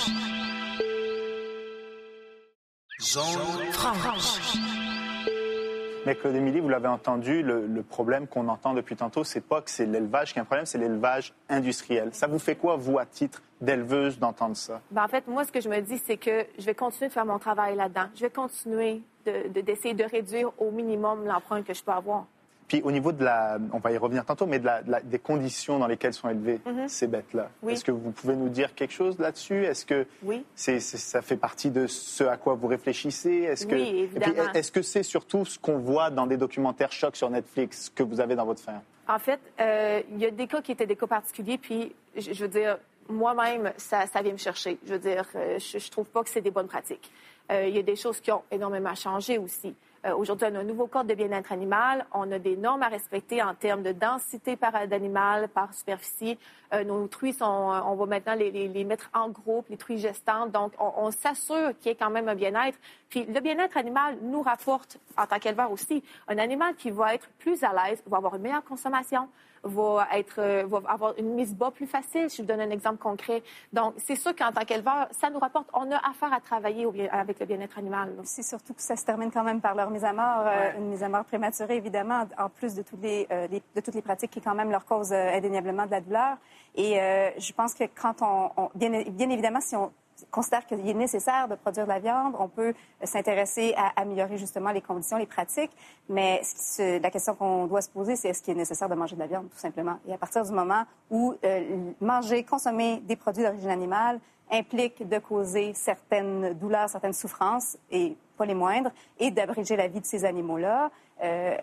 Mais 6.06 6.14
Claude 6.14 6.34
Émilie, 6.34 6.60
vous 6.60 6.68
l'avez 6.68 6.88
entendu, 6.88 7.42
le, 7.42 7.82
problème 7.82 8.26
qu'on 8.26 8.48
entend 8.48 8.74
depuis 8.74 8.96
tantôt, 8.96 9.24
c'est 9.24 9.40
pas 9.40 9.60
que 9.60 9.70
c'est 9.70 9.86
l'élevage 9.86 10.32
qui 10.32 10.38
est 10.38 10.42
un 10.42 10.44
problème, 10.44 10.66
c'est 10.66 10.78
l'élevage 10.78 11.34
industriel. 11.48 12.10
Ça 12.12 12.26
vous 12.26 12.38
fait 12.38 12.56
quoi, 12.56 12.76
vous, 12.76 12.98
à 12.98 13.06
titre 13.06 13.42
d'éleveuse, 13.60 14.18
d'entendre 14.18 14.56
ça? 14.56 14.80
Ben, 14.90 15.04
en 15.04 15.08
fait, 15.08 15.26
moi, 15.26 15.44
ce 15.44 15.52
que 15.52 15.60
je 15.60 15.68
me 15.68 15.80
dis, 15.80 15.98
c'est 15.98 16.16
que 16.16 16.46
je 16.58 16.64
vais 16.64 16.74
continuer 16.74 17.08
de 17.08 17.12
faire 17.12 17.26
mon 17.26 17.38
travail 17.38 17.76
là-dedans. 17.76 18.06
Je 18.14 18.22
vais 18.22 18.30
continuer 18.30 19.02
d'essayer 19.24 19.94
de, 19.94 20.04
de 20.04 20.08
réduire 20.08 20.50
au 20.58 20.70
minimum 20.70 21.26
l'empreinte 21.26 21.64
que 21.64 21.74
je 21.74 21.82
peux 21.82 21.92
avoir. 21.92 22.26
Puis 22.68 22.82
au 22.82 22.92
niveau 22.92 23.12
de 23.12 23.24
la, 23.24 23.58
on 23.72 23.78
va 23.78 23.92
y 23.92 23.96
revenir 23.96 24.24
tantôt, 24.24 24.46
mais 24.46 24.58
de 24.58 24.66
la, 24.66 25.00
des 25.02 25.18
conditions 25.18 25.78
dans 25.78 25.86
lesquelles 25.86 26.12
sont 26.12 26.28
élevées 26.28 26.60
mhm. 26.66 26.86
ces 26.86 27.06
bêtes-là. 27.06 27.50
Est-ce 27.66 27.84
que 27.84 27.90
vous 27.90 28.10
pouvez 28.10 28.36
nous 28.36 28.50
dire 28.50 28.74
quelque 28.74 28.92
chose 28.92 29.18
là-dessus? 29.18 29.64
Est-ce 29.64 29.86
que 29.86 30.06
oui. 30.22 30.44
ça 30.54 31.22
fait 31.22 31.36
partie 31.36 31.70
de 31.70 31.86
ce 31.86 32.24
à 32.24 32.36
quoi 32.36 32.54
vous 32.54 32.66
réfléchissez? 32.66 33.30
Est-ce 33.30 33.66
que, 33.66 33.74
oui, 33.74 34.10
est-ce 34.54 34.70
que 34.70 34.82
c'est 34.82 35.02
surtout 35.02 35.44
ce 35.46 35.58
qu'on 35.58 35.78
voit 35.78 36.10
dans 36.10 36.26
des 36.26 36.36
documentaires 36.36 36.92
chocs 36.92 37.16
sur 37.16 37.30
Netflix 37.30 37.90
que 37.94 38.02
vous 38.02 38.20
avez 38.20 38.36
dans 38.36 38.44
votre 38.44 38.60
ferme 38.60 38.82
En 39.08 39.18
fait, 39.18 39.40
euh, 39.60 40.02
il 40.10 40.18
y 40.18 40.26
a 40.26 40.30
des 40.30 40.46
cas 40.46 40.60
qui 40.60 40.72
étaient 40.72 40.86
des 40.86 40.96
cas 40.96 41.06
particuliers, 41.06 41.56
puis 41.56 41.94
je, 42.16 42.42
veux 42.42 42.48
dire, 42.48 42.78
moi-même, 43.08 43.72
ça, 43.78 44.06
ça, 44.06 44.20
vient 44.20 44.32
me 44.32 44.38
chercher. 44.38 44.78
Je 44.84 44.92
veux 44.92 44.98
dire, 44.98 45.24
euh, 45.34 45.58
je, 45.58 45.78
je 45.78 45.90
trouve 45.90 46.06
pas 46.06 46.22
que 46.22 46.28
c'est 46.28 46.42
des 46.42 46.50
bonnes 46.50 46.68
pratiques. 46.68 47.10
Euh, 47.50 47.66
il 47.66 47.74
y 47.74 47.78
a 47.78 47.82
des 47.82 47.96
choses 47.96 48.20
qui 48.20 48.30
ont 48.30 48.42
énormément 48.50 48.94
changé 48.94 49.38
aussi. 49.38 49.74
Euh, 50.06 50.14
aujourd'hui, 50.14 50.46
on 50.50 50.54
a 50.54 50.60
un 50.60 50.64
nouveau 50.64 50.86
code 50.86 51.06
de 51.06 51.14
bien-être 51.14 51.50
animal. 51.50 52.06
On 52.12 52.30
a 52.30 52.38
des 52.38 52.56
normes 52.56 52.82
à 52.82 52.88
respecter 52.88 53.42
en 53.42 53.54
termes 53.54 53.82
de 53.82 53.92
densité 53.92 54.56
par 54.56 54.86
d'animal, 54.86 55.48
par 55.48 55.74
superficie. 55.74 56.38
Euh, 56.72 56.84
nos 56.84 57.06
truies 57.08 57.32
sont, 57.32 57.44
on 57.44 57.94
va 57.94 58.06
maintenant 58.06 58.34
les, 58.34 58.84
mettre 58.84 59.10
en 59.12 59.28
groupe, 59.28 59.66
les 59.68 59.76
truies 59.76 59.98
gestantes. 59.98 60.52
Donc, 60.52 60.72
on, 60.78 61.10
s'assure 61.10 61.76
qu'il 61.78 61.90
y 61.90 61.92
ait 61.92 61.96
quand 61.96 62.10
même 62.10 62.28
un 62.28 62.34
bien-être. 62.34 62.78
Puis, 63.08 63.24
le 63.24 63.40
bien-être 63.40 63.76
animal 63.76 64.18
nous 64.22 64.42
rapporte, 64.42 64.98
en 65.16 65.26
tant 65.26 65.38
qu'éleveur 65.38 65.72
aussi, 65.72 66.04
un 66.28 66.38
animal 66.38 66.74
qui 66.76 66.90
va 66.90 67.14
être 67.14 67.28
plus 67.38 67.64
à 67.64 67.72
l'aise, 67.72 68.02
va 68.06 68.18
avoir 68.18 68.36
une 68.36 68.42
meilleure 68.42 68.64
consommation, 68.64 69.28
va, 69.62 70.08
être, 70.14 70.38
euh, 70.38 70.64
va 70.66 70.80
avoir 70.88 71.14
une 71.18 71.34
mise 71.34 71.54
bas 71.54 71.70
plus 71.70 71.86
facile. 71.86 72.28
Je 72.30 72.42
vous 72.42 72.48
donne 72.48 72.60
un 72.60 72.70
exemple 72.70 72.98
concret. 72.98 73.42
Donc, 73.72 73.94
c'est 73.98 74.16
sûr 74.16 74.34
qu'en 74.34 74.52
tant 74.52 74.64
qu'éleveur, 74.64 75.08
ça 75.10 75.30
nous 75.30 75.38
rapporte, 75.38 75.68
on 75.72 75.90
a 75.90 75.96
affaire 75.96 76.32
à 76.32 76.40
travailler 76.40 76.86
avec 77.10 77.40
le 77.40 77.46
bien-être 77.46 77.78
animal. 77.78 78.14
C'est 78.24 78.42
surtout 78.42 78.74
que 78.74 78.82
ça 78.82 78.96
se 78.96 79.04
termine 79.04 79.30
quand 79.30 79.44
même 79.44 79.60
par 79.60 79.74
leur 79.74 79.90
mise 79.90 80.04
à 80.04 80.12
mort, 80.12 80.46
euh, 80.46 80.78
une 80.78 80.88
mise 80.88 81.02
à 81.02 81.08
mort 81.08 81.24
prématurée, 81.24 81.76
évidemment, 81.76 82.24
en 82.38 82.48
plus 82.48 82.74
de, 82.74 82.82
toutes 82.82 83.02
les, 83.02 83.26
euh, 83.30 83.48
de 83.48 83.80
toutes 83.80 83.94
les 83.94 84.02
pratiques 84.02 84.30
qui, 84.30 84.40
quand 84.40 84.54
même, 84.54 84.70
leur 84.70 84.84
causent 84.84 85.12
indéniablement 85.12 85.86
de 85.86 85.90
la 85.90 86.00
douleur. 86.00 86.36
Et 86.74 86.94
je 87.38 87.52
pense 87.54 87.74
que 87.74 87.84
quand 88.00 88.22
on, 88.22 88.70
bien, 88.76 89.02
bien 89.10 89.30
évidemment, 89.30 89.60
si 89.60 89.74
on 89.74 89.90
considère 90.30 90.66
qu'il 90.66 90.86
est 90.88 90.94
nécessaire 90.94 91.48
de 91.48 91.54
produire 91.54 91.84
de 91.84 91.88
la 91.88 91.98
viande, 91.98 92.34
on 92.38 92.48
peut 92.48 92.74
s'intéresser 93.02 93.74
à 93.76 94.00
améliorer 94.00 94.36
justement 94.38 94.70
les 94.70 94.80
conditions, 94.80 95.16
les 95.16 95.26
pratiques. 95.26 95.70
Mais 96.08 96.42
la 96.78 97.10
question 97.10 97.34
qu'on 97.34 97.66
doit 97.66 97.82
se 97.82 97.90
poser, 97.90 98.16
c'est 98.16 98.28
est-ce 98.28 98.42
qu'il 98.42 98.54
est 98.54 98.58
nécessaire 98.58 98.88
de 98.88 98.94
manger 98.94 99.14
de 99.14 99.20
la 99.20 99.26
viande, 99.26 99.48
tout 99.50 99.58
simplement? 99.58 99.98
Et 100.06 100.12
à 100.12 100.18
partir 100.18 100.44
du 100.44 100.52
moment 100.52 100.84
où 101.10 101.34
euh, 101.44 101.92
manger, 102.00 102.44
consommer 102.44 102.98
des 102.98 103.16
produits 103.16 103.44
d'origine 103.44 103.70
animale 103.70 104.20
implique 104.50 105.06
de 105.06 105.18
causer 105.18 105.72
certaines 105.74 106.54
douleurs, 106.54 106.88
certaines 106.88 107.12
souffrances, 107.12 107.76
et 107.90 108.16
pas 108.36 108.46
les 108.46 108.54
moindres, 108.54 108.90
et 109.18 109.30
d'abréger 109.30 109.76
la 109.76 109.88
vie 109.88 110.00
de 110.00 110.06
ces 110.06 110.24
animaux-là, 110.24 110.90
euh, 111.22 111.56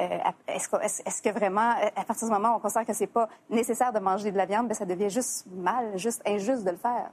est-ce 0.47 0.67
que, 0.67 0.75
est 0.75 1.21
que, 1.21 1.29
vraiment, 1.29 1.73
à 1.95 2.03
partir 2.03 2.27
du 2.27 2.33
moment 2.33 2.53
où 2.53 2.57
on 2.57 2.59
considère 2.59 2.85
que 2.85 2.93
c'est 2.93 3.07
pas 3.07 3.29
nécessaire 3.49 3.93
de 3.93 3.99
manger 3.99 4.31
de 4.31 4.37
la 4.37 4.45
viande, 4.45 4.67
bien, 4.67 4.75
ça 4.75 4.85
devient 4.85 5.09
juste 5.09 5.47
mal, 5.51 5.97
juste 5.97 6.21
injuste 6.27 6.63
de 6.63 6.71
le 6.71 6.77
faire? 6.77 7.09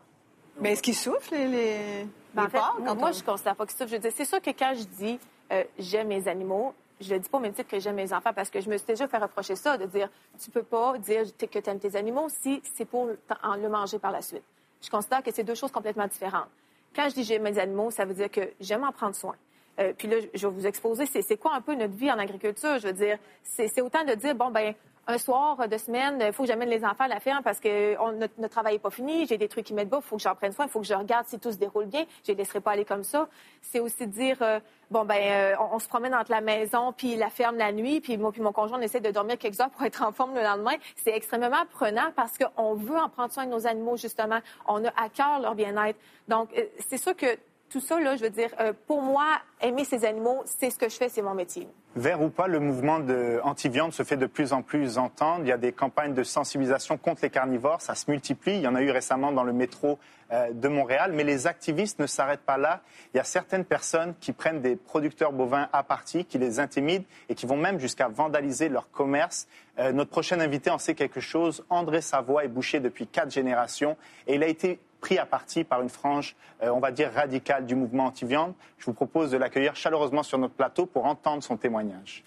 Mais 0.62 0.72
est-ce 0.72 0.82
qu'ils 0.82 0.96
souffrent, 0.96 1.32
les, 1.32 1.48
les, 1.48 2.06
ben, 2.34 2.48
moi, 2.94 3.12
je 3.12 3.18
ne 3.18 3.24
considère 3.24 3.56
pas 3.56 3.66
qu'ils 3.66 3.76
souffrent. 3.76 3.90
Je 3.90 3.96
dis, 3.96 4.10
c'est 4.10 4.24
sûr 4.24 4.40
que 4.40 4.50
quand 4.50 4.72
je 4.74 4.84
dis 4.84 5.18
euh, 5.52 5.64
j'aime 5.78 6.08
mes 6.08 6.28
animaux, 6.28 6.72
je 7.00 7.14
ne 7.14 7.18
dis 7.18 7.28
pas 7.28 7.38
au 7.38 7.40
même 7.40 7.52
titre 7.52 7.68
que 7.68 7.80
j'aime 7.80 7.96
mes 7.96 8.12
enfants 8.12 8.32
parce 8.32 8.48
que 8.48 8.60
je 8.60 8.70
me 8.70 8.76
suis 8.76 8.86
déjà 8.86 9.08
fait 9.08 9.18
reprocher 9.18 9.56
ça, 9.56 9.76
de 9.76 9.86
dire 9.86 10.08
tu 10.42 10.50
peux 10.50 10.62
pas 10.62 10.96
dire 10.98 11.24
que 11.36 11.58
tu 11.58 11.70
aimes 11.70 11.80
tes 11.80 11.96
animaux 11.96 12.28
si 12.28 12.62
c'est 12.74 12.84
pour 12.84 13.06
le 13.06 13.68
manger 13.68 13.98
par 13.98 14.12
la 14.12 14.22
suite. 14.22 14.44
Je 14.80 14.88
considère 14.88 15.22
que 15.22 15.32
c'est 15.32 15.44
deux 15.44 15.54
choses 15.54 15.72
complètement 15.72 16.06
différentes. 16.06 16.48
Quand 16.94 17.08
je 17.08 17.14
dis 17.14 17.24
j'aime 17.24 17.42
mes 17.42 17.58
animaux, 17.58 17.90
ça 17.90 18.04
veut 18.04 18.14
dire 18.14 18.30
que 18.30 18.52
j'aime 18.60 18.84
en 18.84 18.92
prendre 18.92 19.16
soin. 19.16 19.34
Euh, 19.80 19.92
puis 19.96 20.06
là, 20.06 20.16
je 20.34 20.46
vais 20.46 20.52
vous 20.52 20.66
exposer, 20.66 21.06
c'est 21.06 21.36
quoi 21.38 21.54
un 21.54 21.60
peu 21.60 21.74
notre 21.74 21.94
vie 21.94 22.10
en 22.10 22.18
agriculture? 22.18 22.78
Je 22.78 22.88
veux 22.88 22.92
dire, 22.92 23.18
c'est 23.42 23.80
autant 23.80 24.04
de 24.04 24.14
dire, 24.14 24.34
bon, 24.34 24.50
ben 24.50 24.74
un 25.06 25.18
soir 25.18 25.68
de 25.68 25.76
semaine, 25.78 26.22
il 26.24 26.32
faut 26.32 26.44
que 26.44 26.48
j'amène 26.48 26.68
les 26.68 26.84
enfants 26.84 27.04
à 27.04 27.08
la 27.08 27.18
ferme 27.18 27.42
parce 27.42 27.58
que 27.58 27.96
notre, 28.18 28.48
travail 28.48 28.74
n'est 28.74 28.78
pas 28.78 28.90
fini, 28.90 29.26
j'ai 29.26 29.36
des 29.36 29.48
trucs 29.48 29.66
qui 29.66 29.74
mettent 29.74 29.88
bas, 29.88 30.00
il 30.00 30.06
faut 30.06 30.16
que 30.16 30.22
j'en 30.22 30.34
prenne 30.34 30.52
soin, 30.52 30.66
il 30.66 30.70
faut 30.70 30.80
que 30.80 30.86
je 30.86 30.94
regarde 30.94 31.26
si 31.26 31.38
tout 31.38 31.50
se 31.50 31.56
déroule 31.56 31.86
bien, 31.86 32.04
je 32.24 32.32
les 32.32 32.38
laisserai 32.38 32.60
pas 32.60 32.72
aller 32.72 32.84
comme 32.84 33.02
ça. 33.02 33.28
C'est 33.62 33.80
aussi 33.80 34.06
dire, 34.06 34.36
euh, 34.42 34.60
bon, 34.90 35.04
ben, 35.04 35.20
euh, 35.20 35.54
on, 35.72 35.78
se 35.80 35.88
promène 35.88 36.14
entre 36.14 36.30
la 36.30 36.40
maison 36.40 36.92
puis 36.92 37.16
la 37.16 37.30
ferme 37.30 37.56
la 37.56 37.72
nuit, 37.72 38.00
puis 38.00 38.16
moi 38.16 38.30
puis 38.30 38.42
mon 38.42 38.52
conjoint, 38.52 38.78
on 38.78 38.82
essaie 38.82 39.00
de 39.00 39.10
dormir 39.10 39.38
quelques 39.38 39.60
heures 39.60 39.70
pour 39.70 39.82
être 39.84 40.02
en 40.02 40.12
forme 40.12 40.34
le 40.34 40.42
lendemain. 40.42 40.76
C'est 40.96 41.14
extrêmement 41.14 41.64
prenant 41.70 42.12
parce 42.14 42.38
qu'on 42.38 42.74
veut 42.74 42.98
en 42.98 43.08
prendre 43.08 43.32
soin 43.32 43.46
de 43.46 43.50
nos 43.50 43.66
animaux, 43.66 43.96
justement. 43.96 44.38
On 44.68 44.84
a 44.84 44.90
à 44.96 45.08
cœur 45.08 45.40
leur 45.40 45.54
bien-être. 45.54 45.98
Donc, 46.28 46.50
euh, 46.56 46.64
c'est 46.78 46.98
sûr 46.98 47.16
que 47.16 47.26
tout 47.72 47.80
ça, 47.80 47.98
là, 47.98 48.16
je 48.16 48.22
veux 48.22 48.30
dire, 48.30 48.50
pour 48.86 49.00
moi, 49.02 49.24
aimer 49.60 49.84
ces 49.84 50.04
animaux, 50.04 50.42
c'est 50.44 50.70
ce 50.70 50.78
que 50.78 50.88
je 50.88 50.96
fais, 50.96 51.08
c'est 51.08 51.22
mon 51.22 51.34
métier. 51.34 51.66
Vert 51.94 52.22
ou 52.22 52.30
pas, 52.30 52.46
le 52.46 52.58
mouvement 52.58 53.00
anti-viande 53.42 53.92
se 53.92 54.02
fait 54.02 54.16
de 54.16 54.26
plus 54.26 54.52
en 54.52 54.62
plus 54.62 54.96
entendre. 54.96 55.40
Il 55.44 55.48
y 55.48 55.52
a 55.52 55.58
des 55.58 55.72
campagnes 55.72 56.14
de 56.14 56.22
sensibilisation 56.22 56.96
contre 56.96 57.20
les 57.22 57.30
carnivores, 57.30 57.82
ça 57.82 57.94
se 57.94 58.10
multiplie. 58.10 58.54
Il 58.54 58.62
y 58.62 58.66
en 58.66 58.74
a 58.74 58.82
eu 58.82 58.90
récemment 58.90 59.30
dans 59.30 59.44
le 59.44 59.52
métro 59.52 59.98
euh, 60.32 60.50
de 60.52 60.68
Montréal. 60.68 61.12
Mais 61.12 61.24
les 61.24 61.46
activistes 61.46 61.98
ne 61.98 62.06
s'arrêtent 62.06 62.46
pas 62.46 62.56
là. 62.56 62.80
Il 63.12 63.18
y 63.18 63.20
a 63.20 63.24
certaines 63.24 63.66
personnes 63.66 64.14
qui 64.20 64.32
prennent 64.32 64.62
des 64.62 64.76
producteurs 64.76 65.32
bovins 65.32 65.68
à 65.72 65.82
partie, 65.82 66.24
qui 66.24 66.38
les 66.38 66.60
intimident 66.60 67.04
et 67.28 67.34
qui 67.34 67.44
vont 67.44 67.58
même 67.58 67.78
jusqu'à 67.78 68.08
vandaliser 68.08 68.70
leur 68.70 68.90
commerce. 68.90 69.46
Euh, 69.78 69.92
notre 69.92 70.10
prochain 70.10 70.40
invité 70.40 70.70
en 70.70 70.78
sait 70.78 70.94
quelque 70.94 71.20
chose. 71.20 71.62
André 71.68 72.00
Savoie 72.00 72.44
est 72.44 72.48
boucher 72.48 72.80
depuis 72.80 73.06
quatre 73.06 73.30
générations 73.30 73.98
et 74.26 74.36
il 74.36 74.42
a 74.42 74.46
été 74.46 74.80
pris 75.02 75.18
à 75.18 75.26
partie 75.26 75.64
par 75.64 75.82
une 75.82 75.90
frange, 75.90 76.34
euh, 76.62 76.70
on 76.70 76.78
va 76.78 76.90
dire, 76.92 77.12
radicale 77.12 77.66
du 77.66 77.74
mouvement 77.74 78.06
anti-viande. 78.06 78.54
Je 78.78 78.86
vous 78.86 78.94
propose 78.94 79.30
de 79.30 79.36
l'accueillir 79.36 79.76
chaleureusement 79.76 80.22
sur 80.22 80.38
notre 80.38 80.54
plateau 80.54 80.86
pour 80.86 81.04
entendre 81.04 81.42
son 81.42 81.58
témoignage. 81.58 82.24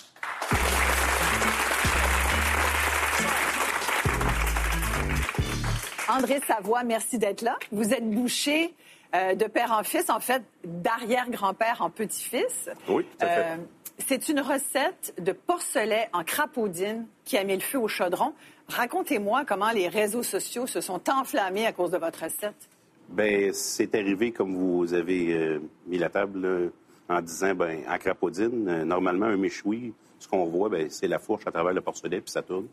André 6.08 6.40
Savoie, 6.46 6.84
merci 6.84 7.18
d'être 7.18 7.42
là. 7.42 7.58
Vous 7.72 7.94
êtes 7.94 8.08
boucher 8.08 8.74
euh, 9.16 9.36
de 9.36 9.46
père 9.46 9.72
en 9.72 9.84
fils, 9.84 10.10
en 10.10 10.20
fait, 10.20 10.44
d'arrière-grand-père 10.64 11.82
en 11.82 11.90
petit-fils. 11.90 12.70
Oui, 12.88 13.06
tout 13.06 13.26
à 13.26 13.28
fait. 13.28 13.42
Euh, 13.42 13.56
c'est 13.98 14.30
une 14.30 14.40
recette 14.40 15.14
de 15.20 15.32
porcelet 15.32 16.10
en 16.14 16.24
crapaudine 16.24 17.08
qui 17.24 17.38
a 17.38 17.44
mis 17.44 17.56
le 17.56 17.62
feu 17.62 17.80
au 17.80 17.88
chaudron. 17.88 18.34
Racontez-moi 18.68 19.46
comment 19.46 19.72
les 19.72 19.88
réseaux 19.88 20.24
sociaux 20.24 20.68
se 20.68 20.82
sont 20.82 21.02
enflammés 21.10 21.66
à 21.66 21.72
cause 21.72 21.92
de 21.92 21.98
votre 21.98 22.24
recette. 22.24 22.70
Bien, 23.10 23.52
c'est 23.54 23.94
arrivé 23.96 24.32
comme 24.32 24.56
vous 24.56 24.94
avez 24.94 25.34
euh, 25.34 25.60
mis 25.88 25.98
la 25.98 26.10
table 26.10 26.72
en 27.08 27.22
disant, 27.22 27.54
ben, 27.54 27.80
en 27.88 27.98
crapaudine, 27.98 28.68
euh, 28.68 28.86
normalement, 28.86 29.28
un 29.28 29.38
méchoui, 29.38 29.94
ce 30.20 30.28
qu'on 30.28 30.46
voit, 30.46 30.70
ben, 30.70 30.90
c'est 30.90 31.08
la 31.08 31.20
fourche 31.20 31.46
à 31.46 31.52
travers 31.52 31.74
le 31.74 31.82
porcelet, 31.82 32.22
puis 32.22 32.32
ça 32.32 32.42
tourne. 32.42 32.68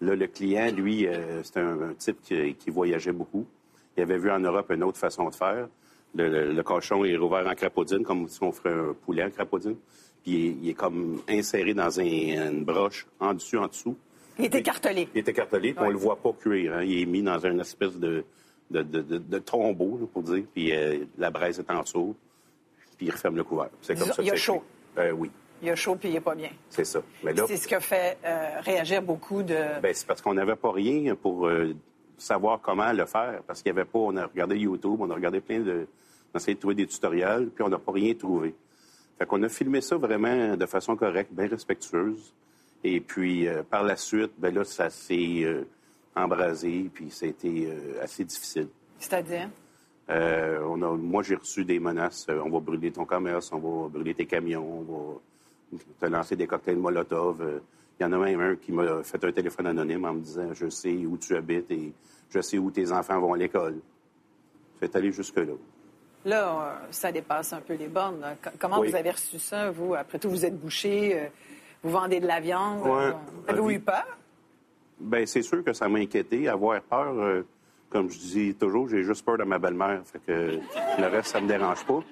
Là, 0.00 0.14
le 0.14 0.26
client, 0.26 0.70
lui, 0.72 1.06
euh, 1.06 1.42
c'est 1.42 1.58
un, 1.58 1.94
type 1.96 2.20
qui, 2.22 2.70
voyageait 2.70 3.12
beaucoup. 3.12 3.46
Il 3.96 4.02
avait 4.02 4.18
vu 4.18 4.30
en 4.30 4.38
Europe 4.38 4.70
une 4.70 4.84
autre 4.84 4.98
façon 4.98 5.28
de 5.28 5.34
faire. 5.34 5.68
Le, 6.14 6.62
cochon 6.62 7.04
est 7.04 7.16
rouvert 7.16 7.46
en 7.46 7.54
crapaudine, 7.54 8.02
comme 8.02 8.28
si 8.28 8.42
on 8.42 8.52
ferait 8.52 8.72
un 8.72 8.94
poulet 8.94 9.24
en 9.24 9.30
crapaudine. 9.30 9.76
Puis 10.24 10.58
il 10.62 10.68
est, 10.68 10.74
comme 10.74 11.22
inséré 11.28 11.74
dans 11.74 11.90
une 11.90 12.64
broche, 12.64 13.06
en 13.20 13.34
dessus, 13.34 13.58
en 13.58 13.66
dessous. 13.66 13.96
Il 14.38 14.44
est 14.44 14.54
écartelé. 14.54 15.08
Il 15.14 15.18
est 15.18 15.28
écartelé, 15.28 15.72
puis 15.72 15.84
on 15.84 15.90
le 15.90 15.96
voit 15.96 16.16
pas 16.16 16.32
cuire. 16.32 16.74
Hein. 16.74 16.82
Il 16.84 17.02
est 17.02 17.06
mis 17.06 17.22
dans 17.22 17.38
une 17.38 17.60
espèce 17.60 17.96
de, 17.96 18.24
de, 18.70 18.82
de, 18.82 19.38
tombeau, 19.38 20.08
pour 20.12 20.22
dire, 20.22 20.44
puis 20.52 20.74
euh, 20.74 21.04
la 21.16 21.30
braise 21.30 21.58
est 21.58 21.70
en 21.70 21.82
dessous, 21.82 22.14
puis 22.96 23.06
il 23.06 23.10
referme 23.10 23.36
le 23.36 23.44
couvert. 23.44 23.70
C'est 23.80 23.98
comme 23.98 24.08
ça. 24.08 24.22
Il 24.22 24.28
y 24.28 24.30
a 24.30 24.36
chaud. 24.36 24.62
Euh, 24.98 25.10
oui. 25.12 25.30
Il 25.60 25.70
a 25.70 25.76
chaud, 25.76 25.96
puis 25.96 26.08
il 26.08 26.14
n'est 26.14 26.20
pas 26.20 26.36
bien. 26.36 26.50
C'est 26.70 26.84
ça. 26.84 27.02
c'est 27.48 27.56
ce 27.56 27.66
qui 27.66 27.74
a 27.74 27.80
fait 27.80 28.16
euh, 28.24 28.60
réagir 28.60 29.02
beaucoup 29.02 29.42
de... 29.42 29.80
Ben, 29.82 29.92
c'est 29.92 30.06
parce 30.06 30.22
qu'on 30.22 30.34
n'avait 30.34 30.54
pas 30.54 30.70
rien 30.70 31.16
pour 31.16 31.50
savoir 32.16 32.60
comment 32.60 32.92
le 32.92 33.06
faire, 33.06 33.42
parce 33.44 33.62
qu'il 33.62 33.72
n'y 33.72 33.80
avait 33.80 33.88
pas... 33.88 33.98
On 33.98 34.16
a 34.16 34.26
regardé 34.26 34.56
YouTube, 34.56 35.00
on 35.00 35.10
a 35.10 35.14
regardé 35.14 35.40
plein 35.40 35.60
de... 35.60 35.88
On 36.32 36.36
a 36.36 36.40
essayé 36.40 36.54
de 36.54 36.60
trouver 36.60 36.76
des 36.76 36.86
tutoriels, 36.86 37.48
puis 37.48 37.64
on 37.64 37.68
n'a 37.68 37.78
pas 37.78 37.90
rien 37.90 38.14
trouvé. 38.14 38.54
Fait 39.18 39.26
qu'on 39.26 39.42
a 39.42 39.48
filmé 39.48 39.80
ça 39.80 39.96
vraiment 39.96 40.56
de 40.56 40.66
façon 40.66 40.94
correcte, 40.94 41.32
bien 41.32 41.48
respectueuse. 41.48 42.32
Et 42.84 43.00
puis, 43.00 43.48
euh, 43.48 43.62
par 43.68 43.82
la 43.82 43.96
suite, 43.96 44.32
ben 44.38 44.54
là, 44.54 44.64
ça 44.64 44.88
s'est 44.90 45.42
euh, 45.42 45.64
embrasé, 46.14 46.88
puis 46.94 47.10
ça 47.10 47.26
a 47.26 47.28
été 47.28 47.66
euh, 47.66 48.02
assez 48.02 48.24
difficile. 48.24 48.68
C'est-à-dire? 48.98 49.50
on 50.10 50.82
a, 50.82 50.96
moi, 50.96 51.22
j'ai 51.22 51.34
reçu 51.34 51.64
des 51.64 51.78
menaces. 51.78 52.26
on 52.28 52.48
va 52.48 52.60
brûler 52.60 52.90
ton 52.90 53.04
commerce, 53.04 53.52
on 53.52 53.58
va 53.58 53.88
brûler 53.88 54.14
tes 54.14 54.24
camions, 54.24 54.64
on 54.64 54.82
va 54.82 55.78
te 56.00 56.06
lancer 56.06 56.34
des 56.34 56.46
cocktails 56.46 56.78
Molotov. 56.78 57.60
Il 58.00 58.04
y 58.04 58.06
en 58.06 58.12
a 58.12 58.18
même 58.18 58.40
un 58.40 58.56
qui 58.56 58.72
m'a 58.72 59.02
fait 59.02 59.22
un 59.22 59.32
téléphone 59.32 59.66
anonyme 59.66 60.04
en 60.06 60.14
me 60.14 60.20
disant 60.20 60.54
Je 60.54 60.70
sais 60.70 60.94
où 60.94 61.18
tu 61.18 61.36
habites 61.36 61.70
et 61.72 61.92
je 62.30 62.40
sais 62.40 62.56
où 62.56 62.70
tes 62.70 62.90
enfants 62.90 63.20
vont 63.20 63.34
à 63.34 63.36
l'école. 63.36 63.80
C'est 64.80 64.96
allé 64.96 65.12
jusque-là. 65.12 65.52
Là, 66.24 66.48
euh, 66.48 66.74
ça 66.90 67.12
dépasse 67.12 67.52
un 67.52 67.60
peu 67.60 67.74
les 67.74 67.88
bornes. 67.88 68.24
Comment 68.58 68.82
vous 68.82 68.94
avez 68.94 69.10
reçu 69.10 69.38
ça, 69.38 69.70
vous? 69.70 69.94
Après 69.94 70.18
tout, 70.18 70.28
vous 70.28 70.44
êtes 70.44 70.58
bouché, 70.58 71.18
euh, 71.18 71.26
vous 71.82 71.90
vendez 71.90 72.20
de 72.20 72.26
la 72.26 72.40
viande. 72.40 72.82
Avez-vous 73.46 73.70
eu 73.70 73.80
peur? 73.80 74.06
Bien, 74.98 75.24
c'est 75.26 75.42
sûr 75.42 75.62
que 75.62 75.72
ça 75.72 75.88
m'a 75.88 76.00
inquiété. 76.00 76.48
Avoir 76.48 76.80
peur, 76.82 77.44
comme 77.88 78.10
je 78.10 78.18
dis 78.18 78.54
toujours, 78.54 78.88
j'ai 78.88 79.04
juste 79.04 79.24
peur 79.24 79.38
de 79.38 79.44
ma 79.44 79.58
belle-mère. 79.58 80.02
Fait 80.04 80.20
que 80.26 80.58
le 81.00 81.06
reste, 81.06 81.30
ça 81.30 81.40
me 81.40 81.46
dérange 81.46 81.84
pas. 81.84 82.02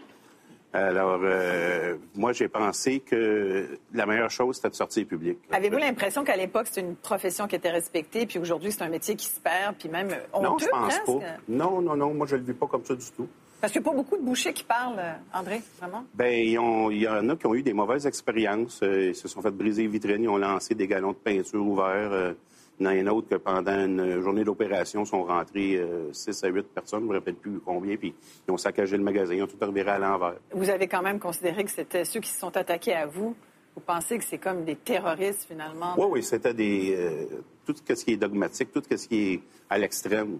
Alors, 0.73 1.21
euh, 1.23 1.97
moi, 2.15 2.33
j'ai 2.33 2.49
pensé 2.49 3.01
que 3.01 3.79
la 3.95 4.05
meilleure 4.05 4.31
chose, 4.31 4.57
c'était 4.57 4.69
de 4.69 4.75
sortir 4.75 5.07
public. 5.07 5.39
Avez-vous 5.51 5.79
l'impression 5.79 6.23
qu'à 6.23 6.37
l'époque, 6.37 6.67
c'était 6.67 6.83
une 6.83 6.97
profession 6.97 7.47
qui 7.47 7.57
était 7.57 7.71
respectée, 7.71 8.27
puis 8.27 8.39
aujourd'hui, 8.39 8.71
c'est 8.73 8.83
un 8.83 8.91
métier 8.91 9.17
qui 9.17 9.27
se 9.27 9.41
perd, 9.41 9.77
puis 9.79 9.89
même 9.89 10.11
on 10.35 10.43
Non, 10.43 10.59
je 10.59 10.67
pense 10.67 10.99
pas. 10.99 11.13
Non, 11.49 11.81
non, 11.81 11.97
non. 11.97 12.13
Moi, 12.13 12.27
je 12.27 12.37
ne 12.37 12.41
le 12.41 12.47
vis 12.49 12.53
pas 12.53 12.67
comme 12.67 12.85
ça 12.85 12.95
du 12.95 13.11
tout. 13.17 13.27
Parce 13.61 13.73
qu'il 13.73 13.83
n'y 13.83 13.89
a 13.89 13.91
pas 13.91 13.97
beaucoup 13.97 14.17
de 14.17 14.23
bouchers 14.23 14.53
qui 14.53 14.65
parlent, 14.65 14.99
euh, 14.99 15.13
André, 15.33 15.63
vraiment? 15.79 16.05
Bien, 16.15 16.29
il 16.29 16.51
y 16.51 17.09
en 17.09 17.29
a 17.29 17.37
qui 17.37 17.47
ont 17.47 17.55
eu 17.55 17.63
des 17.63 17.73
mauvaises 17.73 18.07
expériences. 18.07 18.81
Euh, 18.83 19.09
ils 19.09 19.15
se 19.15 19.29
sont 19.29 19.41
fait 19.41 19.51
briser 19.51 19.83
les 19.83 19.89
vitrines, 19.89 20.23
ils 20.23 20.29
ont 20.29 20.37
lancé 20.37 20.75
des 20.75 20.87
galons 20.87 21.13
de 21.13 21.17
peinture 21.17 21.65
ouverts. 21.65 22.35
Il 22.79 22.85
y 22.85 22.89
en 22.89 22.91
a 22.91 22.95
un 22.95 23.07
autre 23.07 23.29
que 23.29 23.37
pendant 23.37 23.73
une 23.73 24.21
journée 24.21 24.45
d'opération 24.45 25.05
sont 25.07 25.25
rentrés 25.25 25.83
6 26.13 26.45
euh, 26.45 26.47
à 26.47 26.51
8 26.51 26.63
personnes, 26.75 27.01
je 27.01 27.05
ne 27.07 27.11
me 27.11 27.15
rappelle 27.15 27.35
plus 27.35 27.59
combien, 27.61 27.97
puis 27.97 28.15
ils 28.47 28.53
ont 28.53 28.59
saccagé 28.59 28.99
le 28.99 29.03
magasin, 29.03 29.35
ils 29.35 29.43
ont 29.43 29.47
tout 29.47 29.57
reviré 29.61 29.91
à 29.91 29.99
l'envers. 29.99 30.37
Vous 30.53 30.69
avez 30.69 30.87
quand 30.87 31.03
même 31.03 31.19
considéré 31.19 31.65
que 31.65 31.71
c'était 31.71 32.05
ceux 32.05 32.21
qui 32.21 32.29
se 32.29 32.39
sont 32.39 32.55
attaqués 32.55 32.95
à 32.95 33.07
vous. 33.07 33.35
Vous 33.75 33.83
pensez 33.83 34.19
que 34.19 34.25
c'est 34.25 34.39
comme 34.39 34.65
des 34.65 34.77
terroristes, 34.77 35.45
finalement? 35.49 35.95
Oui, 35.99 36.07
oui, 36.11 36.23
c'était 36.23 36.55
des. 36.55 36.95
Euh, 36.97 37.27
tout 37.67 37.75
ce 37.77 38.05
qui 38.05 38.13
est 38.13 38.17
dogmatique, 38.17 38.73
tout 38.73 38.83
ce 38.89 39.07
qui 39.07 39.33
est 39.33 39.41
à 39.69 39.79
l'extrême, 39.79 40.39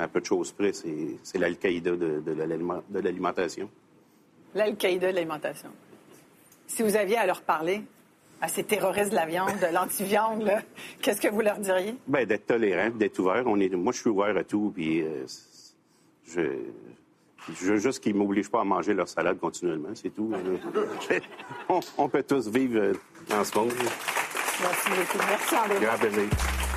un 0.00 0.08
peu 0.08 0.20
de 0.20 0.26
choses 0.26 0.52
près, 0.52 0.72
c'est 0.72 1.38
l'Al-Qaïda 1.38 1.92
de, 1.92 2.20
de 2.20 3.00
l'alimentation. 3.00 3.68
L'Al-Qaïda 4.54 5.10
de 5.10 5.14
l'alimentation. 5.14 5.70
Si 6.66 6.82
vous 6.82 6.96
aviez 6.96 7.16
à 7.16 7.26
leur 7.26 7.42
parler, 7.42 7.82
à 8.40 8.48
ces 8.48 8.64
terroristes 8.64 9.10
de 9.10 9.16
la 9.16 9.26
viande, 9.26 9.58
de 9.60 9.72
l'anti-viande, 9.72 10.50
qu'est-ce 11.02 11.20
que 11.20 11.28
vous 11.28 11.40
leur 11.40 11.58
diriez? 11.58 11.94
Bien, 12.06 12.24
d'être 12.24 12.46
tolérant, 12.46 12.90
d'être 12.90 13.18
ouvert. 13.18 13.42
On 13.46 13.58
est, 13.60 13.68
moi, 13.70 13.92
je 13.92 13.98
suis 13.98 14.10
ouvert 14.10 14.36
à 14.36 14.44
tout, 14.44 14.72
puis 14.74 15.02
euh, 15.02 15.26
je, 16.26 16.40
je 17.48 17.72
veux 17.72 17.78
juste 17.78 18.00
qu'ils 18.00 18.14
ne 18.14 18.18
m'obligent 18.18 18.50
pas 18.50 18.60
à 18.60 18.64
manger 18.64 18.94
leur 18.94 19.08
salade 19.08 19.38
continuellement, 19.38 19.90
c'est 19.94 20.10
tout. 20.10 20.32
on, 21.98 22.08
peut 22.08 22.22
tous 22.22 22.48
vivre 22.48 22.80
euh, 22.80 22.92
dans 23.28 23.44
ce 23.44 23.58
monde. 23.58 23.72
Merci 24.62 24.88
beaucoup. 24.90 25.26
Merci, 25.28 25.54
André. 25.56 25.84
Grand 25.84 25.98
plaisir. 25.98 26.69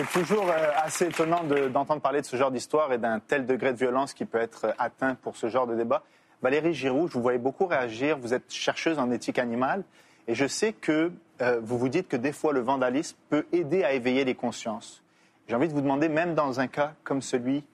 C'est 0.00 0.24
toujours 0.24 0.48
euh, 0.48 0.70
assez 0.82 1.08
étonnant 1.08 1.42
d'entendre 1.44 2.00
parler 2.00 2.22
de 2.22 2.26
ce 2.26 2.34
genre 2.34 2.50
d'histoire 2.50 2.90
et 2.90 2.96
d'un 2.96 3.20
tel 3.20 3.44
degré 3.44 3.72
de 3.72 3.76
violence 3.76 4.14
qui 4.14 4.24
peut 4.24 4.38
être 4.38 4.68
euh, 4.68 4.72
atteint 4.78 5.14
pour 5.14 5.36
ce 5.36 5.48
genre 5.48 5.66
de 5.66 5.74
débat. 5.74 6.02
Valérie 6.40 6.72
Giroux, 6.72 7.06
je 7.06 7.12
vous 7.12 7.20
voyais 7.20 7.38
beaucoup 7.38 7.66
réagir. 7.66 8.16
Vous 8.16 8.32
êtes 8.32 8.50
chercheuse 8.50 8.98
en 8.98 9.10
éthique 9.10 9.38
animale 9.38 9.84
et 10.26 10.34
je 10.34 10.46
sais 10.46 10.72
que 10.72 11.12
euh, 11.42 11.60
vous 11.62 11.76
vous 11.76 11.90
dites 11.90 12.08
que 12.08 12.16
des 12.16 12.32
fois 12.32 12.54
le 12.54 12.60
vandalisme 12.60 13.18
peut 13.28 13.44
aider 13.52 13.84
à 13.84 13.92
éveiller 13.92 14.24
les 14.24 14.34
consciences. 14.34 15.02
J'ai 15.48 15.54
envie 15.54 15.68
de 15.68 15.74
vous 15.74 15.82
demander, 15.82 16.08
même 16.08 16.34
dans 16.34 16.60
un 16.60 16.66
cas 16.66 16.94
comme 17.04 17.20
celui 17.20 17.64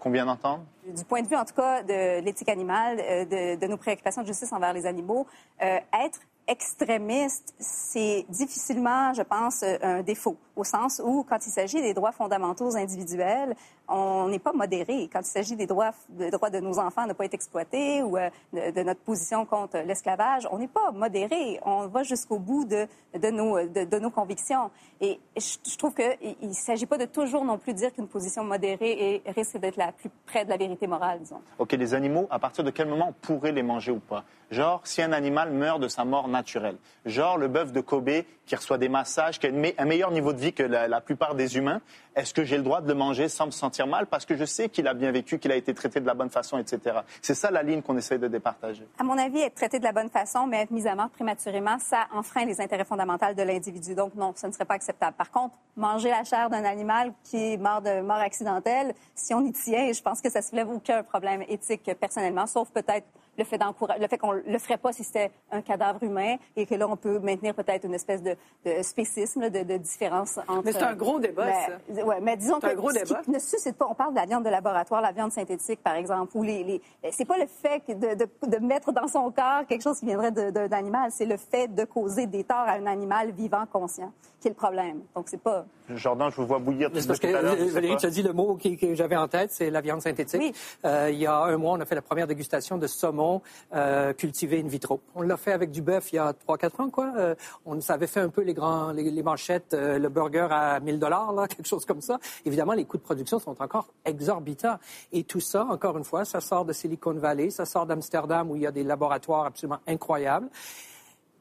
qu'on 0.00 0.10
vient 0.10 0.26
d'entendre, 0.26 0.64
du 0.84 1.04
point 1.04 1.22
de 1.22 1.28
vue, 1.28 1.36
en 1.36 1.44
tout 1.44 1.54
cas, 1.54 1.84
de 1.84 2.20
l'éthique 2.24 2.48
animale, 2.48 2.96
de, 2.96 3.54
de, 3.54 3.66
nos 3.68 3.76
préoccupations 3.76 4.22
de 4.22 4.26
justice 4.26 4.52
envers 4.52 4.72
les 4.72 4.84
animaux, 4.84 5.28
être 5.60 6.18
extrémiste, 6.48 7.54
c'est 7.60 8.26
difficilement, 8.28 9.14
je 9.14 9.22
pense, 9.22 9.62
un 9.62 10.02
défaut, 10.02 10.36
au 10.60 10.64
sens 10.64 11.00
où, 11.04 11.24
quand 11.28 11.38
il 11.46 11.50
s'agit 11.50 11.80
des 11.80 11.94
droits 11.94 12.12
fondamentaux 12.12 12.76
individuels, 12.76 13.56
on 13.88 14.28
n'est 14.28 14.38
pas 14.38 14.52
modéré. 14.52 15.08
Quand 15.12 15.20
il 15.20 15.30
s'agit 15.30 15.56
des 15.56 15.66
droits, 15.66 15.92
des 16.10 16.30
droits 16.30 16.50
de 16.50 16.60
nos 16.60 16.78
enfants 16.78 17.02
à 17.02 17.06
ne 17.06 17.12
pas 17.14 17.24
être 17.24 17.34
exploités 17.34 18.02
ou 18.02 18.16
euh, 18.16 18.30
de, 18.52 18.82
notre 18.82 19.00
position 19.00 19.46
contre 19.46 19.78
l'esclavage, 19.78 20.46
on 20.50 20.58
n'est 20.58 20.68
pas 20.68 20.90
modéré. 20.92 21.58
On 21.64 21.86
va 21.86 22.02
jusqu'au 22.02 22.38
bout 22.38 22.64
de, 22.64 22.86
de, 23.18 23.30
nos, 23.30 23.66
de, 23.66 23.98
nos 23.98 24.10
convictions. 24.10 24.70
Et 25.00 25.18
je, 25.36 25.76
trouve 25.76 25.94
qu'il 25.94 26.36
ne 26.42 26.52
s'agit 26.52 26.86
pas 26.86 26.98
de 26.98 27.06
toujours 27.06 27.44
non 27.44 27.58
plus 27.58 27.72
dire 27.72 27.92
qu'une 27.92 28.08
position 28.08 28.44
modérée 28.44 29.22
risque 29.34 29.56
d'être 29.56 29.76
la 29.76 29.92
plus 29.92 30.10
près 30.26 30.44
de 30.44 30.50
la 30.50 30.58
vérité 30.58 30.86
morale, 30.86 31.20
disons. 31.20 31.40
OK, 31.58 31.72
les 31.72 31.94
animaux, 31.94 32.28
à 32.30 32.38
partir 32.38 32.64
de 32.64 32.70
quel 32.70 32.86
moment 32.86 33.08
on 33.08 33.12
pourrait 33.12 33.52
les 33.52 33.62
manger 33.62 33.92
ou 33.92 34.00
pas? 34.00 34.24
Genre, 34.50 34.80
si 34.84 35.00
un 35.00 35.12
animal 35.12 35.52
meurt 35.52 35.80
de 35.80 35.88
sa 35.88 36.04
mort 36.04 36.28
naturelle. 36.28 36.76
Genre, 37.06 37.38
le 37.38 37.48
bœuf 37.48 37.72
de 37.72 37.80
Kobe 37.80 38.10
qui 38.46 38.56
reçoit 38.56 38.78
des 38.78 38.88
massages, 38.88 39.38
qui 39.38 39.46
a 39.46 39.50
un 39.78 39.84
meilleur 39.84 40.10
niveau 40.10 40.32
de 40.32 40.38
vie 40.38 40.49
que 40.52 40.62
la, 40.62 41.00
plupart 41.00 41.34
des 41.34 41.56
humains, 41.56 41.80
est-ce 42.14 42.34
que 42.34 42.44
j'ai 42.44 42.56
le 42.56 42.62
droit 42.62 42.80
de 42.80 42.88
le 42.88 42.94
manger 42.94 43.28
sans 43.28 43.46
me 43.46 43.50
sentir 43.50 43.86
mal 43.86 44.06
parce 44.06 44.26
que 44.26 44.36
je 44.36 44.44
sais 44.44 44.68
qu'il 44.68 44.86
a 44.88 44.94
bien 44.94 45.12
vécu, 45.12 45.38
qu'il 45.38 45.52
a 45.52 45.56
été 45.56 45.72
traité 45.74 46.00
de 46.00 46.06
la 46.06 46.14
bonne 46.14 46.30
façon, 46.30 46.58
etc. 46.58 46.98
C'est 47.22 47.34
ça 47.34 47.50
la 47.50 47.62
ligne 47.62 47.82
qu'on 47.82 47.96
essaie 47.96 48.18
de 48.18 48.28
départager. 48.28 48.86
À 48.98 49.04
mon 49.04 49.16
avis, 49.18 49.40
être 49.40 49.54
traité 49.54 49.78
de 49.78 49.84
la 49.84 49.92
bonne 49.92 50.10
façon, 50.10 50.46
mais 50.46 50.62
être 50.62 50.70
mis 50.70 50.86
à 50.86 50.94
mort 50.94 51.10
prématurément, 51.10 51.78
ça 51.78 52.06
enfreint 52.12 52.44
les 52.44 52.60
intérêts 52.60 52.84
fondamentaux 52.84 53.34
de 53.36 53.42
l'individu. 53.42 53.94
Donc 53.94 54.14
non, 54.14 54.32
ce 54.36 54.46
ne 54.46 54.52
serait 54.52 54.64
pas 54.64 54.74
acceptable. 54.74 55.16
Par 55.16 55.30
contre, 55.30 55.54
manger 55.76 56.10
la 56.10 56.24
chair 56.24 56.50
d'un 56.50 56.64
animal 56.64 57.12
qui 57.24 57.54
est 57.54 57.56
mort 57.56 57.82
de 57.82 58.00
mort 58.00 58.18
accidentelle, 58.18 58.94
si 59.14 59.34
on 59.34 59.44
y 59.44 59.52
tient, 59.52 59.92
je 59.92 60.02
pense 60.02 60.20
que 60.20 60.30
ça 60.30 60.40
ne 60.40 60.44
soulève 60.44 60.70
aucun 60.70 61.02
problème 61.02 61.42
éthique 61.48 61.90
personnellement, 62.00 62.46
sauf 62.46 62.70
peut-être 62.70 63.06
le 63.40 63.44
fait, 63.44 63.60
le 63.98 64.08
fait 64.08 64.18
qu'on 64.18 64.32
le 64.32 64.58
ferait 64.58 64.76
pas 64.76 64.92
si 64.92 65.02
c'était 65.02 65.30
un 65.50 65.62
cadavre 65.62 66.02
humain 66.02 66.36
et 66.56 66.66
que 66.66 66.74
là, 66.74 66.86
on 66.88 66.96
peut 66.96 67.18
maintenir 67.18 67.54
peut-être 67.54 67.84
une 67.84 67.94
espèce 67.94 68.22
de, 68.22 68.36
spécisme, 68.82 69.48
de, 69.48 69.76
différence 69.78 70.38
entre... 70.46 70.64
Mais 70.64 70.72
c'est 70.72 70.82
un 70.82 70.94
gros 70.94 71.18
débat, 71.18 71.46
ça. 71.52 72.04
Ouais, 72.04 72.20
mais 72.20 72.36
disons 72.36 72.60
que 72.60 72.66
un 72.66 72.74
gros 72.74 72.92
débat. 72.92 73.22
ne 73.26 73.38
suscite 73.38 73.76
pas... 73.76 73.86
On 73.90 73.94
parle 73.94 74.12
de 74.12 74.18
la 74.18 74.26
viande 74.26 74.44
de 74.44 74.50
laboratoire, 74.50 75.00
la 75.00 75.12
viande 75.12 75.32
synthétique, 75.32 75.82
par 75.82 75.94
exemple, 75.94 76.36
ou 76.36 76.42
les... 76.42 76.62
les 76.64 76.82
c'est 77.12 77.24
pas 77.24 77.38
le 77.38 77.46
fait 77.46 77.82
de, 77.88 78.58
mettre 78.58 78.92
dans 78.92 79.08
son 79.08 79.30
corps 79.30 79.66
quelque 79.68 79.82
chose 79.82 79.98
qui 79.98 80.06
viendrait 80.06 80.30
d'un 80.30 80.72
animal, 80.72 81.10
c'est 81.10 81.26
le 81.26 81.36
fait 81.36 81.74
de 81.74 81.84
causer 81.84 82.26
des 82.26 82.44
torts 82.44 82.56
à 82.58 82.72
un 82.72 82.86
animal 82.86 83.30
vivant, 83.32 83.64
conscient, 83.72 84.12
qui 84.40 84.48
est 84.48 84.50
le 84.50 84.56
problème. 84.56 85.00
Donc, 85.14 85.28
c'est 85.28 85.40
pas... 85.40 85.64
Jordan, 85.88 86.30
je 86.30 86.36
vous 86.36 86.46
vois 86.46 86.58
bouillir 86.58 86.90
tout 86.90 87.00
parce 87.06 87.18
que 87.18 87.72
Valérie, 87.72 87.96
tu 87.96 88.06
as 88.06 88.10
dit 88.10 88.22
le 88.22 88.32
mot 88.32 88.56
que, 88.56 88.94
j'avais 88.94 89.16
en 89.16 89.28
tête, 89.28 89.50
c'est 89.50 89.70
la 89.70 89.80
viande 89.80 90.02
synthétique. 90.02 90.54
Euh, 90.84 91.08
il 91.10 91.18
y 91.18 91.26
a 91.26 91.36
un 91.36 91.56
mois, 91.56 91.72
on 91.72 91.80
a 91.80 91.84
fait 91.84 91.94
la 91.94 92.02
première 92.02 92.26
dégustation 92.26 92.78
de 92.78 92.86
saumon 92.86 93.29
euh, 93.74 94.12
cultivé 94.12 94.60
in 94.60 94.68
vitro. 94.68 95.00
On 95.14 95.22
l'a 95.22 95.36
fait 95.36 95.52
avec 95.52 95.70
du 95.70 95.82
bœuf 95.82 96.12
il 96.12 96.16
y 96.16 96.18
a 96.18 96.32
3-4 96.32 96.82
ans, 96.82 96.90
quoi. 96.90 97.12
Euh, 97.16 97.34
on 97.66 97.78
avait 97.88 98.06
fait 98.06 98.20
un 98.20 98.28
peu 98.28 98.42
les, 98.42 98.54
grands, 98.54 98.92
les, 98.92 99.22
manchettes, 99.22 99.74
le 99.78 100.08
burger 100.08 100.48
à 100.50 100.80
1000 100.80 100.98
dollars, 100.98 101.34
quelque 101.48 101.68
chose 101.68 101.84
comme 101.84 102.00
ça. 102.00 102.18
Évidemment, 102.44 102.72
les 102.72 102.84
coûts 102.84 102.98
de 102.98 103.02
production 103.02 103.38
sont 103.38 103.60
encore 103.60 103.88
exorbitants. 104.04 104.78
Et 105.12 105.24
tout 105.24 105.40
ça, 105.40 105.64
encore 105.64 105.96
une 105.98 106.04
fois, 106.04 106.24
ça 106.24 106.40
sort 106.40 106.64
de 106.64 106.72
Silicon 106.72 107.14
Valley, 107.14 107.50
ça 107.50 107.64
sort 107.64 107.86
d'Amsterdam 107.86 108.50
où 108.50 108.56
il 108.56 108.62
y 108.62 108.66
a 108.66 108.72
des 108.72 108.84
laboratoires 108.84 109.46
absolument 109.46 109.80
incroyables. 109.86 110.48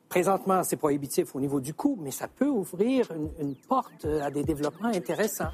Présentement, 0.10 0.64
c'est 0.64 0.76
prohibitif 0.76 1.36
au 1.36 1.40
niveau 1.40 1.60
du 1.60 1.76
coût, 1.76 1.96
mais 2.02 2.10
ça 2.10 2.28
peut 2.28 2.48
ouvrir 2.48 3.08
une, 3.40 3.54
porte 3.56 4.06
à 4.06 4.32
des 4.32 4.44
développements 4.44 4.90
intéressants. 4.90 5.52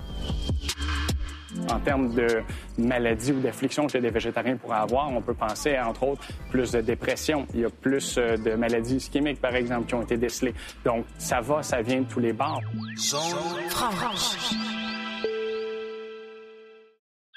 En 1.72 1.80
termes 1.80 2.14
de 2.14 2.44
maladies 2.78 3.32
ou 3.32 3.40
d'afflictions 3.40 3.88
que 3.88 3.98
les 3.98 4.10
végétariens 4.10 4.58
pourraient 4.58 4.78
avoir, 4.78 5.12
on 5.12 5.22
peut 5.22 5.34
penser 5.34 5.76
à, 5.76 5.88
entre 5.88 6.04
autres, 6.04 6.24
plus 6.50 6.72
de 6.72 6.82
dépression. 6.82 7.48
Il 7.54 7.62
y 7.62 7.66
a 7.66 7.70
plus 7.70 8.18
euh, 8.18 8.38
de 8.38 8.56
maladies 8.56 8.96
ischémiques, 8.96 9.42
par 9.42 9.56
exemple, 9.56 9.88
qui 9.88 9.96
ont 9.96 10.02
été 10.02 10.18
décelées. 10.18 10.54
Donc, 10.84 11.06
ça 11.18 11.42
va, 11.42 11.64
ça 11.64 11.82
vient 11.82 12.02
de 12.02 12.08
tous 12.08 12.20
les 12.20 12.34
bords. 12.34 12.62
Zone 12.98 13.20
franche. 13.70 14.38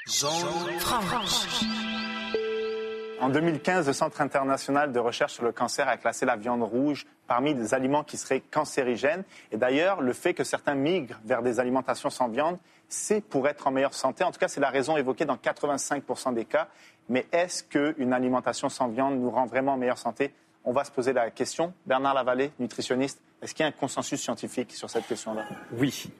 Zone 0.08 0.78
franche. 0.78 1.64
En 3.20 3.30
2015, 3.30 3.88
le 3.88 3.92
Centre 3.92 4.20
international 4.20 4.92
de 4.92 4.98
recherche 5.00 5.34
sur 5.34 5.44
le 5.44 5.50
cancer 5.50 5.88
a 5.88 5.96
classé 5.96 6.24
la 6.24 6.36
viande 6.36 6.62
rouge 6.62 7.04
parmi 7.26 7.52
des 7.52 7.74
aliments 7.74 8.04
qui 8.04 8.16
seraient 8.16 8.40
cancérigènes. 8.40 9.24
Et 9.50 9.56
d'ailleurs, 9.56 10.00
le 10.00 10.12
fait 10.12 10.34
que 10.34 10.44
certains 10.44 10.76
migrent 10.76 11.18
vers 11.24 11.42
des 11.42 11.58
alimentations 11.58 12.10
sans 12.10 12.28
viande, 12.28 12.58
c'est 12.88 13.20
pour 13.20 13.46
être 13.48 13.66
en 13.66 13.70
meilleure 13.70 13.94
santé. 13.94 14.24
En 14.24 14.30
tout 14.30 14.38
cas, 14.38 14.48
c'est 14.48 14.60
la 14.60 14.70
raison 14.70 14.96
évoquée 14.96 15.24
dans 15.24 15.36
85 15.36 16.34
des 16.34 16.44
cas. 16.44 16.68
Mais 17.08 17.26
est-ce 17.32 17.64
qu'une 17.64 18.12
alimentation 18.12 18.68
sans 18.68 18.88
viande 18.88 19.20
nous 19.20 19.30
rend 19.30 19.46
vraiment 19.46 19.74
en 19.74 19.76
meilleure 19.76 19.98
santé? 19.98 20.32
On 20.64 20.72
va 20.72 20.84
se 20.84 20.90
poser 20.90 21.12
la 21.12 21.30
question. 21.30 21.72
Bernard 21.86 22.14
Lavallée, 22.14 22.50
nutritionniste, 22.58 23.20
est-ce 23.40 23.54
qu'il 23.54 23.62
y 23.62 23.66
a 23.66 23.68
un 23.68 23.72
consensus 23.72 24.20
scientifique 24.20 24.72
sur 24.72 24.90
cette 24.90 25.06
question-là? 25.06 25.44
Oui. 25.72 26.10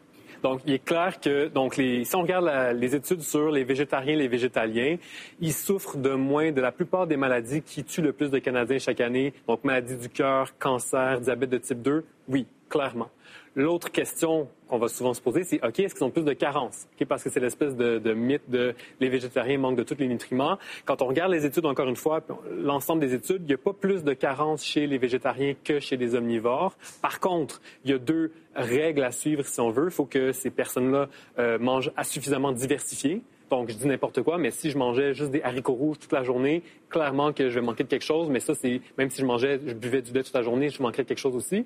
Donc, 0.42 0.60
il 0.66 0.74
est 0.74 0.84
clair 0.84 1.18
que, 1.20 1.48
donc, 1.48 1.76
les, 1.76 2.04
si 2.04 2.14
on 2.14 2.22
regarde 2.22 2.76
les 2.76 2.94
études 2.94 3.22
sur 3.22 3.50
les 3.50 3.64
végétariens 3.64 4.14
et 4.14 4.16
les 4.16 4.28
végétaliens, 4.28 4.96
ils 5.40 5.52
souffrent 5.52 5.96
de 5.96 6.10
moins 6.10 6.52
de 6.52 6.60
la 6.60 6.70
plupart 6.70 7.06
des 7.06 7.16
maladies 7.16 7.62
qui 7.62 7.82
tuent 7.82 8.02
le 8.02 8.12
plus 8.12 8.30
de 8.30 8.38
Canadiens 8.38 8.78
chaque 8.78 9.00
année. 9.00 9.34
Donc, 9.48 9.64
maladies 9.64 9.96
du 9.96 10.08
cœur, 10.08 10.56
cancer, 10.58 11.20
diabète 11.20 11.50
de 11.50 11.58
type 11.58 11.82
2, 11.82 12.04
oui, 12.28 12.46
clairement. 12.68 13.10
L'autre 13.54 13.90
question 13.90 14.48
qu'on 14.68 14.78
va 14.78 14.88
souvent 14.88 15.14
se 15.14 15.20
poser, 15.20 15.44
c'est 15.44 15.64
OK, 15.64 15.80
est-ce 15.80 15.94
qu'ils 15.94 16.04
ont 16.04 16.10
plus 16.10 16.24
de 16.24 16.32
carences? 16.32 16.86
parce 17.08 17.24
que 17.24 17.30
c'est 17.30 17.40
l'espèce 17.40 17.74
de, 17.74 18.12
mythe 18.12 18.48
de 18.48 18.74
les 19.00 19.08
végétariens 19.08 19.58
manquent 19.58 19.78
de 19.78 19.82
tous 19.82 19.96
les 19.98 20.08
nutriments. 20.08 20.58
Quand 20.84 21.00
on 21.00 21.06
regarde 21.06 21.32
les 21.32 21.46
études, 21.46 21.64
encore 21.64 21.88
une 21.88 21.96
fois, 21.96 22.20
l'ensemble 22.50 23.00
des 23.00 23.14
études, 23.14 23.42
il 23.42 23.46
n'y 23.46 23.54
a 23.54 23.58
pas 23.58 23.72
plus 23.72 24.04
de 24.04 24.12
carences 24.12 24.64
chez 24.64 24.86
les 24.86 24.98
végétariens 24.98 25.54
que 25.64 25.80
chez 25.80 25.96
les 25.96 26.14
omnivores. 26.14 26.76
Par 27.00 27.20
contre, 27.20 27.62
il 27.84 27.90
y 27.90 27.94
a 27.94 27.98
deux 27.98 28.32
règles 28.54 29.04
à 29.04 29.12
suivre 29.12 29.44
si 29.46 29.60
on 29.60 29.70
veut. 29.70 29.86
Il 29.86 29.90
faut 29.90 30.04
que 30.04 30.32
ces 30.32 30.50
personnes-là 30.50 31.08
euh, 31.38 31.58
mangent 31.58 31.92
à 31.96 32.04
suffisamment 32.04 32.52
diversifié. 32.52 33.22
Donc, 33.50 33.70
je 33.70 33.76
dis 33.76 33.86
n'importe 33.86 34.22
quoi, 34.22 34.36
mais 34.38 34.50
si 34.50 34.70
je 34.70 34.76
mangeais 34.76 35.14
juste 35.14 35.30
des 35.30 35.42
haricots 35.42 35.72
rouges 35.72 35.98
toute 35.98 36.12
la 36.12 36.22
journée, 36.22 36.62
clairement 36.90 37.32
que 37.32 37.48
je 37.48 37.54
vais 37.54 37.64
manquer 37.64 37.84
de 37.84 37.88
quelque 37.88 38.04
chose. 38.04 38.28
Mais 38.28 38.40
ça, 38.40 38.54
c'est 38.54 38.80
même 38.98 39.10
si 39.10 39.22
je 39.22 39.26
mangeais, 39.26 39.60
je 39.66 39.72
buvais 39.72 40.02
du 40.02 40.12
lait 40.12 40.22
toute 40.22 40.34
la 40.34 40.42
journée, 40.42 40.68
je 40.68 40.82
manquerais 40.82 41.04
de 41.04 41.08
quelque 41.08 41.18
chose 41.18 41.34
aussi. 41.34 41.64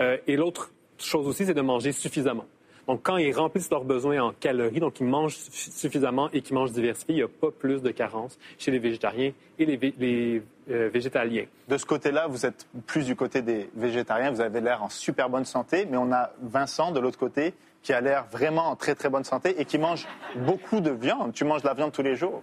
Euh, 0.00 0.16
et 0.26 0.36
l'autre 0.36 0.72
chose 0.98 1.26
aussi, 1.26 1.46
c'est 1.46 1.54
de 1.54 1.60
manger 1.60 1.92
suffisamment. 1.92 2.44
Donc, 2.86 3.00
quand 3.02 3.16
ils 3.16 3.34
remplissent 3.34 3.70
leurs 3.70 3.84
besoins 3.84 4.20
en 4.20 4.32
calories, 4.32 4.80
donc 4.80 5.00
ils 5.00 5.06
mangent 5.06 5.36
suffisamment 5.36 6.28
et 6.32 6.42
qu'ils 6.42 6.54
mangent 6.54 6.72
diversifié, 6.72 7.14
il 7.14 7.18
n'y 7.18 7.22
a 7.22 7.28
pas 7.28 7.50
plus 7.50 7.80
de 7.80 7.90
carences 7.90 8.38
chez 8.58 8.70
les 8.70 8.78
végétariens 8.78 9.32
et 9.58 9.64
les, 9.64 10.42
euh, 10.70 10.90
végétaliens. 10.92 11.46
De 11.68 11.78
ce 11.78 11.86
côté-là, 11.86 12.26
vous 12.26 12.44
êtes 12.44 12.66
plus 12.86 13.06
du 13.06 13.16
côté 13.16 13.40
des 13.40 13.70
végétariens, 13.74 14.30
vous 14.30 14.42
avez 14.42 14.60
l'air 14.60 14.82
en 14.82 14.90
super 14.90 15.30
bonne 15.30 15.46
santé, 15.46 15.86
mais 15.90 15.96
on 15.96 16.12
a 16.12 16.30
Vincent 16.42 16.92
de 16.92 17.00
l'autre 17.00 17.18
côté 17.18 17.54
qui 17.82 17.92
a 17.92 18.00
l'air 18.00 18.26
vraiment 18.30 18.68
en 18.68 18.76
très 18.76 18.94
très 18.94 19.08
bonne 19.08 19.24
santé 19.24 19.60
et 19.60 19.64
qui 19.64 19.78
mange 19.78 20.06
beaucoup 20.36 20.80
de 20.80 20.90
viande. 20.90 21.32
Tu 21.32 21.44
manges 21.44 21.62
de 21.62 21.68
la 21.68 21.74
viande 21.74 21.92
tous 21.92 22.02
les 22.02 22.16
jours? 22.16 22.42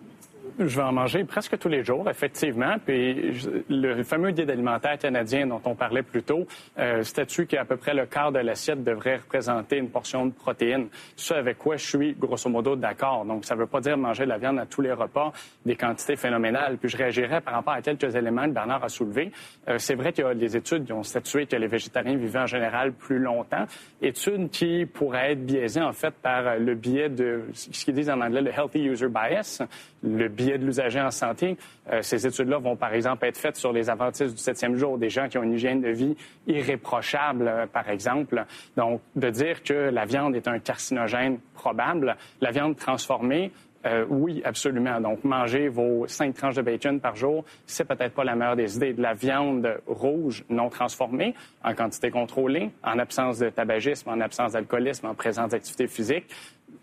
Je 0.68 0.76
vais 0.76 0.84
en 0.84 0.92
manger 0.92 1.24
presque 1.24 1.58
tous 1.58 1.70
les 1.70 1.84
jours, 1.84 2.10
effectivement. 2.10 2.76
Puis 2.86 3.34
le 3.70 4.04
fameux 4.04 4.32
guide 4.32 4.50
alimentaire 4.50 4.98
canadien 4.98 5.48
dont 5.48 5.62
on 5.66 5.76
parlait 5.76 6.04
plus 6.04 6.24
tôt 6.24 6.46
euh, 6.78 7.04
statue 7.04 7.46
qu'à 7.46 7.66
peu 7.66 7.78
près 7.78 7.94
le 7.94 8.06
quart 8.06 8.32
de 8.32 8.40
l'assiette 8.40 8.84
devrait 8.84 9.18
représenter 9.18 9.78
une 9.78 9.90
portion 9.90 10.26
de 10.26 10.32
protéines. 10.32 10.88
Ce 11.16 11.34
avec 11.34 11.58
quoi 11.58 11.78
je 11.78 11.86
suis 11.86 12.14
grosso 12.14 12.50
modo 12.50 12.76
d'accord. 12.76 13.26
Donc 13.26 13.46
ça 13.46 13.56
ne 13.56 13.62
veut 13.62 13.68
pas 13.68 13.82
dire 13.82 13.98
manger 13.98 14.24
de 14.24 14.30
la 14.30 14.38
viande 14.38 14.60
à 14.60 14.66
tous 14.66 14.82
les 14.82 14.92
repas, 14.92 15.32
des 15.66 15.76
quantités 15.76 16.16
phénoménales. 16.16 16.78
Puis 16.78 16.90
je 16.90 16.98
réagirais 16.98 17.42
par 17.42 17.56
rapport 17.56 17.74
à 17.74 17.82
quelques 17.82 18.16
éléments 18.16 18.46
que 18.46 18.52
Bernard 18.52 18.84
a 18.84 18.90
soulevés. 18.90 19.32
Euh, 19.68 19.78
c'est 19.78 19.96
vrai 19.96 20.14
qu'il 20.14 20.24
y 20.24 20.28
a 20.28 20.36
des 20.36 20.58
études 20.58 20.86
qui 20.86 20.94
ont 20.94 21.04
statué 21.04 21.46
que 21.46 21.56
les 21.56 21.68
végétariens 21.68 22.16
vivaient 22.16 22.40
en 22.40 22.48
général 22.48 22.94
plus 22.94 23.20
longtemps. 23.20 23.66
Études 24.02 24.50
qui 24.50 24.86
pourraient 24.86 25.34
être 25.34 25.46
biaisées 25.46 25.82
en 25.82 25.94
fait 25.94 26.14
par 26.14 26.58
le 26.58 26.76
biais 26.76 27.10
de 27.10 27.44
ce 27.54 27.86
qu'ils 27.86 27.94
disent 27.94 28.10
en 28.10 28.22
anglais 28.22 28.42
le 28.42 28.52
healthy 28.52 28.84
user 28.84 29.08
bias, 29.08 29.62
le 30.04 30.28
biais 30.28 30.58
de 30.58 30.66
l'usager 30.66 31.02
en 31.02 31.12
santé. 31.12 31.58
Euh, 31.92 32.02
ces 32.02 32.26
études-là 32.26 32.58
vont, 32.58 32.76
par 32.76 32.94
exemple, 32.94 33.26
être 33.26 33.38
faites 33.38 33.56
sur 33.56 33.72
les 33.72 33.90
avantistes 33.90 34.36
du 34.36 34.42
septième 34.42 34.76
jour, 34.76 34.98
des 34.98 35.10
gens 35.10 35.28
qui 35.28 35.38
ont 35.38 35.44
une 35.44 35.54
hygiène 35.54 35.82
de 35.82 35.90
vie 35.90 36.16
irréprochable, 36.48 37.48
euh, 37.48 37.66
par 37.68 37.90
exemple. 37.90 38.46
Donc, 38.76 39.02
de 39.16 39.30
dire 39.30 39.64
que 39.64 39.74
la 39.74 40.06
viande 40.06 40.36
est 40.36 40.48
un 40.48 40.60
carcinogène 40.60 41.40
probable, 41.54 42.16
la 42.40 42.52
viande 42.52 42.76
transformée, 42.76 43.52
euh, 43.86 44.06
oui, 44.10 44.42
absolument. 44.46 45.02
Donc, 45.02 45.24
manger 45.24 45.68
vos 45.68 46.06
cinq 46.08 46.36
tranches 46.36 46.56
de 46.56 46.62
bacon 46.62 47.00
par 47.00 47.16
jour, 47.16 47.44
c'est 47.66 47.86
peut-être 47.86 48.14
pas 48.14 48.24
la 48.24 48.36
meilleure 48.36 48.56
des 48.56 48.76
idées. 48.76 48.94
De 48.94 49.02
la 49.02 49.14
viande 49.14 49.68
rouge 49.88 50.44
non 50.50 50.70
transformée, 50.70 51.34
en 51.64 51.74
quantité 51.74 52.12
contrôlée, 52.12 52.72
en 52.84 53.00
absence 53.00 53.40
de 53.40 53.50
tabagisme, 53.50 54.10
en 54.10 54.20
absence 54.22 54.54
d'alcoolisme, 54.54 55.08
en 55.08 55.16
présence 55.16 55.50
d'activité 55.50 55.88
physique, 55.88 56.26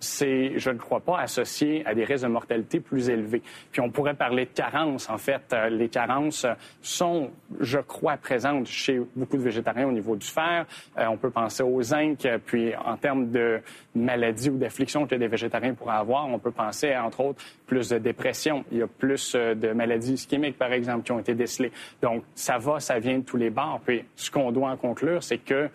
c'est, 0.01 0.59
je 0.59 0.71
ne 0.71 0.79
crois 0.79 1.01
pas, 1.01 1.19
associé 1.19 1.85
à 1.87 1.95
des 1.95 2.05
risques 2.05 2.25
de 2.25 2.31
mortalité 2.31 2.81
plus 2.81 3.09
élevés. 3.09 3.43
Puis 3.73 3.81
on 3.81 3.91
pourrait 3.91 4.15
parler 4.15 4.45
de 4.45 4.51
carences. 4.51 5.09
En 5.11 5.19
fait, 5.19 5.43
euh, 5.53 5.69
les 5.69 5.89
carences 5.89 6.47
sont, 6.83 7.31
je 7.61 7.79
crois, 7.79 8.17
présentes 8.17 8.67
chez 8.67 9.01
beaucoup 9.17 9.37
de 9.37 9.43
végétariens 9.43 9.89
au 9.89 9.93
niveau 9.93 10.17
du 10.17 10.27
fer. 10.27 10.67
Euh, 10.99 11.07
on 11.07 11.17
peut 11.17 11.31
penser 11.31 11.63
au 11.63 11.83
zinc. 11.83 12.27
Puis 12.47 12.75
en 12.77 12.97
termes 12.97 13.31
de 13.31 13.61
maladies 13.95 14.51
ou 14.51 14.59
d'afflictions 14.59 15.07
que 15.07 15.15
des 15.15 15.29
végétariens 15.29 15.75
pourraient 15.75 15.97
avoir, 15.97 16.29
on 16.29 16.39
peut 16.39 16.53
penser, 16.53 16.97
entre 16.97 17.21
autres, 17.21 17.45
plus 17.67 17.89
de 17.89 17.99
dépression. 17.99 18.65
Il 18.71 18.79
y 18.79 18.83
a 18.83 18.87
plus 18.87 19.35
euh, 19.35 19.55
de 19.55 19.73
maladies 19.73 20.15
ischémiques, 20.15 20.59
par 20.59 20.73
exemple, 20.73 21.05
qui 21.05 21.13
ont 21.13 21.19
été 21.19 21.35
décelées. 21.35 21.73
Donc 22.03 22.23
ça 22.35 22.59
va, 22.59 22.81
ça 22.81 22.99
vient 22.99 23.19
de 23.19 23.25
tous 23.25 23.37
les 23.37 23.51
bords. 23.51 23.81
Puis 23.85 24.05
ce 24.15 24.31
qu'on 24.31 24.53
doit 24.53 24.71
en 24.71 24.77
conclure, 24.77 25.23
c'est 25.23 25.39
que 25.39 25.69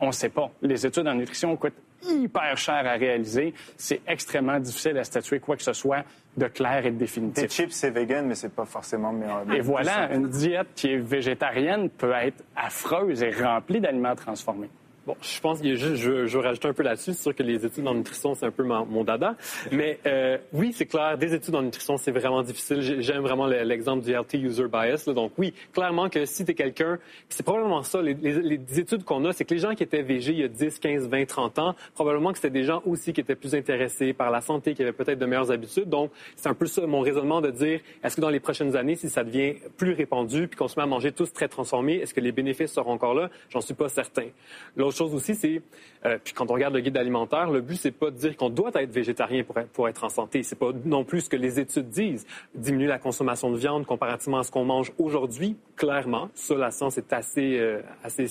on 0.00 0.08
ne 0.08 0.12
sait 0.12 0.28
pas. 0.28 0.50
Les 0.62 0.86
études 0.86 1.08
en 1.08 1.14
nutrition 1.14 1.56
coûtent 1.56 1.74
hyper 2.02 2.56
cher 2.56 2.86
à 2.86 2.92
réaliser. 2.92 3.54
C'est 3.76 4.00
extrêmement 4.06 4.58
difficile 4.58 4.98
à 4.98 5.04
statuer 5.04 5.40
quoi 5.40 5.56
que 5.56 5.62
ce 5.62 5.72
soit 5.72 6.04
de 6.36 6.46
clair 6.46 6.86
et 6.86 6.90
de 6.90 6.96
définitif. 6.96 7.42
Des 7.42 7.48
chips, 7.48 7.72
c'est 7.72 7.90
vegan, 7.90 8.26
mais 8.26 8.34
c'est 8.34 8.52
pas 8.54 8.64
forcément 8.64 9.12
meilleur. 9.12 9.42
Et 9.52 9.60
voilà, 9.60 10.12
une 10.12 10.28
diète 10.28 10.68
qui 10.74 10.92
est 10.92 10.98
végétarienne 10.98 11.90
peut 11.90 12.12
être 12.12 12.44
affreuse 12.56 13.22
et 13.22 13.30
remplie 13.30 13.80
d'aliments 13.80 14.14
transformés. 14.14 14.70
Bon, 15.08 15.16
je 15.22 15.40
pense 15.40 15.62
que 15.62 15.74
je, 15.74 15.94
je, 15.94 16.26
je 16.26 16.36
veux 16.36 16.44
rajouter 16.44 16.68
un 16.68 16.74
peu 16.74 16.82
là-dessus. 16.82 17.14
C'est 17.14 17.22
sûr 17.22 17.34
que 17.34 17.42
les 17.42 17.64
études 17.64 17.88
en 17.88 17.94
nutrition, 17.94 18.34
c'est 18.34 18.44
un 18.44 18.50
peu 18.50 18.62
mon, 18.62 19.04
dada. 19.04 19.36
Mais 19.72 19.98
euh, 20.04 20.36
oui, 20.52 20.74
c'est 20.74 20.84
clair, 20.84 21.16
des 21.16 21.32
études 21.32 21.54
en 21.54 21.62
nutrition, 21.62 21.96
c'est 21.96 22.10
vraiment 22.10 22.42
difficile. 22.42 22.82
J'aime 23.00 23.22
vraiment 23.22 23.46
l'exemple 23.46 24.04
du 24.04 24.12
LT 24.12 24.34
User 24.34 24.68
Bias. 24.68 25.06
Donc 25.06 25.32
oui, 25.38 25.54
clairement 25.72 26.10
que 26.10 26.26
si 26.26 26.44
tu 26.44 26.50
es 26.50 26.54
quelqu'un, 26.54 26.98
c'est 27.30 27.42
probablement 27.42 27.82
ça, 27.84 28.02
les, 28.02 28.78
études 28.78 29.02
qu'on 29.04 29.24
a, 29.24 29.32
c'est 29.32 29.46
que 29.46 29.54
les 29.54 29.60
gens 29.60 29.74
qui 29.74 29.82
étaient 29.82 30.02
végés 30.02 30.32
il 30.32 30.40
y 30.40 30.44
a 30.44 30.48
10, 30.48 30.78
15, 30.78 31.08
20, 31.08 31.24
30 31.24 31.58
ans, 31.58 31.74
probablement 31.94 32.32
que 32.32 32.36
c'était 32.36 32.50
des 32.50 32.64
gens 32.64 32.82
aussi 32.84 33.14
qui 33.14 33.22
étaient 33.22 33.34
plus 33.34 33.54
intéressés 33.54 34.12
par 34.12 34.30
la 34.30 34.42
santé, 34.42 34.74
qui 34.74 34.82
avaient 34.82 34.92
peut-être 34.92 35.18
de 35.18 35.24
meilleures 35.24 35.50
habitudes. 35.50 35.88
Donc 35.88 36.10
c'est 36.36 36.50
un 36.50 36.54
peu 36.54 36.66
ça 36.66 36.86
mon 36.86 37.00
raisonnement 37.00 37.40
de 37.40 37.50
dire, 37.50 37.80
est-ce 38.04 38.14
que 38.14 38.20
dans 38.20 38.28
les 38.28 38.40
prochaines 38.40 38.76
années, 38.76 38.94
si 38.94 39.08
ça 39.08 39.24
devient 39.24 39.54
plus 39.78 39.94
répandu, 39.94 40.48
puis 40.48 40.58
qu'on 40.58 40.68
se 40.68 40.78
met 40.78 40.82
à 40.82 40.86
manger 40.86 41.12
tous 41.12 41.32
très 41.32 41.48
transformés, 41.48 41.94
est-ce 41.94 42.12
que 42.12 42.20
les 42.20 42.32
bénéfices 42.32 42.72
seront 42.72 42.92
encore 42.92 43.14
là? 43.14 43.30
J'en 43.48 43.62
suis 43.62 43.72
pas 43.72 43.88
certain. 43.88 44.26
L'autre 44.76 44.97
chose 44.98 45.14
aussi, 45.14 45.34
c'est, 45.34 45.62
euh, 46.04 46.18
puis 46.22 46.34
quand 46.34 46.50
on 46.50 46.54
regarde 46.54 46.74
le 46.74 46.80
guide 46.80 46.96
alimentaire, 46.96 47.50
le 47.50 47.60
but, 47.60 47.76
c'est 47.76 47.92
pas 47.92 48.10
de 48.10 48.16
dire 48.16 48.36
qu'on 48.36 48.50
doit 48.50 48.70
être 48.74 48.90
végétarien 48.90 49.44
pour, 49.44 49.54
pour 49.72 49.88
être 49.88 50.04
en 50.04 50.08
santé. 50.08 50.42
C'est 50.42 50.58
pas 50.58 50.70
non 50.84 51.04
plus 51.04 51.22
ce 51.22 51.30
que 51.30 51.36
les 51.36 51.58
études 51.60 51.88
disent. 51.88 52.26
Diminuer 52.54 52.86
la 52.86 52.98
consommation 52.98 53.50
de 53.50 53.56
viande 53.56 53.86
comparativement 53.86 54.38
à 54.38 54.44
ce 54.44 54.50
qu'on 54.50 54.64
mange 54.64 54.92
aujourd'hui, 54.98 55.56
clairement. 55.76 56.28
Ça, 56.34 56.54
la 56.54 56.70
science 56.70 56.98
est 56.98 57.12
assez, 57.12 57.58
euh, 57.58 57.80
assez 58.02 58.26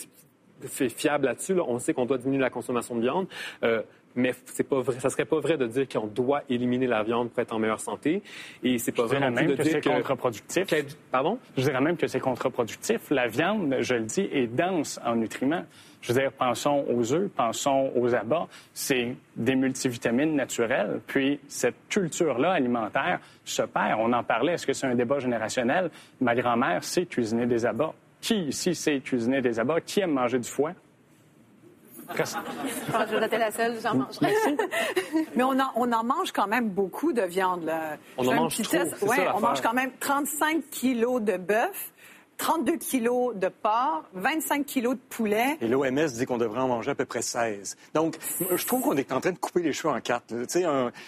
fiable 0.65 1.25
là-dessus. 1.25 1.59
On 1.59 1.79
sait 1.79 1.93
qu'on 1.93 2.05
doit 2.05 2.17
diminuer 2.17 2.41
la 2.41 2.49
consommation 2.49 2.95
de 2.95 3.01
viande. 3.01 3.27
Euh, 3.63 3.81
mais 4.17 4.33
c'est 4.45 4.67
pas 4.67 4.81
vrai. 4.81 4.99
Ça 4.99 5.09
serait 5.09 5.25
pas 5.25 5.39
vrai 5.39 5.57
de 5.57 5.67
dire 5.67 5.87
qu'on 5.87 6.07
doit 6.07 6.41
éliminer 6.49 6.87
la 6.87 7.03
viande 7.03 7.29
pour 7.29 7.39
être 7.39 7.53
en 7.53 7.59
meilleure 7.59 7.79
santé. 7.79 8.21
Et 8.63 8.77
c'est 8.79 8.91
pas 8.91 9.05
vrai 9.05 9.19
non 9.19 9.29
de 9.31 9.55
que 9.55 9.63
c'est 9.63 9.81
contre-productif. 9.81 10.67
Pardon? 11.11 11.37
Je 11.55 11.63
dirais 11.63 11.79
même 11.79 11.95
que 11.95 12.07
c'est 12.07 12.19
contre-productif. 12.19 13.09
La 13.11 13.27
viande, 13.27 13.75
je 13.79 13.93
le 13.93 14.03
dis, 14.03 14.27
est 14.31 14.47
dense 14.47 14.99
en 15.05 15.15
nutriments. 15.15 15.63
Je 16.01 16.13
veux 16.13 16.19
dire, 16.19 16.31
pensons 16.31 16.85
aux 16.89 17.13
œufs, 17.13 17.29
pensons 17.29 17.91
aux 17.95 18.13
abats. 18.13 18.47
C'est 18.73 19.15
des 19.35 19.55
multivitamines 19.55 20.35
naturelles. 20.35 20.99
Puis 21.05 21.39
cette 21.47 21.87
culture-là 21.89 22.51
alimentaire 22.51 23.19
se 23.45 23.61
perd. 23.61 23.99
On 23.99 24.11
en 24.13 24.23
parlait. 24.23 24.53
Est-ce 24.53 24.65
que 24.65 24.73
c'est 24.73 24.87
un 24.87 24.95
débat 24.95 25.19
générationnel? 25.19 25.89
Ma 26.19 26.35
grand-mère 26.35 26.83
sait 26.83 27.05
cuisiner 27.05 27.45
des 27.45 27.65
abats. 27.65 27.93
Qui 28.19 28.45
ici 28.45 28.73
sait 28.73 28.99
cuisiner 28.99 29.41
des 29.41 29.59
abats? 29.59 29.79
Qui 29.79 30.01
aime 30.01 30.11
manger 30.11 30.39
du 30.39 30.49
foie? 30.49 30.73
Je 32.15 33.15
vais 33.17 33.37
la 33.37 33.51
seule, 33.51 33.75
j'en 33.81 33.95
mange. 33.95 34.19
Mais 35.35 35.43
on 35.43 35.59
en, 35.59 35.71
on 35.75 35.91
en, 35.91 36.03
mange 36.03 36.31
quand 36.31 36.47
même 36.47 36.69
beaucoup 36.69 37.13
de 37.13 37.21
viande. 37.23 37.63
Là. 37.63 37.97
On 38.17 38.27
en 38.27 38.33
mange 38.33 38.61
trop. 38.61 38.77
Ouais, 39.07 39.27
on 39.35 39.39
mange 39.39 39.61
quand 39.61 39.73
même 39.73 39.91
35 39.99 40.69
kilos 40.69 41.21
de 41.21 41.37
bœuf. 41.37 41.91
32 42.37 42.77
kilos 42.77 43.35
de 43.35 43.49
porc, 43.49 44.03
25 44.13 44.65
kilos 44.65 44.95
de 44.95 45.01
poulet. 45.09 45.57
Et 45.59 45.67
l'OMS 45.67 46.07
dit 46.07 46.25
qu'on 46.25 46.37
devrait 46.37 46.61
en 46.61 46.67
manger 46.67 46.91
à 46.91 46.95
peu 46.95 47.05
près 47.05 47.21
16. 47.21 47.75
Donc, 47.93 48.15
je 48.55 48.65
trouve 48.65 48.81
qu'on 48.81 48.95
est 48.95 49.11
en 49.11 49.19
train 49.19 49.31
de 49.31 49.37
couper 49.37 49.61
les 49.61 49.73
cheveux 49.73 49.93
en 49.93 49.99
quatre. 49.99 50.27
Tu 50.27 50.61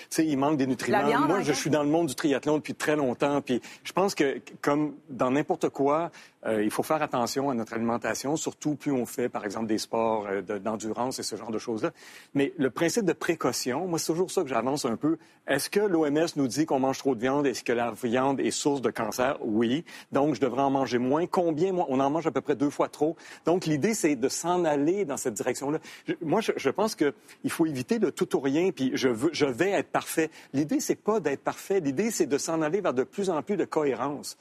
sais, 0.10 0.26
il 0.26 0.38
manque 0.38 0.58
des 0.58 0.68
nutriments. 0.68 1.28
Moi, 1.28 1.42
je 1.42 1.54
suis 1.54 1.70
dans 1.70 1.84
le 1.84 1.90
monde 1.90 2.08
du 2.08 2.16
triathlon 2.16 2.58
depuis 2.58 2.74
très 2.74 2.96
longtemps. 2.96 3.42
Puis 3.42 3.62
je 3.84 3.94
pense 3.94 4.16
que, 4.16 4.42
comme 4.62 4.96
dans 5.10 5.32
n'importe 5.32 5.70
quoi, 5.70 6.12
euh, 6.46 6.64
il 6.64 6.72
faut 6.72 6.84
faire 6.84 7.02
attention 7.02 7.50
à 7.50 7.54
notre 7.54 7.74
alimentation, 7.74 8.38
surtout 8.38 8.76
plus 8.76 8.92
on 8.92 9.06
fait, 9.06 9.28
par 9.28 9.44
exemple, 9.44 9.68
des 9.68 9.78
sports 9.78 10.28
euh, 10.28 10.42
d'endurance 10.60 11.20
et 11.20 11.24
ce 11.24 11.36
genre 11.36 11.52
de 11.52 11.60
choses-là. 11.60 11.92
Mais 12.34 12.54
le 12.58 12.70
principe 12.70 13.04
de 13.04 13.14
précaution, 13.14 13.88
moi, 13.88 14.00
c'est 14.00 14.08
toujours 14.08 14.32
ça 14.32 14.44
que 14.44 14.48
j'avance 14.48 14.86
un 14.86 14.96
peu. 14.96 15.18
Est-ce 15.48 15.70
que 15.70 15.82
l'OMS 15.82 16.28
nous 16.38 16.48
dit 16.48 16.66
qu'on 16.66 16.80
mange 16.80 17.00
trop 17.00 17.14
de 17.14 17.20
viande? 17.20 17.46
Est-ce 17.46 17.64
que 17.64 17.74
la 17.74 17.92
viande 17.92 18.40
est 18.40 18.52
source 18.52 18.82
de 18.82 18.90
cancer? 18.90 19.38
Oui. 19.42 19.84
Donc, 20.14 20.36
je 20.36 20.40
devrais 20.40 20.62
en 20.62 20.70
manger 20.70 20.98
moins. 20.98 21.26
Combien? 21.28 21.74
On 21.74 22.00
en 22.00 22.10
mange 22.10 22.28
à 22.28 22.32
peu 22.32 22.42
près 22.42 22.56
deux 22.56 22.70
fois 22.70 22.88
trop. 22.88 23.18
Donc, 23.46 23.66
l'idée, 23.66 23.94
c'est 23.94 24.16
de 24.16 24.30
s'en 24.30 24.64
aller 24.64 25.04
dans 25.04 25.18
cette 25.18 25.34
direction-là. 25.34 25.80
Moi, 26.22 26.40
je, 26.42 26.70
pense 26.70 26.96
qu'il 26.96 27.52
faut 27.52 27.66
éviter 27.66 28.00
de 28.00 28.10
tout 28.10 28.34
ou 28.38 28.40
rien, 28.40 28.72
puis 28.72 28.92
je, 28.94 29.10
je 29.34 29.46
vais 29.46 29.72
être 29.72 29.90
parfait. 29.90 30.30
L'idée, 30.54 30.80
c'est 30.80 30.96
pas 30.96 31.20
d'être 31.20 31.44
parfait. 31.44 31.82
L'idée, 31.82 32.12
c'est 32.12 32.28
de 32.28 32.38
s'en 32.38 32.62
aller 32.62 32.80
vers 32.80 32.94
de 32.94 33.04
plus 33.04 33.30
en 33.30 33.42
plus 33.42 33.58
de 33.58 33.66
cohérence. 33.66 34.38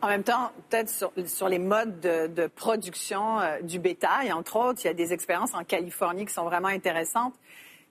En 0.00 0.06
même 0.06 0.22
temps, 0.22 0.52
peut-être 0.68 0.90
sur, 1.26 1.48
les 1.48 1.58
modes 1.58 1.98
de, 2.00 2.46
production 2.46 3.40
euh, 3.40 3.60
du 3.62 3.80
bétail, 3.80 4.32
entre 4.32 4.56
autres, 4.56 4.80
il 4.84 4.86
y 4.86 4.90
a 4.90 4.94
des 4.94 5.12
expériences 5.12 5.54
en 5.54 5.64
Californie 5.64 6.24
qui 6.24 6.32
sont 6.32 6.44
vraiment 6.44 6.68
intéressantes. 6.68 7.34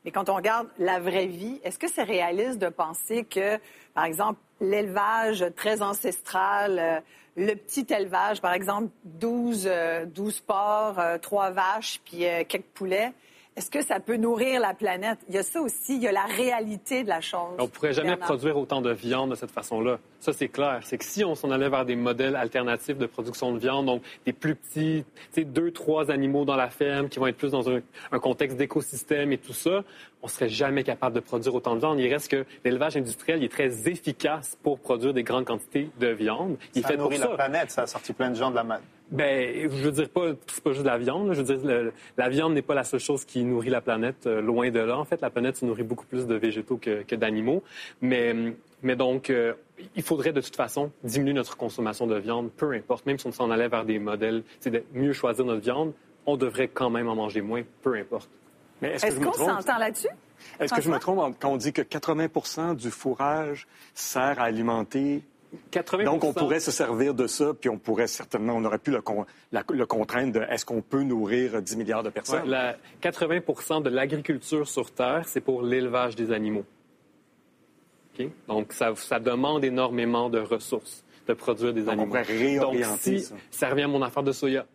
Mais 0.05 0.11
quand 0.11 0.29
on 0.29 0.35
regarde 0.35 0.69
la 0.79 0.99
vraie 1.01 1.25
vie, 1.25 1.59
est-ce 1.65 1.77
que 1.77 1.89
c'est 1.89 2.03
réaliste 2.03 2.59
de 2.59 2.69
penser 2.69 3.25
que, 3.25 3.59
par 3.93 4.05
exemple, 4.05 4.39
l'élevage 4.61 5.45
très 5.57 5.81
ancestral, 5.81 6.79
euh, 6.79 6.99
le 7.35 7.55
petit 7.55 7.85
élevage, 7.89 8.39
par 8.39 8.53
exemple, 8.53 8.89
12, 9.03 9.69
12 10.07 10.39
porcs, 10.41 10.99
3 11.21 11.51
vaches, 11.51 12.01
puis 12.05 12.25
quelques 12.47 12.65
poulets, 12.73 13.13
est-ce 13.57 13.71
que 13.71 13.83
ça 13.83 13.99
peut 13.99 14.17
nourrir 14.17 14.61
la 14.61 14.75
planète? 14.75 15.17
Il 15.27 15.33
y 15.33 15.37
a 15.39 15.43
ça 15.43 15.59
aussi, 15.59 15.95
il 15.95 16.03
y 16.03 16.07
a 16.07 16.11
la 16.11 16.25
réalité 16.25 17.03
de 17.03 17.09
la 17.09 17.21
chose. 17.21 17.55
On 17.57 17.63
ne 17.63 17.67
pourrait 17.67 17.91
jamais 17.91 18.15
produire 18.15 18.55
autant 18.55 18.81
de 18.81 18.91
viande 18.91 19.31
de 19.31 19.35
cette 19.35 19.49
façon-là. 19.49 19.97
Ça, 20.19 20.31
c'est 20.31 20.47
clair. 20.47 20.81
C'est 20.83 20.99
que 20.99 21.03
si 21.03 21.25
on 21.25 21.33
s'en 21.33 21.49
allait 21.49 21.67
vers 21.67 21.83
des 21.83 21.95
modèles 21.95 22.35
alternatifs 22.35 22.99
de 22.99 23.07
production 23.07 23.53
de 23.53 23.57
viande, 23.57 23.87
donc 23.87 24.03
des 24.27 24.33
plus 24.33 24.53
petits, 24.53 25.05
deux, 25.35 25.71
trois 25.71 26.11
animaux 26.11 26.45
dans 26.45 26.55
la 26.55 26.69
ferme 26.69 27.09
qui 27.09 27.17
vont 27.17 27.25
être 27.25 27.37
plus 27.37 27.51
dans 27.51 27.67
un, 27.67 27.81
contexte 28.19 28.57
d'écosystème 28.57 29.31
et 29.31 29.39
tout 29.39 29.53
ça, 29.53 29.83
on 30.21 30.27
serait 30.27 30.49
jamais 30.49 30.83
capable 30.83 31.15
de 31.15 31.19
produire 31.19 31.55
autant 31.55 31.73
de 31.73 31.79
viande. 31.79 31.99
Il 31.99 32.13
reste 32.13 32.29
que 32.29 32.45
l'élevage 32.63 32.95
industriel 32.95 33.43
est 33.43 33.51
très 33.51 33.89
efficace 33.89 34.55
pour 34.61 34.79
produire 34.79 35.15
des 35.15 35.23
grandes 35.23 35.45
quantités 35.45 35.89
de 35.99 36.07
viande. 36.09 36.57
Il 36.75 36.83
ça 36.83 36.89
fait 36.89 36.97
nourrit 36.97 37.17
la 37.17 37.29
planète. 37.29 37.71
Ça 37.71 37.83
a 37.83 37.87
sorti 37.87 38.13
plein 38.13 38.29
de 38.29 38.35
gens 38.35 38.51
de 38.51 38.55
la 38.55 38.63
ben, 39.09 39.61
je 39.63 39.67
veux 39.67 39.91
dire 39.91 40.09
pas, 40.09 40.31
c'est 40.47 40.63
pas 40.63 40.73
juste 40.73 40.85
la 40.85 40.97
viande. 40.97 41.31
Je 41.33 41.41
veux 41.41 41.57
dire, 41.57 41.91
la 42.17 42.29
viande 42.29 42.53
n'est 42.53 42.61
pas 42.61 42.75
la 42.75 42.83
seule 42.83 42.99
chose 42.99 43.23
qui 43.23 43.43
nourrit 43.43 43.69
la 43.69 43.81
planète. 43.81 44.27
Euh, 44.27 44.41
loin 44.41 44.69
de 44.69 44.79
là, 44.79 44.97
en 44.97 45.05
fait, 45.05 45.21
la 45.21 45.29
planète 45.29 45.57
se 45.57 45.65
nourrit 45.65 45.83
beaucoup 45.83 46.05
plus 46.05 46.27
de 46.27 46.35
végétaux 46.35 46.77
que, 46.77 47.15
d'animaux. 47.15 47.63
Mais, 48.01 48.35
mais 48.83 48.95
donc, 48.95 49.29
euh, 49.29 49.53
il 49.95 50.03
faudrait 50.03 50.33
de 50.33 50.41
toute 50.41 50.55
façon 50.55 50.91
diminuer 51.03 51.33
notre 51.33 51.55
consommation 51.55 52.05
de 52.05 52.17
viande, 52.17 52.51
peu 52.51 52.73
importe. 52.73 53.05
Même 53.05 53.17
si 53.17 53.27
on 53.27 53.31
s'en 53.31 53.49
allait 53.49 53.69
vers 53.69 53.85
des 53.85 53.99
modèles, 53.99 54.43
c'est 54.59 54.71
de 54.71 54.83
mieux 54.93 55.13
choisir 55.13 55.45
notre 55.45 55.61
viande, 55.61 55.93
on 56.25 56.35
devrait 56.35 56.67
quand 56.67 56.89
même 56.89 57.07
en 57.07 57.15
manger 57.15 57.41
moins, 57.41 57.63
peu 57.81 57.95
importe. 57.95 58.29
Mais 58.81 58.91
est-ce, 58.91 59.19
qu'on 59.19 59.33
s'entend 59.33 59.77
là-dessus? 59.77 60.09
Est-ce 60.59 60.73
que 60.73 60.81
je 60.81 60.91
me 60.91 60.99
trompe 60.99 61.35
quand 61.39 61.49
on 61.49 61.57
dit 61.57 61.73
que 61.73 61.81
80 61.81 62.75
du 62.75 62.91
fourrage 62.91 63.67
sert 63.95 64.39
à 64.39 64.43
alimenter 64.43 65.23
donc, 66.03 66.23
on 66.23 66.33
pourrait 66.33 66.59
se 66.59 66.71
servir 66.71 67.13
de 67.13 67.25
ça, 67.27 67.53
puis 67.53 67.69
on 67.69 67.77
pourrait 67.77 68.07
certainement, 68.07 68.53
on 68.53 68.65
aurait 68.65 68.79
pu 68.79 68.91
le, 68.91 69.01
le 69.51 69.85
contraindre 69.85 70.33
de 70.33 70.41
est-ce 70.41 70.65
qu'on 70.65 70.81
peut 70.81 71.03
nourrir 71.03 71.61
10 71.61 71.77
milliards 71.77 72.03
de 72.03 72.09
personnes? 72.09 72.49
la, 72.49 72.75
80% 73.01 73.81
de 73.81 73.89
l'agriculture 73.89 74.67
sur 74.67 74.91
Terre, 74.91 75.23
c'est 75.25 75.41
pour 75.41 75.61
l'élevage 75.61 76.15
des 76.15 76.31
animaux. 76.31 76.65
Donc, 78.47 78.73
ça, 78.73 78.93
ça, 78.95 79.19
demande 79.19 79.63
énormément 79.63 80.29
de 80.29 80.39
ressources 80.39 81.05
de 81.27 81.33
produire 81.33 81.71
des 81.71 81.87
animaux. 81.87 82.03
On 82.03 82.07
pourrait 82.07 82.21
réorienter 82.23 82.83
Donc, 82.83 82.99
si, 82.99 83.33
ça. 83.51 83.69
revient 83.69 83.83
à 83.83 83.87
mon 83.87 84.01
affaire 84.01 84.23
de 84.23 84.31
soya. 84.31 84.65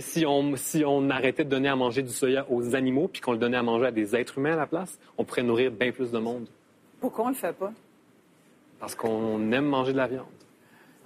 Si 0.00 0.24
on, 0.26 0.54
si 0.54 0.84
on 0.86 1.08
arrêtait 1.10 1.44
de 1.44 1.50
donner 1.50 1.68
à 1.68 1.74
manger 1.74 2.02
du 2.02 2.12
soya 2.12 2.46
aux 2.50 2.76
animaux, 2.76 3.08
puis 3.08 3.20
qu'on 3.20 3.32
le 3.32 3.38
donnait 3.38 3.56
à 3.56 3.62
manger 3.62 3.86
à 3.86 3.90
des 3.90 4.14
êtres 4.14 4.38
humains 4.38 4.52
à 4.52 4.56
la 4.56 4.66
place, 4.66 4.98
on 5.16 5.24
pourrait 5.24 5.42
nourrir 5.42 5.72
bien 5.72 5.90
plus 5.90 6.12
de 6.12 6.18
monde. 6.18 6.46
Pourquoi 7.00 7.24
on 7.24 7.28
ne 7.28 7.32
le 7.32 7.38
fait 7.38 7.54
pas? 7.54 7.72
Parce 8.80 8.94
qu'on 8.94 9.52
aime 9.52 9.66
manger 9.66 9.92
de 9.92 9.98
la 9.98 10.06
viande. 10.06 10.26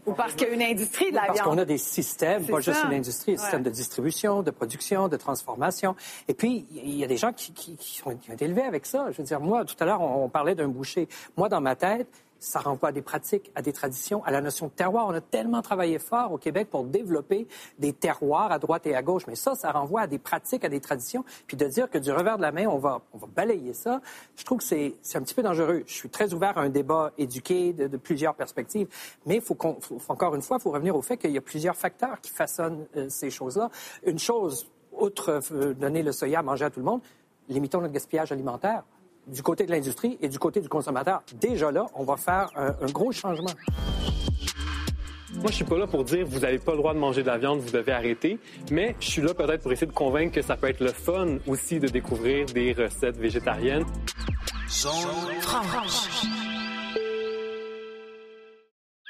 Ou 0.05 0.15
parce 0.15 0.35
qu'il 0.35 0.49
y 0.49 0.51
a 0.51 0.55
une 0.55 0.63
industrie 0.63 1.11
de 1.11 1.15
la 1.15 1.23
viande. 1.23 1.37
Parce 1.37 1.49
qu'on 1.49 1.59
a 1.59 1.65
des 1.65 1.79
systèmes, 1.79 2.45
pas 2.45 2.61
juste 2.61 2.85
une 2.85 2.95
industrie, 2.95 3.33
des 3.33 3.39
systèmes 3.39 3.63
de 3.63 3.71
distribution, 3.71 4.43
de 4.43 4.51
production, 4.51 5.09
de 5.09 5.17
transformation. 5.17 5.95
Et 6.27 6.35
puis, 6.35 6.67
il 6.75 6.97
y 6.97 7.05
a 7.05 7.07
des 7.07 7.17
gens 7.17 7.33
qui, 7.33 7.53
qui, 7.53 7.77
qui, 7.77 8.03
ont, 8.05 8.11
été 8.11 8.45
élevés 8.45 8.63
avec 8.63 8.85
ça. 8.85 9.11
Je 9.13 9.19
veux 9.19 9.25
dire, 9.25 9.41
moi, 9.41 9.65
tout 9.65 9.77
à 9.79 9.85
l'heure, 9.85 10.01
on 10.01 10.29
parlait 10.29 10.57
d'un 10.57 10.69
boucher. 10.69 11.09
Moi, 11.37 11.49
dans 11.49 11.61
ma 11.61 11.77
tête, 11.77 12.09
ça 12.43 12.59
renvoie 12.59 12.89
à 12.89 12.93
des 12.93 13.03
pratiques, 13.03 13.53
à 13.55 13.63
des 13.63 13.73
traditions, 13.73 14.25
à 14.25 14.31
la 14.31 14.41
notion 14.41 14.67
de 14.67 14.73
terroir. 14.73 15.07
On 15.07 15.15
a 15.15 15.21
tellement 15.21 15.63
travaillé 15.63 15.99
fort 15.99 16.33
au 16.33 16.39
Québec 16.39 16.69
pour 16.71 16.85
développer 16.85 17.47
des 17.79 17.93
terroirs 17.93 18.51
à 18.51 18.59
droite 18.59 18.87
et 18.87 18.95
à 18.95 19.03
gauche, 19.03 19.27
mais 19.29 19.37
ça, 19.37 19.55
ça 19.55 19.71
renvoie 19.71 20.03
à 20.03 20.07
des 20.07 20.19
pratiques, 20.19 20.65
à 20.65 20.69
des 20.69 20.81
traditions. 20.81 21.25
Puis 21.47 21.57
de 21.57 21.67
dire 21.67 21.89
que 21.89 21.99
du 21.99 22.11
revers 22.11 22.37
de 22.37 22.43
la 22.43 22.51
main, 22.51 22.67
on 22.67 22.79
va, 22.79 23.01
on 23.13 23.19
va 23.19 23.29
balayer 23.29 23.75
ça, 23.75 24.01
je 24.37 24.45
trouve 24.45 24.59
que 24.59 24.65
c'est 24.65 24.95
un 25.15 25.23
petit 25.23 25.35
peu 25.35 25.43
dangereux. 25.43 25.85
Je 25.87 25.95
suis 25.95 26.09
très 26.09 26.35
ouvert 26.35 26.59
à 26.59 26.63
un 26.63 26.69
débat 26.69 27.13
éduqué 27.17 27.73
de, 27.73 27.97
plusieurs 27.97 28.35
perspectives, 28.35 28.89
mais 29.27 29.41
faut, 29.41 29.57
faut 29.81 30.01
encore 30.09 30.35
une 30.35 30.43
fois, 30.43 30.57
il 30.59 30.63
faut 30.63 30.73
revenir 30.73 30.97
au 30.97 31.03
fait 31.03 31.17
qu'il 31.17 31.31
y 31.31 31.39
a 31.39 31.43
plusieurs 31.43 31.77
facteurs 31.77 32.21
qui 32.21 32.31
façonnent 32.31 32.87
euh, 32.97 33.09
ces 33.09 33.31
choses-là. 33.31 33.71
Une 34.05 34.19
chose, 34.19 34.69
outre 34.93 35.41
euh, 35.53 35.75
donner 35.75 36.03
le 36.03 36.11
soya 36.11 36.41
à 36.41 36.43
manger 36.43 36.65
à 36.65 36.71
tout 36.71 36.81
le 36.81 36.87
monde, 36.87 37.01
limitons 37.49 37.81
le 37.81 37.89
gaspillage 37.89 38.33
alimentaire 38.33 38.83
du 39.27 39.43
côté 39.43 39.67
de 39.67 39.71
l'industrie 39.71 40.19
et 40.21 40.29
du 40.29 40.39
côté 40.39 40.61
du 40.61 40.69
consommateur. 40.69 41.23
Déjà 41.35 41.71
là, 41.71 41.87
on 41.95 42.05
va 42.05 42.17
faire 42.17 42.51
un, 42.57 42.91
gros 42.91 43.13
changement. 43.13 43.51
Moi, 45.35 45.51
je 45.51 45.57
suis 45.57 45.65
pas 45.65 45.79
là 45.79 45.87
pour 45.87 46.05
dire 46.05 46.27
vous 46.27 46.41
n'avez 46.41 46.59
pas 46.59 46.73
le 46.73 46.79
droit 46.79 46.93
de 46.93 46.99
manger 46.99 47.23
de 47.23 47.29
la 47.29 47.39
viande, 47.39 47.61
vous 47.61 47.71
devez 47.71 47.93
arrêter, 47.93 48.39
mais 48.71 48.95
je 49.01 49.09
suis 49.09 49.23
là 49.23 49.33
peut-être 49.33 49.63
pour 49.63 49.73
essayer 49.73 49.87
de 49.87 49.93
convaincre 49.93 50.35
que 50.35 50.43
ça 50.43 50.57
peut 50.57 50.69
être 50.69 50.81
le 50.81 50.93
fun 50.93 51.39
aussi 51.47 51.81
de 51.81 51.89
découvrir 51.89 52.47
des 52.47 52.73
recettes 52.73 53.17
végétariennes. 53.17 53.87
Zone 54.69 54.93
franche. 55.41 56.27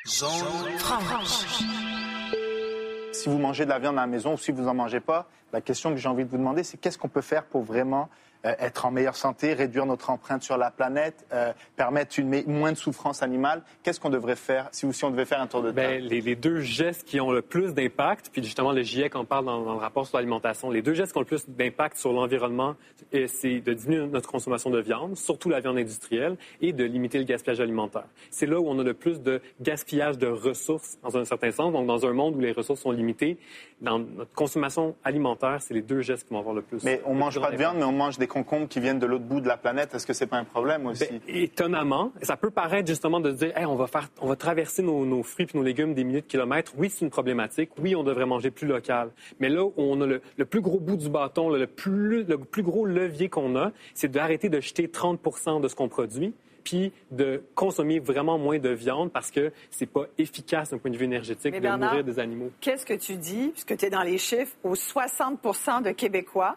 Zone 0.07 0.79
franche. 0.79 1.63
Si 3.13 3.29
vous 3.29 3.39
mangez 3.39 3.65
de 3.65 3.71
la 3.71 3.79
viande 3.79 3.99
à 3.99 4.03
la 4.03 4.07
maison 4.07 4.35
ou 4.35 4.39
si 4.39 4.53
vous 4.53 4.63
n'en 4.63 4.75
mangez 4.75 5.01
pas, 5.01 5.29
la 5.53 5.61
question 5.61 5.91
que 5.91 5.97
j'ai 5.97 6.09
envie 6.09 6.25
de 6.25 6.31
vous 6.31 6.39
demander, 6.39 6.63
c'est 6.63 6.79
qu'est-ce 6.79 6.99
qu'on 6.99 7.09
peut 7.09 7.21
faire 7.21 7.45
pour 7.45 7.63
vraiment 7.63 8.09
être 8.45 8.87
en 8.87 8.91
meilleure 8.91 9.17
santé, 9.17 9.55
réduire 9.55 9.87
notre 9.87 10.11
empreinte 10.11 10.43
sur 10.43 10.57
la 10.57 10.71
planète, 10.71 11.27
euh, 11.33 11.53
permettre 11.77 12.19
une 12.19 12.43
moins 12.47 12.73
de 12.73 12.77
souffrance 12.77 13.23
animale. 13.23 13.63
Qu'est-ce 13.83 14.01
qu'on 14.01 14.11
devrait 14.11 14.37
faire 14.37 14.69
si, 14.73 14.87
on 15.05 15.11
devait 15.11 15.25
faire 15.25 15.41
un 15.41 15.47
tour 15.47 15.63
de 15.63 15.71
ben, 15.71 16.01
table? 16.01 16.09
les, 16.09 16.37
deux 16.37 16.61
gestes 16.61 17.05
qui 17.05 17.21
ont 17.21 17.31
le 17.31 17.43
plus 17.43 17.75
d'impact, 17.75 18.31
puis 18.33 18.43
justement 18.43 18.73
le 18.73 18.83
GIEC 18.83 19.15
en 19.15 19.25
parle 19.25 19.45
dans, 19.45 19.61
le 19.61 19.79
rapport 19.79 20.07
sur 20.07 20.17
l'alimentation, 20.17 20.71
les 20.71 20.83
deux 20.83 20.95
gestes 20.95 21.13
qui 21.13 21.19
ont 21.19 21.23
le 21.23 21.27
plus 21.27 21.49
d'impact 21.49 21.97
sur 21.97 22.13
l'environnement, 22.13 22.75
euh, 23.15 23.27
c'est 23.29 23.61
de 23.61 23.73
diminuer 23.73 24.07
notre 24.07 24.29
consommation 24.29 24.71
de 24.71 24.81
viande, 24.81 25.17
surtout 25.17 25.49
la 25.49 25.61
viande 25.61 25.79
industrielle, 25.79 26.37
et 26.61 26.73
de 26.73 26.85
limiter 26.85 27.19
le 27.19 27.25
gaspillage 27.25 27.61
alimentaire. 27.61 28.05
C'est 28.31 28.47
là 28.47 28.59
où 28.59 28.69
on 28.69 28.79
a 28.79 28.83
le 28.83 28.95
plus 28.95 29.21
de 29.21 29.41
gaspillage 29.61 30.19
de 30.19 30.27
ressources 30.27 30.99
dans 31.03 31.17
un 31.17 31.25
certain 31.25 31.51
sens. 31.51 31.73
Donc, 31.73 31.87
dans 31.87 32.07
un 32.07 32.13
monde 32.13 32.37
où 32.37 32.41
les 32.41 32.53
ressources 32.53 32.81
sont 32.81 32.93
limitées, 32.93 33.39
dans 33.81 33.99
notre 33.99 34.33
consommation 34.33 34.95
alimentaire, 35.05 35.59
c'est 35.61 35.75
les 35.75 35.83
deux 35.83 36.01
gestes 36.01 36.27
qui 36.27 36.35
vont 36.35 36.41
avoir 36.41 36.55
le 36.55 36.63
plus. 36.63 36.83
Mais 36.85 37.01
on 37.05 37.15
mange 37.15 37.41
pas 37.41 37.51
de 37.51 37.57
viande, 37.57 37.77
mais 37.77 37.85
on 37.85 37.93
mange 37.93 38.19
des 38.19 38.27
concombres 38.33 38.67
qui 38.67 38.81
viennent 38.81 38.99
de 38.99 39.05
l'autre 39.05 39.25
bout 39.25 39.43
de 39.43 39.49
la 39.49 39.59
planète. 39.59 39.95
Est-ce 39.95 40.07
que 40.07 40.15
c'est 40.15 40.27
pas 40.27 40.39
un 40.39 40.45
problème 40.45 40.87
aussi? 40.87 41.05
Ben, 41.05 41.21
étonnamment, 41.29 42.13
ça 42.23 42.39
peut 42.39 42.51
paraître 42.51 42.89
justement 42.89 43.21
de 43.21 43.31
dire, 43.31 43.53
on 43.59 43.77
va 43.77 43.87
faire, 43.87 44.09
on 44.23 44.27
va 44.27 44.37
traverser 44.37 44.83
nos, 44.83 45.23
fruits 45.23 45.47
et 45.53 45.57
nos 45.57 45.63
légumes 45.63 45.93
des 45.93 46.03
milliers 46.03 46.23
de 46.23 46.27
kilomètres. 46.27 46.73
Oui, 46.79 46.89
c'est 46.89 47.05
une 47.05 47.11
problématique. 47.11 47.71
Oui, 47.79 47.95
on 47.95 48.03
devrait 48.03 48.25
manger 48.25 48.51
plus 48.51 48.67
local. 48.67 49.11
Mais 49.39 49.51
là 49.51 49.65
où 49.65 49.75
on 49.77 50.01
a 50.01 50.07
le, 50.07 50.45
plus 50.47 50.63
gros 50.63 50.81
bout 50.81 50.97
du 50.97 51.11
bâton, 51.11 51.51
le, 51.51 51.67
plus, 51.67 52.25
le 52.25 52.39
plus 52.39 52.63
gros 52.63 52.87
levier 52.87 53.29
qu'on 53.29 53.55
a, 53.57 53.71
c'est 53.95 54.11
d'arrêter 54.11 54.49
de 54.49 54.61
jeter 54.61 54.87
30% 54.87 55.61
de 55.61 55.69
ce 55.69 55.75
qu'on 55.75 55.89
produit 55.89 56.35
puis 56.65 56.93
de 57.11 57.43
consommer 57.57 57.99
vraiment 57.99 58.39
moins 58.39 58.61
de 58.61 58.69
viande 58.69 59.11
parce 59.11 59.33
que 59.33 59.53
c'est 59.71 59.87
pas 59.87 60.07
efficace 60.17 60.71
d'un 60.71 60.79
point 60.79 60.93
de 60.93 60.97
vue 60.97 61.07
énergétique 61.07 61.61
de 61.61 61.69
nourrir 61.69 62.05
des 62.05 62.21
animaux. 62.21 62.53
Qu'est-ce 62.61 62.87
que 62.87 62.95
tu 62.95 63.17
dis, 63.17 63.49
puisque 63.49 63.77
tu 63.77 63.87
es 63.87 63.91
dans 63.91 64.03
les 64.03 64.17
chiffres, 64.17 64.55
aux 64.63 64.77
60 64.77 65.43
de 65.85 65.91
Québécois 65.91 66.57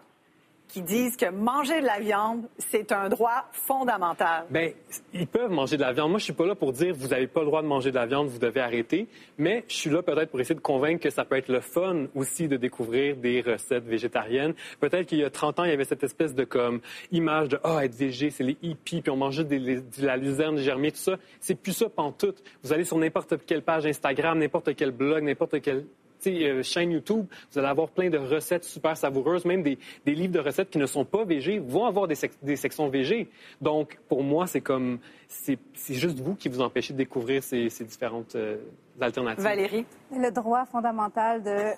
qui 0.75 0.81
disent 0.81 1.15
que 1.15 1.29
manger 1.29 1.79
de 1.79 1.85
la 1.85 2.01
viande, 2.01 2.49
c'est 2.57 2.91
un 2.91 3.07
droit 3.07 3.45
fondamental. 3.53 4.43
Bien, 4.49 4.71
ils 5.13 5.25
peuvent 5.25 5.49
manger 5.49 5.77
de 5.77 5.81
la 5.81 5.93
viande. 5.93 6.09
Moi, 6.09 6.19
je 6.19 6.25
suis 6.25 6.33
pas 6.33 6.45
là 6.45 6.53
pour 6.53 6.73
dire 6.73 6.93
vous 6.93 7.07
n'avez 7.07 7.27
pas 7.27 7.39
le 7.39 7.45
droit 7.45 7.61
de 7.61 7.67
manger 7.67 7.91
de 7.91 7.95
la 7.95 8.05
viande, 8.05 8.27
vous 8.27 8.39
devez 8.39 8.59
arrêter. 8.59 9.07
Mais 9.37 9.63
je 9.69 9.73
suis 9.73 9.89
là 9.89 10.01
peut-être 10.01 10.31
pour 10.31 10.41
essayer 10.41 10.53
de 10.53 10.59
convaincre 10.59 11.01
que 11.01 11.09
ça 11.09 11.23
peut 11.23 11.37
être 11.37 11.47
le 11.47 11.61
fun 11.61 12.07
aussi 12.13 12.49
de 12.49 12.57
découvrir 12.57 13.15
des 13.15 13.39
recettes 13.39 13.85
végétariennes. 13.85 14.53
Peut-être 14.81 15.07
qu'il 15.07 15.19
y 15.19 15.23
a 15.23 15.29
30 15.29 15.61
ans, 15.61 15.63
il 15.63 15.69
y 15.69 15.73
avait 15.73 15.85
cette 15.85 16.03
espèce 16.03 16.35
de 16.35 16.43
comme 16.43 16.81
image 17.09 17.47
de 17.47 17.59
ah 17.63 17.85
être 17.85 17.95
végé, 17.95 18.29
c'est 18.29 18.43
les 18.43 18.57
hippies, 18.61 19.01
puis 19.01 19.11
on 19.11 19.15
mange 19.15 19.37
de 19.37 20.05
la 20.05 20.17
luzerne 20.17 20.57
germée, 20.57 20.91
tout 20.91 20.97
ça. 20.97 21.15
C'est 21.39 21.55
plus 21.55 21.71
ça 21.71 21.87
pantoute. 21.87 22.43
Vous 22.63 22.73
allez 22.73 22.83
sur 22.83 22.97
n'importe 22.97 23.45
quelle 23.45 23.61
page 23.61 23.85
Instagram, 23.85 24.39
n'importe 24.39 24.75
quel 24.75 24.91
blog, 24.91 25.23
n'importe 25.23 25.61
quel 25.61 25.85
euh, 26.27 26.63
chaîne 26.63 26.91
YouTube, 26.91 27.25
vous 27.51 27.59
allez 27.59 27.67
avoir 27.67 27.89
plein 27.89 28.09
de 28.09 28.17
recettes 28.17 28.63
super 28.63 28.97
savoureuses, 28.97 29.45
même 29.45 29.63
des, 29.63 29.77
livres 30.05 30.33
de 30.33 30.39
recettes 30.39 30.69
qui 30.69 30.77
ne 30.77 30.85
sont 30.85 31.05
pas 31.05 31.25
végés 31.25 31.59
vont 31.59 31.85
avoir 31.85 32.07
des, 32.07 32.55
sections 32.55 32.89
végés. 32.89 33.29
Donc, 33.61 33.99
pour 34.07 34.23
moi, 34.23 34.47
c'est 34.47 34.61
comme, 34.61 34.99
c'est 35.27 35.57
juste 35.89 36.19
vous 36.19 36.35
qui 36.35 36.49
vous 36.49 36.61
empêchez 36.61 36.93
de 36.93 36.97
découvrir 36.97 37.43
ces, 37.43 37.69
différentes 37.81 38.35
euh, 38.35 38.57
alternatives. 38.99 39.43
Valérie? 39.43 39.85
Le 40.11 40.31
droit 40.31 40.65
fondamental 40.65 41.43
de 41.43 41.71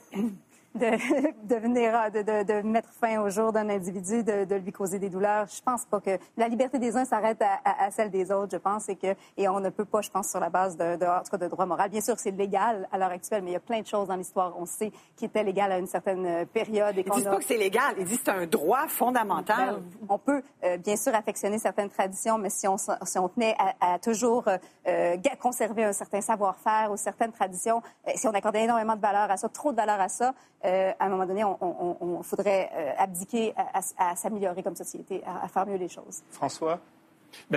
de, 0.78 1.56
venir, 1.56 1.94
de, 2.12 2.44
de, 2.44 2.68
mettre 2.68 2.90
fin 2.94 3.20
au 3.22 3.30
jour 3.30 3.52
d'un 3.52 3.70
individu, 3.70 4.24
de, 4.24 4.56
lui 4.56 4.72
causer 4.72 5.00
des 5.00 5.10
douleurs. 5.10 5.48
Je 5.48 5.62
pense 5.62 5.86
pas 5.86 6.00
que 6.00 6.18
la 6.38 6.48
liberté 6.48 6.80
des 6.80 6.96
uns 6.96 7.06
s'arrête 7.06 7.42
à, 7.42 7.92
celle 7.92 8.10
des 8.10 8.32
autres, 8.32 8.52
je 8.54 8.58
pense, 8.58 8.90
et 8.90 8.96
que 8.96 9.16
et 9.38 9.48
on 9.48 9.60
ne 9.60 9.70
peut 9.70 9.86
pas, 9.86 10.02
je 10.02 10.10
pense, 10.10 10.30
sur 10.30 10.40
la 10.40 10.50
base 10.50 10.78
de, 10.78 10.96
de, 10.96 11.38
de 11.38 11.48
droit 11.48 11.66
moral. 11.66 11.90
Bien 11.90 12.02
sûr, 12.02 12.18
c'est 12.18 12.32
légal 12.32 12.88
à 12.92 12.98
l'heure 12.98 13.12
actuelle, 13.12 13.44
mais 13.44 13.52
il 13.52 13.54
y 13.54 13.58
a 13.58 13.62
plein 13.62 13.82
de 13.82 13.88
choses 13.88 14.08
dans 14.08 14.16
l'histoire, 14.16 14.54
on 14.58 14.66
sait, 14.66 14.92
qui 15.16 15.26
étaient 15.26 15.44
légales 15.44 15.72
à 15.72 15.78
une 15.78 15.88
certaine 15.88 16.46
période. 16.48 16.98
Et 16.98 17.06
Ils 17.06 17.12
disent 17.12 17.26
pas 17.26 17.38
que 17.38 17.44
c'est 17.44 17.58
légal, 17.58 17.96
ils 17.98 18.06
disent 18.06 18.20
que 18.20 18.26
c'est 18.26 18.32
un 18.32 18.46
droit 18.46 18.88
fondamental. 18.88 19.76
Ben, 19.76 20.08
on 20.10 20.18
peut, 20.18 20.42
euh, 20.64 20.78
bien 20.78 20.96
sûr, 20.96 21.14
affectionner 21.16 21.60
certaines 21.60 21.90
traditions, 21.90 22.38
mais 22.38 22.50
si 22.50 22.68
on, 22.68 22.78
si 22.78 23.20
on 23.20 23.30
tenait 23.30 23.56
à, 23.80 24.00
toujours 24.00 24.48
euh, 24.48 24.58
euh, 24.88 25.18
conserver 25.40 25.84
un 25.84 25.94
certain 25.94 26.22
savoir-faire 26.22 26.92
ou 26.92 26.98
certaines 26.98 27.32
traditions, 27.32 27.82
si 28.16 28.28
on 28.28 28.32
accordait 28.32 28.64
énormément 28.64 28.96
de 28.96 29.02
valeur 29.02 29.30
à 29.30 29.38
ça, 29.38 29.50
trop 29.50 29.72
de 29.72 29.78
valeur 29.78 30.00
à 30.00 30.10
ça, 30.10 30.34
à 30.68 31.06
un 31.06 31.10
moment 31.10 31.26
donné, 31.26 31.44
on, 31.44 32.22
faudrait 32.24 32.70
abdiquer 32.98 33.54
à, 33.98 34.16
s'améliorer 34.16 34.64
comme 34.64 34.76
société, 34.76 35.22
à, 35.26 35.48
faire 35.48 35.66
mieux 35.66 35.78
les 35.78 35.90
choses. 35.90 36.22
François? 36.32 36.80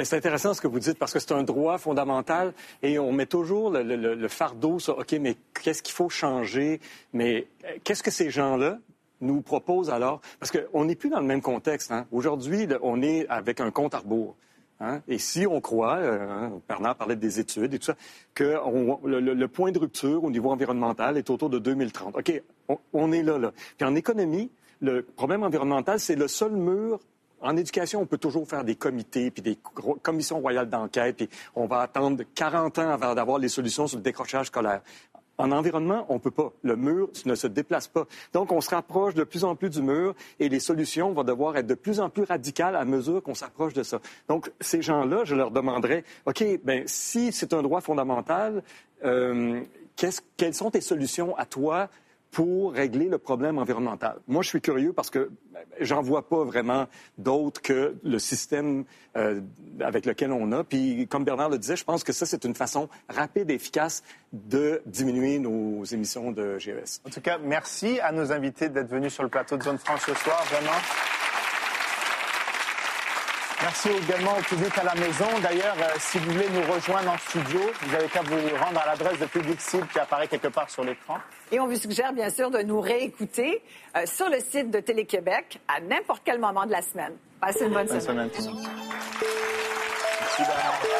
C'est 0.02 0.16
intéressant 0.16 0.52
ce 0.52 0.60
que 0.60 0.66
vous 0.66 0.80
dites 0.80 0.98
parce 0.98 1.12
que 1.12 1.20
c'est 1.20 1.32
un 1.32 1.44
droit 1.44 1.78
fondamental 1.78 2.52
et 2.82 2.98
on 2.98 3.12
met 3.12 3.26
toujours 3.26 3.70
le, 3.70 4.28
fardeau 4.28 4.78
sur 4.78 4.98
OK, 4.98 5.12
mais 5.20 5.36
qu'est-ce 5.62 5.82
qu'il 5.82 5.94
faut 5.94 6.08
changer? 6.08 6.80
Mais 7.12 7.46
qu'est-ce 7.84 8.02
que 8.02 8.10
ces 8.10 8.30
gens-là, 8.30 8.78
nous 9.20 9.42
proposent 9.42 9.90
alors, 9.90 10.20
parce 10.38 10.50
qu'on 10.50 10.84
n'est 10.84 10.94
plus 10.94 11.10
dans 11.10 11.20
le 11.20 11.26
même 11.26 11.42
contexte. 11.42 11.92
Hein. 11.92 12.06
Aujourd'hui, 12.10 12.66
on 12.82 13.02
est 13.02 13.28
avec 13.28 13.60
un 13.60 13.70
compte 13.70 13.94
à 13.94 13.98
rebours. 13.98 14.36
Hein? 14.80 15.02
Et 15.08 15.18
si 15.18 15.46
on 15.46 15.60
croit, 15.60 15.96
euh, 15.96 16.30
hein, 16.30 16.52
Bernard 16.66 16.96
parlait 16.96 17.16
des 17.16 17.38
études 17.38 17.74
et 17.74 17.78
tout 17.78 17.84
ça, 17.84 17.96
que 18.34 18.56
le, 19.04 19.48
point 19.48 19.72
de 19.72 19.78
rupture 19.78 20.24
au 20.24 20.30
niveau 20.30 20.50
environnemental 20.50 21.18
est 21.18 21.28
autour 21.28 21.50
de 21.50 21.58
2030. 21.58 22.16
OK, 22.16 22.42
on, 22.92 23.12
est 23.12 23.22
là, 23.22 23.38
là. 23.38 23.52
Puis 23.76 23.86
en 23.86 23.94
économie, 23.94 24.50
le 24.80 25.02
problème 25.02 25.42
environnemental, 25.42 26.00
c'est 26.00 26.16
le 26.16 26.28
seul 26.28 26.52
mur 26.52 27.00
en 27.42 27.56
éducation, 27.56 28.02
on 28.02 28.06
peut 28.06 28.18
toujours 28.18 28.46
faire 28.46 28.64
des 28.64 28.74
comités, 28.74 29.30
puis 29.30 29.42
des 29.42 29.58
commissions 30.02 30.40
royales 30.40 30.68
d'enquête, 30.68 31.16
puis 31.16 31.30
on 31.54 31.66
va 31.66 31.80
attendre 31.80 32.22
40 32.34 32.78
ans 32.78 32.90
avant 32.90 33.14
d'avoir 33.14 33.38
les 33.38 33.48
solutions 33.48 33.86
sur 33.86 33.96
le 33.96 34.02
décrochage 34.02 34.48
scolaire. 34.48 34.82
En 35.38 35.52
environnement, 35.52 36.04
on 36.10 36.14
ne 36.14 36.18
peut 36.18 36.30
pas. 36.30 36.52
Le 36.62 36.76
mur 36.76 37.08
ne 37.24 37.34
se 37.34 37.46
déplace 37.46 37.88
pas. 37.88 38.06
Donc, 38.34 38.52
on 38.52 38.60
se 38.60 38.68
rapproche 38.68 39.14
de 39.14 39.24
plus 39.24 39.42
en 39.42 39.56
plus 39.56 39.70
du 39.70 39.80
mur 39.80 40.14
et 40.38 40.50
les 40.50 40.60
solutions 40.60 41.12
vont 41.14 41.24
devoir 41.24 41.56
être 41.56 41.66
de 41.66 41.74
plus 41.74 41.98
en 41.98 42.10
plus 42.10 42.24
radicales 42.24 42.76
à 42.76 42.84
mesure 42.84 43.22
qu'on 43.22 43.34
s'approche 43.34 43.72
de 43.72 43.82
ça. 43.82 44.00
Donc, 44.28 44.52
ces 44.60 44.82
gens-là, 44.82 45.24
je 45.24 45.34
leur 45.34 45.50
demanderais, 45.50 46.04
OK, 46.26 46.44
ben, 46.62 46.82
si 46.84 47.32
c'est 47.32 47.54
un 47.54 47.62
droit 47.62 47.80
fondamental, 47.80 48.62
euh, 49.02 49.62
quelles 50.36 50.54
sont 50.54 50.70
tes 50.70 50.82
solutions 50.82 51.34
à 51.38 51.46
toi 51.46 51.88
pour 52.30 52.72
régler 52.72 53.08
le 53.08 53.18
problème 53.18 53.58
environnemental. 53.58 54.18
Moi, 54.28 54.42
je 54.42 54.48
suis 54.48 54.60
curieux 54.60 54.92
parce 54.92 55.10
que 55.10 55.30
j'en 55.80 56.00
vois 56.00 56.28
pas 56.28 56.44
vraiment 56.44 56.86
d'autres 57.18 57.60
que 57.60 57.96
le 58.04 58.18
système 58.18 58.84
euh, 59.16 59.40
avec 59.80 60.06
lequel 60.06 60.30
on 60.32 60.52
a. 60.52 60.62
Puis, 60.62 61.06
comme 61.08 61.24
Bernard 61.24 61.50
le 61.50 61.58
disait, 61.58 61.76
je 61.76 61.84
pense 61.84 62.04
que 62.04 62.12
ça, 62.12 62.26
c'est 62.26 62.44
une 62.44 62.54
façon 62.54 62.88
rapide 63.08 63.50
et 63.50 63.54
efficace 63.54 64.02
de 64.32 64.80
diminuer 64.86 65.38
nos 65.38 65.84
émissions 65.84 66.30
de 66.30 66.58
GES. 66.58 67.00
En 67.04 67.10
tout 67.10 67.20
cas, 67.20 67.38
merci 67.38 67.98
à 68.00 68.12
nos 68.12 68.32
invités 68.32 68.68
d'être 68.68 68.88
venus 68.88 69.12
sur 69.12 69.24
le 69.24 69.28
plateau 69.28 69.56
de 69.56 69.62
Zone 69.62 69.78
Franche 69.78 70.06
ce 70.06 70.14
soir, 70.14 70.44
vraiment. 70.44 71.09
Merci 73.62 73.88
également 73.90 74.32
au 74.38 74.42
public 74.42 74.72
à 74.78 74.84
la 74.84 74.94
maison. 74.94 75.26
D'ailleurs, 75.42 75.76
euh, 75.78 75.94
si 75.98 76.18
vous 76.18 76.32
voulez 76.32 76.48
nous 76.48 76.72
rejoindre 76.72 77.10
en 77.10 77.18
studio, 77.18 77.60
vous 77.82 77.94
avez 77.94 78.08
qu'à 78.08 78.22
vous 78.22 78.36
rendre 78.56 78.80
à 78.80 78.86
l'adresse 78.86 79.18
de 79.18 79.26
Public 79.26 79.60
Cible 79.60 79.86
qui 79.88 79.98
apparaît 79.98 80.28
quelque 80.28 80.48
part 80.48 80.70
sur 80.70 80.82
l'écran. 80.82 81.18
Et 81.52 81.60
on 81.60 81.66
vous 81.66 81.76
suggère 81.76 82.12
bien 82.14 82.30
sûr 82.30 82.50
de 82.50 82.62
nous 82.62 82.80
réécouter 82.80 83.62
euh, 83.96 84.06
sur 84.06 84.30
le 84.30 84.40
site 84.40 84.70
de 84.70 84.80
Télé-Québec 84.80 85.60
à 85.68 85.80
n'importe 85.80 86.22
quel 86.24 86.38
moment 86.38 86.64
de 86.64 86.72
la 86.72 86.80
semaine. 86.80 87.12
Passez 87.40 87.66
une 87.66 87.74
bonne, 87.74 87.86
bonne 87.86 88.00
semaine. 88.00 88.30
semaine. 88.30 88.50
Merci 90.20 90.99